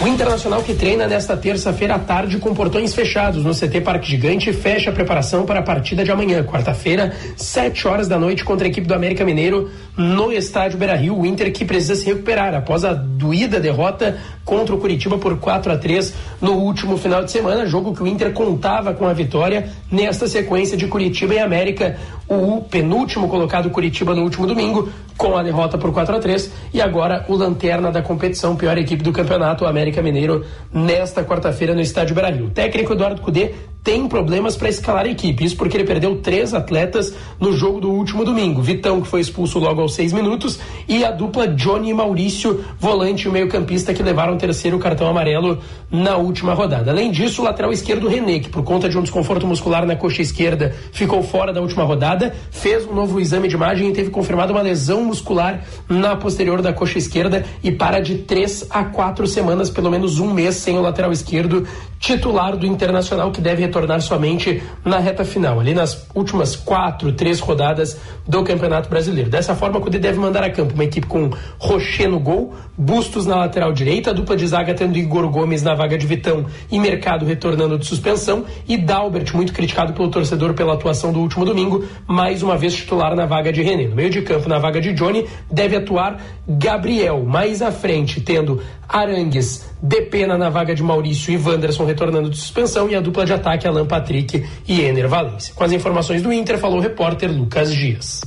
[0.06, 4.54] O Internacional que treina nesta terça-feira à tarde com portões fechados no CT Parque Gigante
[4.54, 8.70] fecha a preparação para a partida de amanhã, quarta-feira, 7 horas da noite contra a
[8.70, 11.18] equipe do América Mineiro no estádio Beira-Rio.
[11.18, 15.72] O Inter que precisa se recuperar após a doída derrota contra o Curitiba por 4
[15.72, 19.70] a 3 no último final de semana, jogo que o Inter contava com a vitória
[19.92, 21.98] nesta sequência de Curitiba e América.
[22.28, 26.82] O penúltimo colocado Curitiba no último domingo com a derrota por 4 a 3 e
[26.82, 30.44] agora o lanterna da competição, pior equipe do campeonato, o América Mineiro,
[30.74, 32.50] nesta quarta-feira no estádio Beira-Rio.
[32.50, 33.54] Técnico Eduardo Cudê
[33.86, 35.46] tem problemas para escalar a equipe.
[35.46, 38.60] Isso porque ele perdeu três atletas no jogo do último domingo.
[38.60, 40.60] Vitão, que foi expulso logo aos seis minutos,
[40.90, 45.60] e a dupla Johnny e Maurício, volante e meio-campista, que levaram o terceiro cartão amarelo
[45.92, 46.90] na última rodada.
[46.90, 50.24] Além disso, o lateral esquerdo René, que por conta de um desconforto muscular na coxa
[50.24, 54.52] esquerda ficou fora da última rodada, fez um novo exame de imagem e teve confirmado
[54.52, 59.70] uma lesão muscular na posterior da coxa esquerda e para de três a quatro semanas,
[59.70, 61.68] pelo menos um mês, sem o lateral esquerdo
[62.00, 67.40] titular do Internacional, que deve retornar somente na reta final, ali nas últimas quatro, três
[67.40, 67.98] rodadas
[68.28, 69.30] do Campeonato Brasileiro.
[69.30, 73.26] Dessa forma, o Cudê deve mandar a campo uma equipe com Rocher no gol, Bustos
[73.26, 76.78] na lateral direita, a dupla de zaga tendo Igor Gomes na vaga de Vitão e
[76.78, 81.86] Mercado retornando de suspensão, e Dalbert, muito criticado pelo torcedor pela atuação do último domingo,
[82.06, 83.88] mais uma vez titular na vaga de René.
[83.88, 88.62] No meio de campo, na vaga de Johnny, deve atuar Gabriel, mais à frente, tendo
[88.88, 93.34] Arangues, Depena na vaga de Maurício e Wanderson retornando de suspensão e a dupla de
[93.34, 95.54] ataque Alan Patrick e Ener Valência.
[95.54, 98.22] Com as informações do Inter, falou o repórter Lucas Dias.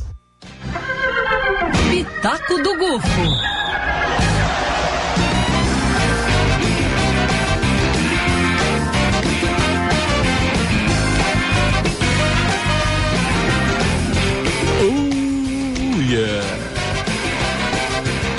[1.91, 3.58] Pitaco do Gufo.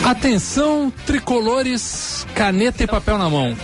[0.06, 3.56] Atenção, tricolores, caneta e papel na mão.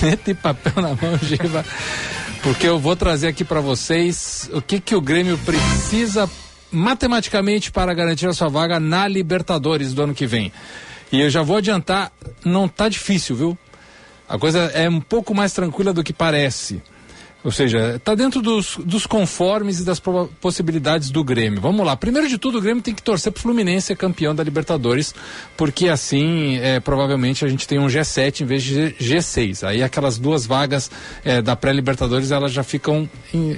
[0.00, 1.64] Caneta e papel na mão, Giba.
[2.42, 6.30] Porque eu vou trazer aqui para vocês o que, que o Grêmio precisa
[6.70, 10.52] matematicamente para garantir a sua vaga na Libertadores do ano que vem.
[11.10, 12.12] E eu já vou adiantar,
[12.44, 13.58] não tá difícil, viu?
[14.28, 16.82] A coisa é um pouco mais tranquila do que parece.
[17.44, 20.02] Ou seja, está dentro dos, dos conformes e das
[20.40, 21.60] possibilidades do Grêmio.
[21.60, 21.96] Vamos lá.
[21.96, 25.14] Primeiro de tudo, o Grêmio tem que torcer para o Fluminense ser campeão da Libertadores,
[25.56, 29.66] porque assim, é, provavelmente, a gente tem um G7 em vez de G6.
[29.66, 30.90] Aí aquelas duas vagas
[31.24, 33.08] é, da pré-Libertadores, elas já ficam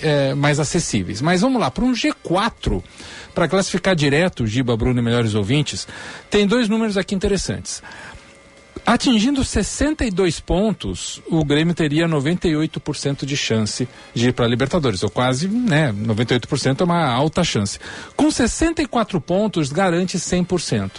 [0.03, 1.23] é, mais acessíveis.
[1.23, 2.83] Mas vamos lá, para um G4,
[3.35, 5.89] para classificar direto, Giba, Bruno e melhores ouvintes,
[6.29, 7.83] tem dois números aqui interessantes.
[8.91, 15.05] Atingindo 62 pontos, o Grêmio teria 98% de chance de ir para a Libertadores.
[15.05, 15.93] Ou quase, né?
[15.93, 17.79] 98% é uma alta chance.
[18.17, 20.91] Com 64 pontos, garante 100%.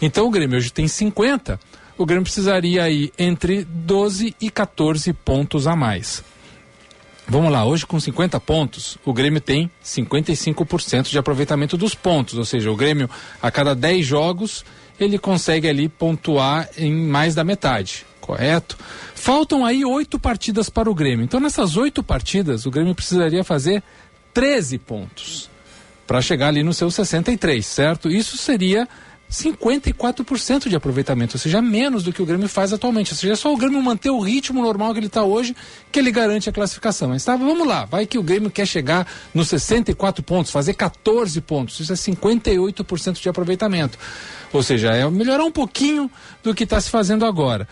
[0.00, 1.58] Então o Grêmio hoje tem 50.
[1.98, 6.22] O Grêmio precisaria ir entre 12 e 14 pontos a mais.
[7.26, 12.44] Vamos lá, hoje com 50 pontos, o Grêmio tem 55% de aproveitamento dos pontos, ou
[12.44, 13.08] seja, o Grêmio
[13.40, 14.64] a cada 10 jogos
[14.98, 18.76] ele consegue ali pontuar em mais da metade, correto?
[19.14, 21.24] Faltam aí oito partidas para o Grêmio.
[21.24, 23.82] Então, nessas oito partidas, o Grêmio precisaria fazer
[24.34, 25.50] 13 pontos
[26.06, 28.10] para chegar ali no seu 63, certo?
[28.10, 28.88] Isso seria
[29.32, 33.12] 54% de aproveitamento, ou seja, menos do que o Grêmio faz atualmente.
[33.12, 35.56] Ou seja, é só o Grêmio manter o ritmo normal que ele está hoje
[35.90, 37.08] que ele garante a classificação.
[37.08, 41.40] Mas tá, vamos lá, vai que o Grêmio quer chegar nos 64 pontos, fazer 14
[41.40, 43.98] pontos, isso é 58% de aproveitamento.
[44.52, 46.10] Ou seja, é melhorar um pouquinho
[46.42, 47.66] do que está se fazendo agora.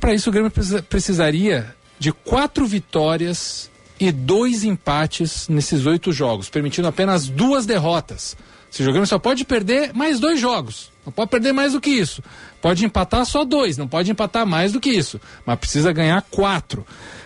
[0.00, 0.52] Para isso, o Grêmio
[0.88, 8.36] precisaria de quatro vitórias e dois empates nesses oito jogos, permitindo apenas duas derrotas.
[8.70, 10.95] Se o Grêmio só pode perder mais dois jogos.
[11.06, 12.20] Não pode perder mais do que isso.
[12.60, 15.20] Pode empatar só dois, não pode empatar mais do que isso.
[15.46, 16.84] Mas precisa ganhar quatro.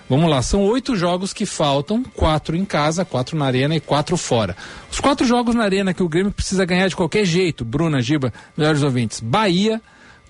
[0.08, 4.16] Vamos lá, são oito jogos que faltam, quatro em casa, quatro na arena e quatro
[4.16, 4.56] fora.
[4.90, 8.32] Os quatro jogos na arena que o Grêmio precisa ganhar de qualquer jeito, Bruna, Giba,
[8.56, 9.80] melhores ouvintes, Bahia,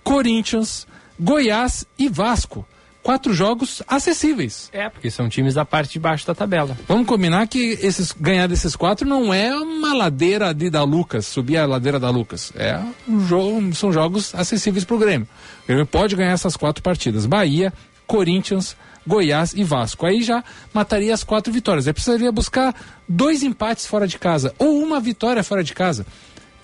[0.05, 0.86] Corinthians,
[1.18, 2.66] Goiás e Vasco.
[3.02, 4.68] Quatro jogos acessíveis.
[4.72, 6.77] É, porque são times da parte de baixo da tabela.
[6.86, 11.56] Vamos combinar que esses, ganhar desses quatro não é uma ladeira de da Lucas, subir
[11.56, 12.52] a ladeira da Lucas.
[12.55, 15.28] É um jogo, são jogos acessíveis para o Grêmio.
[15.64, 17.27] O Grêmio pode ganhar essas quatro partidas.
[17.27, 17.72] Bahia,
[18.06, 20.06] Corinthians, Goiás e Vasco.
[20.06, 21.86] Aí já mataria as quatro vitórias.
[21.86, 22.74] Aí precisaria buscar
[23.09, 26.06] dois empates fora de casa ou uma vitória fora de casa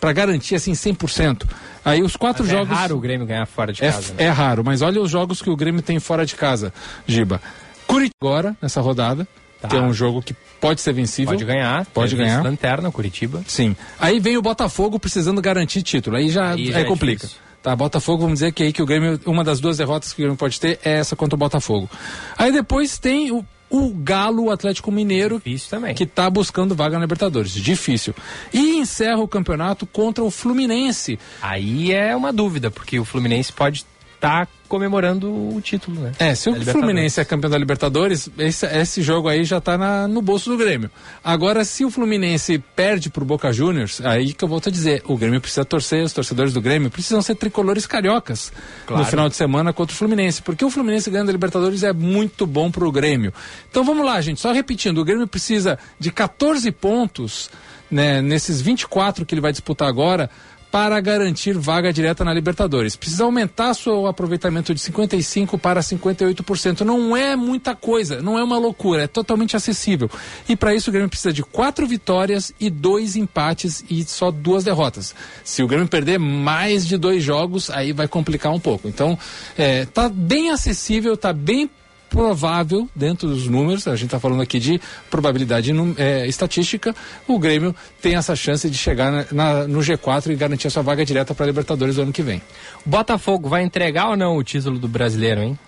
[0.00, 1.44] para garantir assim 100%.
[1.86, 4.12] Aí os quatro Mas jogos É raro o Grêmio ganhar fora de é, casa.
[4.14, 4.24] né?
[4.24, 6.72] é raro, mas olha os jogos que o Grêmio tem fora de casa,
[7.06, 7.40] Giba.
[7.86, 9.26] Curitiba agora nessa rodada,
[9.60, 9.68] Tá.
[9.68, 11.32] que é um jogo que pode ser vencível.
[11.32, 11.86] Pode ganhar.
[11.86, 12.42] Pode ganhar.
[12.42, 13.42] Lanterna, Curitiba.
[13.46, 13.74] Sim.
[13.98, 16.16] Aí vem o Botafogo precisando garantir título.
[16.16, 17.20] Aí já, Aí já aí é complica.
[17.22, 17.40] difícil.
[17.62, 20.24] Tá, Botafogo, vamos dizer que aí que o Grêmio, uma das duas derrotas que o
[20.24, 21.88] Grêmio pode ter é essa contra o Botafogo.
[22.36, 25.94] Aí depois tem o, o Galo o Atlético Mineiro, também.
[25.94, 27.52] que está buscando vaga na Libertadores.
[27.52, 28.14] Difícil.
[28.52, 31.18] E encerra o campeonato contra o Fluminense.
[31.42, 33.84] Aí é uma dúvida, porque o Fluminense pode
[34.16, 36.12] estar comemorando o título, né?
[36.18, 36.60] É, se o.
[36.64, 40.56] Fluminense é campeão da Libertadores, esse, esse jogo aí já tá na- no bolso do
[40.56, 40.90] Grêmio.
[41.22, 45.16] Agora, se o Fluminense perde pro Boca Juniors, aí que eu volto a dizer, o
[45.16, 48.52] Grêmio precisa torcer, os torcedores do Grêmio precisam ser tricolores cariocas
[48.86, 49.04] Claro.
[49.04, 52.44] no final de semana contra o Fluminense, porque o Fluminense ganhando a Libertadores é muito
[52.46, 53.32] bom pro Grêmio.
[53.70, 57.50] Então vamos lá, gente, só repetindo, o Grêmio precisa de 14 pontos,
[57.88, 60.28] né, nesses 24 que ele vai disputar agora,
[60.76, 62.96] para garantir vaga direta na Libertadores.
[62.96, 66.82] Precisa aumentar seu aproveitamento de 55% para 58%.
[66.82, 70.10] Não é muita coisa, não é uma loucura, é totalmente acessível.
[70.46, 74.64] E para isso o Grêmio precisa de quatro vitórias e dois empates e só duas
[74.64, 75.14] derrotas.
[75.42, 78.86] Se o Grêmio perder mais de dois jogos, aí vai complicar um pouco.
[78.86, 79.18] Então,
[79.56, 81.70] é, tá bem acessível, tá bem
[82.08, 84.80] provável dentro dos números, a gente está falando aqui de
[85.10, 86.94] probabilidade é, estatística,
[87.26, 90.82] o Grêmio tem essa chance de chegar na- na- no G4 e garantir a sua
[90.82, 92.40] vaga direta para a Libertadores do ano que vem.
[92.84, 95.58] Botafogo vai entregar ou não o título do brasileiro, hein?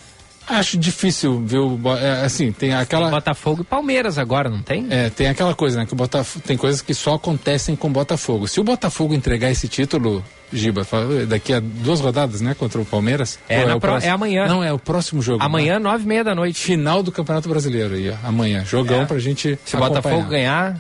[0.49, 1.71] Acho difícil ver o.
[1.71, 3.11] Bo- é, assim, tem aquela.
[3.11, 4.87] Botafogo e Palmeiras agora, não tem?
[4.91, 5.87] É, tem aquela coisa, né?
[5.87, 8.49] Que o Botafogo, tem coisas que só acontecem com o Botafogo.
[8.49, 10.87] Se o Botafogo entregar esse título, Giba,
[11.29, 12.55] daqui a duas rodadas, né?
[12.59, 13.39] Contra o Palmeiras.
[13.49, 14.47] É, na o pro- é amanhã.
[14.47, 15.43] Não, é o próximo jogo.
[15.45, 15.81] Amanhã, né?
[15.81, 16.59] nove e meia da noite.
[16.59, 18.65] Final do Campeonato Brasileiro aí, ó, amanhã.
[18.65, 19.05] Jogão É.
[19.05, 19.59] pra gente.
[19.67, 20.79] Se o Botafogo ganhar,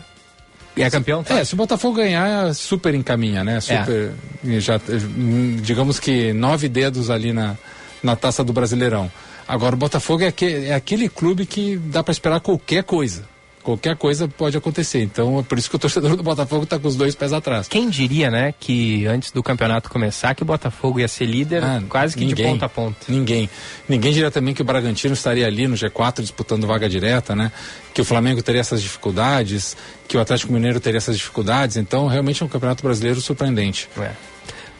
[0.77, 1.23] é campeão?
[1.23, 1.39] tá?
[1.39, 3.61] É, se o Botafogo ganhar, super encaminha, né?
[3.61, 4.12] Super.
[4.61, 4.81] Já,
[5.16, 7.55] hum, digamos que nove dedos ali na,
[8.03, 9.11] na taça do Brasileirão.
[9.49, 13.27] Agora, o Botafogo é aquele, é aquele clube que dá para esperar qualquer coisa.
[13.62, 15.03] Qualquer coisa pode acontecer.
[15.03, 17.69] Então, é por isso que o torcedor do Botafogo tá com os dois pés atrás.
[17.69, 21.83] Quem diria, né, que antes do campeonato começar, que o Botafogo ia ser líder Ah,
[21.87, 22.53] quase que de ninguém.
[22.53, 22.97] ponta a ponta.
[23.09, 23.51] Ninguém.
[23.87, 27.53] Ninguém diria também que o Bragantino estaria ali no G4 disputando vaga direta, né?
[27.93, 29.77] Que o Flamengo teria essas dificuldades,
[30.07, 31.77] que o Atlético Mineiro teria essas dificuldades.
[31.77, 33.89] Então, realmente é um campeonato brasileiro surpreendente.
[33.99, 34.12] É.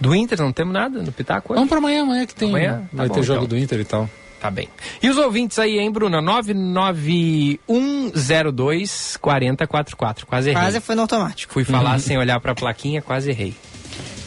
[0.01, 1.53] Do Inter não temos nada no Pitaco?
[1.53, 1.57] hoje?
[1.59, 2.49] Vamos para amanhã, amanhã que tem.
[2.51, 2.79] Amanhã?
[2.91, 3.49] Tá Vai bom, ter jogo então.
[3.49, 4.09] do Inter e tal.
[4.41, 4.69] Tá bem.
[5.03, 6.21] E os ouvintes aí, hein, Bruna?
[6.21, 10.27] 99102 4044.
[10.27, 10.63] Quase errei.
[10.63, 11.53] Quase foi no automático.
[11.53, 13.53] Fui falar sem olhar pra plaquinha, quase errei.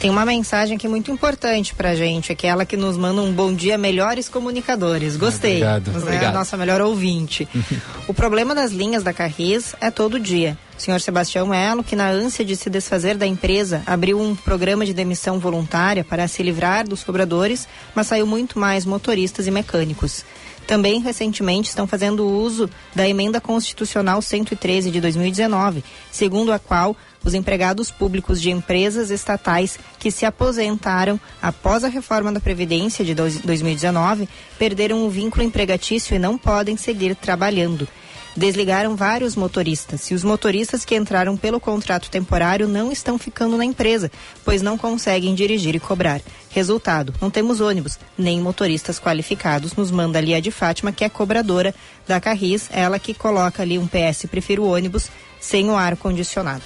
[0.02, 3.78] Tem uma mensagem aqui muito importante pra gente, aquela que nos manda um bom dia,
[3.78, 5.16] melhores comunicadores.
[5.16, 5.58] Gostei.
[5.58, 5.92] Obrigado.
[5.92, 6.34] Você é Obrigado.
[6.34, 7.46] nossa melhor ouvinte.
[8.08, 10.58] o problema das linhas da Carris é todo dia.
[10.76, 14.84] O senhor Sebastião Melo, que na ânsia de se desfazer da empresa, abriu um programa
[14.84, 20.24] de demissão voluntária para se livrar dos cobradores, mas saiu muito mais motoristas e mecânicos.
[20.66, 27.34] Também, recentemente, estão fazendo uso da emenda constitucional 113 de 2019, segundo a qual os
[27.34, 33.40] empregados públicos de empresas estatais que se aposentaram após a reforma da Previdência de dois-
[33.40, 34.28] 2019
[34.58, 37.86] perderam o vínculo empregatício e não podem seguir trabalhando.
[38.34, 43.64] Desligaram vários motoristas e os motoristas que entraram pelo contrato temporário não estão ficando na
[43.64, 44.10] empresa,
[44.42, 46.22] pois não conseguem dirigir e cobrar.
[46.48, 51.10] Resultado: não temos ônibus, nem motoristas qualificados, nos manda ali a de Fátima, que é
[51.10, 51.74] cobradora
[52.08, 56.64] da Carris, ela que coloca ali um PS Prefiro ônibus sem o ar condicionado.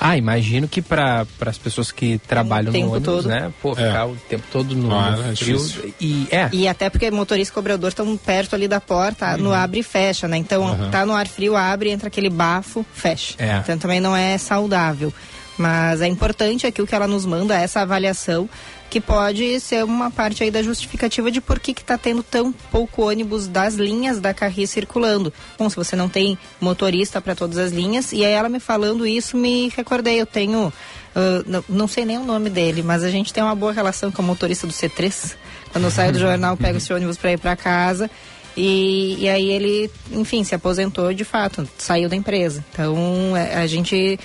[0.00, 3.28] Ah, imagino que para as pessoas que trabalham tempo no ônibus, todo.
[3.28, 3.52] né?
[3.60, 5.56] Pô, ficar o tempo todo no, Ah, no é frio.
[5.58, 5.94] difícil.
[6.00, 9.80] e é, E até porque motorista e cobrador estão perto ali da porta, no abre
[9.80, 10.36] e fecha, né?
[10.36, 10.90] Então, Uhum.
[10.90, 13.34] tá no ar frio, abre, entra aquele bafo, fecha.
[13.38, 13.58] É.
[13.58, 15.12] Então também não é saudável.
[15.56, 18.48] Mas é importante aqui o que ela nos manda, essa avaliação,
[18.90, 23.08] que pode ser uma parte aí da justificativa de por que está tendo tão pouco
[23.08, 25.32] ônibus das linhas da Carris circulando.
[25.58, 29.06] Bom, se você não tem motorista para todas as linhas, e aí ela me falando
[29.06, 30.72] isso, me recordei, eu tenho,
[31.14, 34.10] ah, não, não sei nem o nome dele, mas a gente tem uma boa relação
[34.10, 35.34] com o motorista do C3.
[35.72, 38.10] Quando eu saio do jornal, pego esse ônibus para ir para casa.
[38.56, 42.64] E, e aí ele, enfim, se aposentou de fato, saiu da empresa.
[42.72, 44.18] Então é, a gente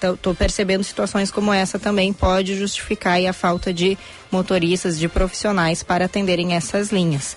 [0.00, 3.96] tô, tô percebendo situações como essa também pode justificar a falta de
[4.30, 7.36] motoristas, de profissionais para atenderem essas linhas.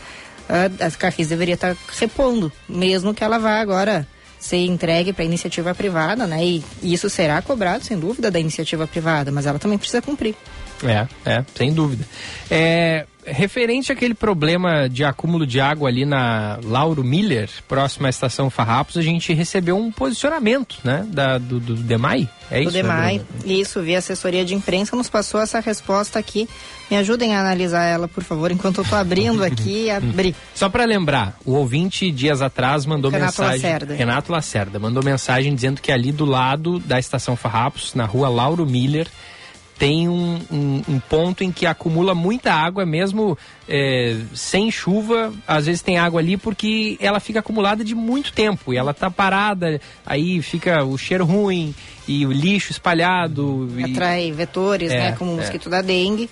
[0.49, 4.07] a, a Carris deveria estar repondo, mesmo que ela vá agora
[4.39, 6.45] ser entregue para iniciativa privada, né?
[6.45, 10.35] E, e isso será cobrado, sem dúvida, da iniciativa privada, mas ela também precisa cumprir.
[10.84, 12.05] É, é, sem dúvida.
[12.49, 18.49] É, referente àquele problema de acúmulo de água ali na Lauro Miller, próxima à estação
[18.49, 22.74] Farrapos, a gente recebeu um posicionamento, né, da, do, do DEMAI, é do isso?
[22.74, 23.54] né, DEMAI, Bruna?
[23.54, 26.48] isso, via assessoria de imprensa, nos passou essa resposta aqui.
[26.90, 30.34] Me ajudem a analisar ela, por favor, enquanto eu tô abrindo aqui, abrir.
[30.56, 33.62] Só para lembrar, o ouvinte dias atrás mandou Renato mensagem.
[33.62, 33.94] Lacerda.
[33.94, 38.66] Renato Lacerda mandou mensagem dizendo que ali do lado da estação Farrapos, na rua Lauro
[38.66, 39.08] Miller,
[39.78, 43.38] tem um, um- um ponto em que acumula muita água, mesmo
[43.70, 45.32] é, sem chuva.
[45.48, 49.12] Às vezes tem água ali porque ela fica acumulada de muito tempo e ela tá
[49.12, 51.76] parada, aí fica o cheiro ruim
[52.08, 53.70] e o lixo espalhado.
[53.78, 55.41] e- Atrai vetores, É, né, como o é.
[55.41, 56.30] mosquito da dengue.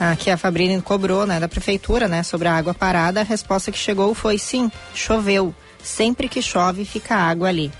[0.00, 3.20] Ah, que a Fabrini cobrou, né, da prefeitura, né, sobre a água parada.
[3.20, 5.52] A resposta que chegou foi sim, choveu.
[5.82, 7.70] Sempre que chove, fica água ali.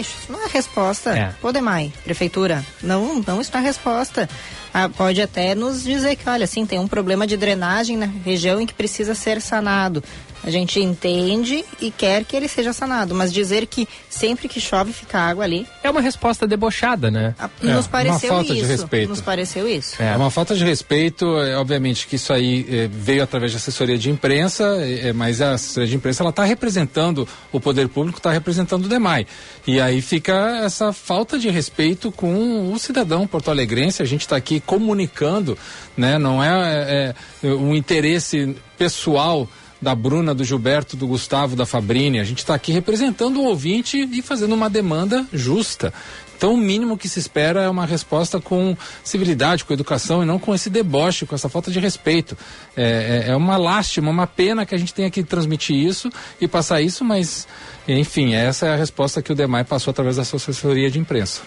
[0.00, 1.10] Isso não é resposta.
[1.10, 1.34] É.
[1.40, 4.28] Pô, Demai, prefeitura, não, não está resposta.
[4.72, 8.60] Ah, pode até nos dizer que, olha, sim, tem um problema de drenagem na região
[8.60, 10.02] em que precisa ser sanado.
[10.44, 14.92] A gente entende e quer que ele seja sanado, mas dizer que sempre que chove
[14.92, 17.34] fica água ali, É uma resposta debochada, né?
[17.62, 18.66] nos É, pareceu uma falta isso.
[18.66, 19.08] de respeito.
[19.08, 20.02] Nos pareceu isso.
[20.02, 20.16] É.
[20.16, 24.10] uma falta de respeito, é, obviamente que isso aí é, veio através da assessoria de
[24.10, 28.32] imprensa, é, é, mas a assessoria de imprensa ela está representando o poder público, está
[28.32, 29.26] representando o DEMAI.
[29.66, 34.02] E aí fica essa falta de respeito com o cidadão porto-alegrense.
[34.02, 35.56] A gente está aqui comunicando,
[35.96, 36.18] né?
[36.18, 39.48] Não é, é, um interesse pessoal
[39.80, 42.20] da Bruna, do Gilberto, do Gustavo, da Fabrini.
[42.20, 45.92] A gente está aqui representando o ouvinte e fazendo uma demanda justa.
[46.36, 50.40] Então, o mínimo que se espera é uma resposta com civilidade, com educação e não
[50.40, 52.36] com esse deboche, com essa falta de respeito.
[52.76, 56.10] É, é- é uma lástima, uma pena que a gente tenha que transmitir isso
[56.40, 57.46] e passar isso, mas,
[57.86, 61.42] enfim, essa é a resposta que o DEMAI passou através da sua assessoria de imprensa.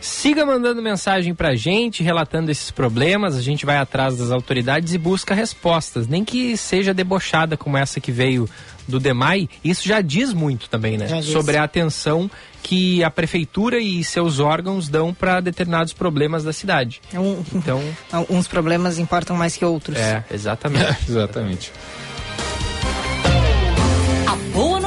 [0.00, 3.36] Siga mandando mensagem pra gente, relatando esses problemas.
[3.36, 6.06] A gente vai atrás das autoridades e busca respostas.
[6.06, 8.48] Nem que seja debochada como essa que veio
[8.88, 9.48] do DEMAI.
[9.62, 11.06] Isso já diz muito também, né?
[11.06, 11.30] Já diz.
[11.30, 12.30] Sobre a atenção
[12.62, 17.00] que a prefeitura e seus órgãos dão para determinados problemas da cidade.
[17.14, 17.82] Um- Então,
[18.28, 19.96] Uns problemas importam mais que outros.
[19.98, 20.96] é, exatamente.
[21.08, 21.72] exatamente.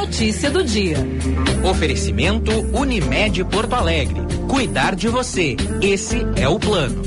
[0.04, 0.98] Notícia do dia.
[1.64, 4.20] Oferecimento Unimed Porto Alegre.
[4.50, 5.56] Cuidar de você.
[5.82, 7.02] Esse é o plano.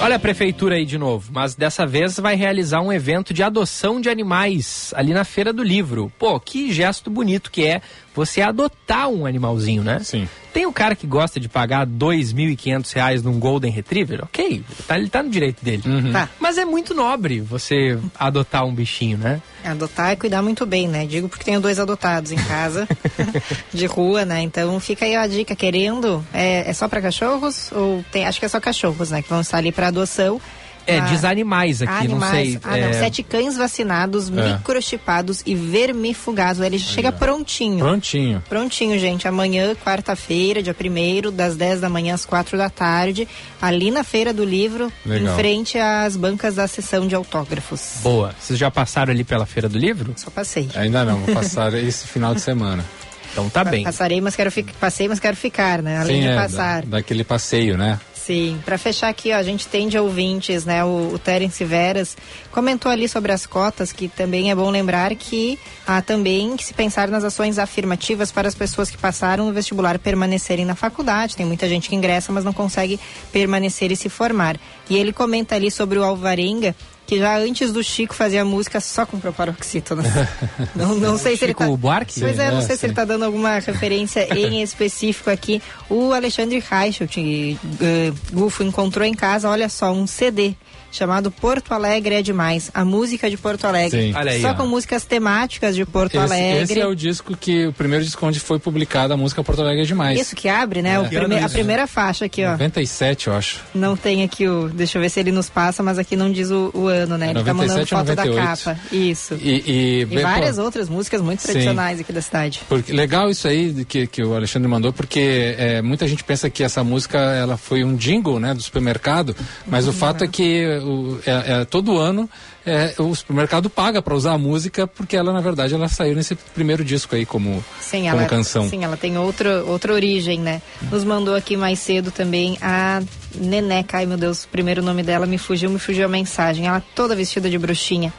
[0.00, 4.00] Olha a prefeitura aí de novo, mas dessa vez vai realizar um evento de adoção
[4.00, 6.12] de animais ali na Feira do Livro.
[6.16, 7.82] Pô, que gesto bonito que é
[8.16, 10.00] você adotar um animalzinho, né?
[10.02, 10.26] Sim.
[10.54, 15.10] Tem o cara que gosta de pagar 2.500 reais num Golden Retriever, ok, tá, ele
[15.10, 15.82] tá no direito dele.
[16.10, 16.30] Tá.
[16.40, 19.42] Mas é muito nobre você adotar um bichinho, né?
[19.62, 21.04] Adotar é cuidar muito bem, né?
[21.04, 22.88] Digo porque tenho dois adotados em casa,
[23.70, 24.40] de rua, né?
[24.40, 26.24] Então fica aí a dica, querendo.
[26.32, 27.70] É, é só para cachorros?
[27.72, 28.24] Ou tem.
[28.24, 29.20] Acho que é só cachorros, né?
[29.20, 30.40] Que vão estar ali para adoção.
[30.86, 32.48] É, Ah, diz animais aqui, não Animais.
[32.52, 32.60] sei.
[32.62, 32.92] Ah, é, não.
[32.92, 34.52] Sete cães vacinados, É.
[34.52, 36.60] microchipados e vermifugados.
[36.62, 37.78] Ele chega prontinho.
[37.78, 38.42] Prontinho.
[38.48, 39.26] Prontinho, gente.
[39.26, 43.26] Amanhã, quarta-feira, dia 1 das 10 da manhã às 4 da tarde,
[43.60, 45.32] ali na Feira do Livro, Legal.
[45.34, 47.98] em frente às bancas da sessão de autógrafos.
[48.02, 48.34] Boa.
[48.38, 50.12] Vocês já passaram ali pela Feira do Livro?
[50.16, 50.68] Só passei.
[50.74, 52.84] Ainda não, vou passar esse final de semana.
[53.32, 53.84] Então tá bem.
[53.84, 54.72] Passarei, mas quero ficar.
[54.80, 55.98] Passei, mas quero ficar, né?
[55.98, 56.82] Além Sim, de é, passar.
[56.82, 58.00] da- daquele passeio, né?
[58.26, 60.84] Sim, para fechar aqui, ó, a gente tem de ouvintes, né?
[60.84, 62.16] O, o Terence Veras
[62.50, 66.74] comentou ali sobre as cotas, que também é bom lembrar que há também que se
[66.74, 71.36] pensar nas ações afirmativas para as pessoas que passaram no vestibular permanecerem na faculdade.
[71.36, 72.98] Tem muita gente que ingressa, mas não consegue
[73.30, 74.58] permanecer e se formar.
[74.90, 76.74] E ele comenta ali sobre o Alvarenga,
[77.06, 80.02] que já antes do Chico fazia música só com proparoxítona.
[80.74, 81.66] não, não sei se ele tá...
[81.68, 82.20] Buarque?
[82.20, 85.62] Pois é, não É, sei se ele tá dando alguma referência em específico aqui.
[85.88, 90.54] O Alexandre Reichelt, uh, Gufo, encontrou em casa, olha só, um CD
[90.90, 92.70] chamado Porto Alegre é Demais.
[92.72, 94.12] A música de Porto Alegre.
[94.14, 94.54] Aí, só ó.
[94.54, 96.62] com músicas temáticas de Porto Esse, Alegre.
[96.62, 99.82] esse é o disco que, o primeiro disco onde foi publicada a música Porto Alegre
[99.82, 100.18] é demais.
[100.18, 100.94] Isso que abre, né?
[100.94, 100.98] É.
[101.00, 102.52] O prime- a primeira faixa aqui, ó.
[102.52, 103.60] 97, eu acho.
[103.74, 104.68] Não tem aqui o.
[104.70, 107.30] Deixa eu ver se ele nos passa, mas aqui não diz o, o ano, né?
[107.30, 108.64] Ele tá mandando 97 foto da 98.
[108.64, 108.80] capa.
[108.92, 109.34] Isso.
[109.34, 111.48] E, e, E bem, várias pô, outras músicas muito Sim.
[111.48, 112.60] tradicionais aqui da cidade.
[112.68, 116.62] Porque, legal isso aí que, que o Alexandre mandou, porque é, muita gente pensa que
[116.62, 119.36] essa música ela foi um jingle né, do supermercado,
[119.66, 122.28] mas o fato é que o, é, é, todo ano
[122.66, 126.34] é, o supermercado paga para usar a música, porque ela, na verdade, ela saiu nesse
[126.34, 128.68] primeiro disco aí como, Sim, como ela, canção.
[128.68, 130.60] sim, ela tem outra, outra origem, né?
[130.90, 133.00] Nos mandou aqui mais cedo também a
[133.36, 133.98] Neneca.
[133.98, 136.66] Ai, meu Deus, o primeiro nome dela me fugiu, me fugiu a mensagem.
[136.66, 138.12] Ela toda vestida de bruxinha.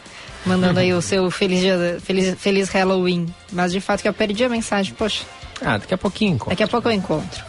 [0.45, 3.28] Mandando aí o seu feliz, dia, feliz, feliz Halloween.
[3.52, 5.26] Mas de fato que eu perdi a mensagem, poxa.
[5.61, 6.52] Ah, daqui a pouquinho encontro.
[6.52, 7.44] Daqui a pouco eu encontro.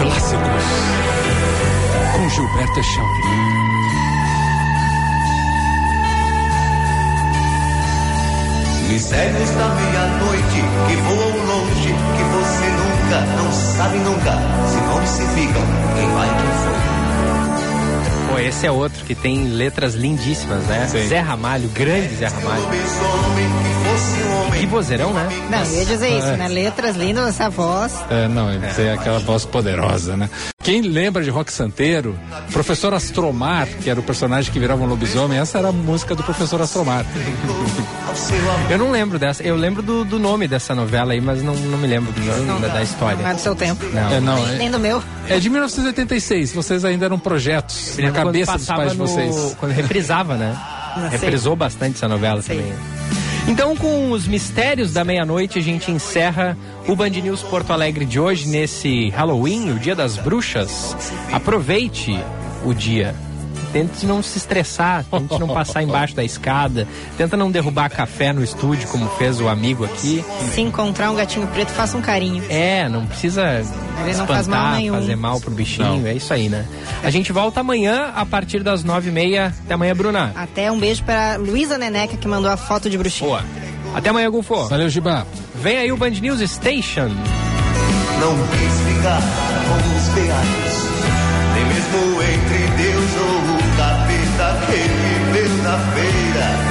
[0.00, 0.64] Clássicos.
[2.14, 3.57] Com Gilberto Echauri.
[8.88, 14.32] Mistérios da meia-noite que voam longe, que você nunca, não sabe nunca,
[14.66, 15.62] se vão se ficam,
[15.94, 18.32] quem vai quem foi.
[18.32, 20.86] Pô, esse é outro que tem letras lindíssimas, né?
[20.86, 22.62] Zé Ramalho, grande Zé Ramalho.
[24.58, 25.28] Que vozeirão, né?
[25.50, 26.36] Não, eu ia dizer isso, É.
[26.36, 26.48] né?
[26.48, 27.92] Letras lindas, essa voz.
[28.10, 30.28] É, não, tem aquela voz poderosa, né?
[30.62, 32.18] Quem lembra de Rock Santeiro,
[32.52, 36.22] Professor Astromar, que era o personagem que virava um lobisomem, essa era a música do
[36.24, 37.06] Professor Astromar.
[38.68, 39.42] Eu não lembro dessa.
[39.42, 42.68] Eu lembro do, do nome dessa novela aí, mas não, não me lembro do- da,
[42.68, 43.22] da história.
[43.22, 43.84] Não é do seu tempo.
[43.92, 44.10] Não.
[44.12, 45.02] É, não, Nem, é, nem do meu.
[45.28, 49.56] é de 1986, vocês ainda eram projetos na cabeça dos pais de no- vocês.
[49.60, 50.56] Quando reprisava, né?
[50.96, 52.72] Não, Reprisou bastante essa novela também.
[53.48, 56.54] Então, com os mistérios da meia-noite, a gente encerra
[56.86, 60.94] o Band News Porto Alegre de hoje, nesse Halloween, o Dia das Bruxas.
[61.32, 62.12] Aproveite
[62.62, 63.14] o dia.
[63.72, 68.42] Tente não se estressar, tente não passar embaixo da escada, tenta não derrubar café no
[68.42, 70.24] estúdio, como fez o amigo aqui.
[70.54, 72.42] Se encontrar um gatinho preto, faça um carinho.
[72.48, 73.64] É, não precisa Ele
[74.04, 74.94] não espantar, faz mal nenhum.
[74.94, 76.64] fazer mal pro bichinho, é isso aí, né?
[77.02, 79.54] A gente volta amanhã a partir das nove e meia.
[79.64, 80.32] Até amanhã, Bruna.
[80.34, 83.28] Até um beijo pra Luísa Neneca, que mandou a foto de bruxinha.
[83.28, 83.44] Boa.
[83.94, 84.66] Até amanhã, Gufo.
[84.68, 85.26] Valeu, Gibá.
[85.54, 87.08] Vem aí o Band News Station.
[88.20, 90.77] Não quis ficar com os peados,
[95.76, 96.68] feira.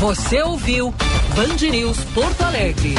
[0.00, 0.92] Você ouviu
[1.36, 2.94] Band News Porto Alegre.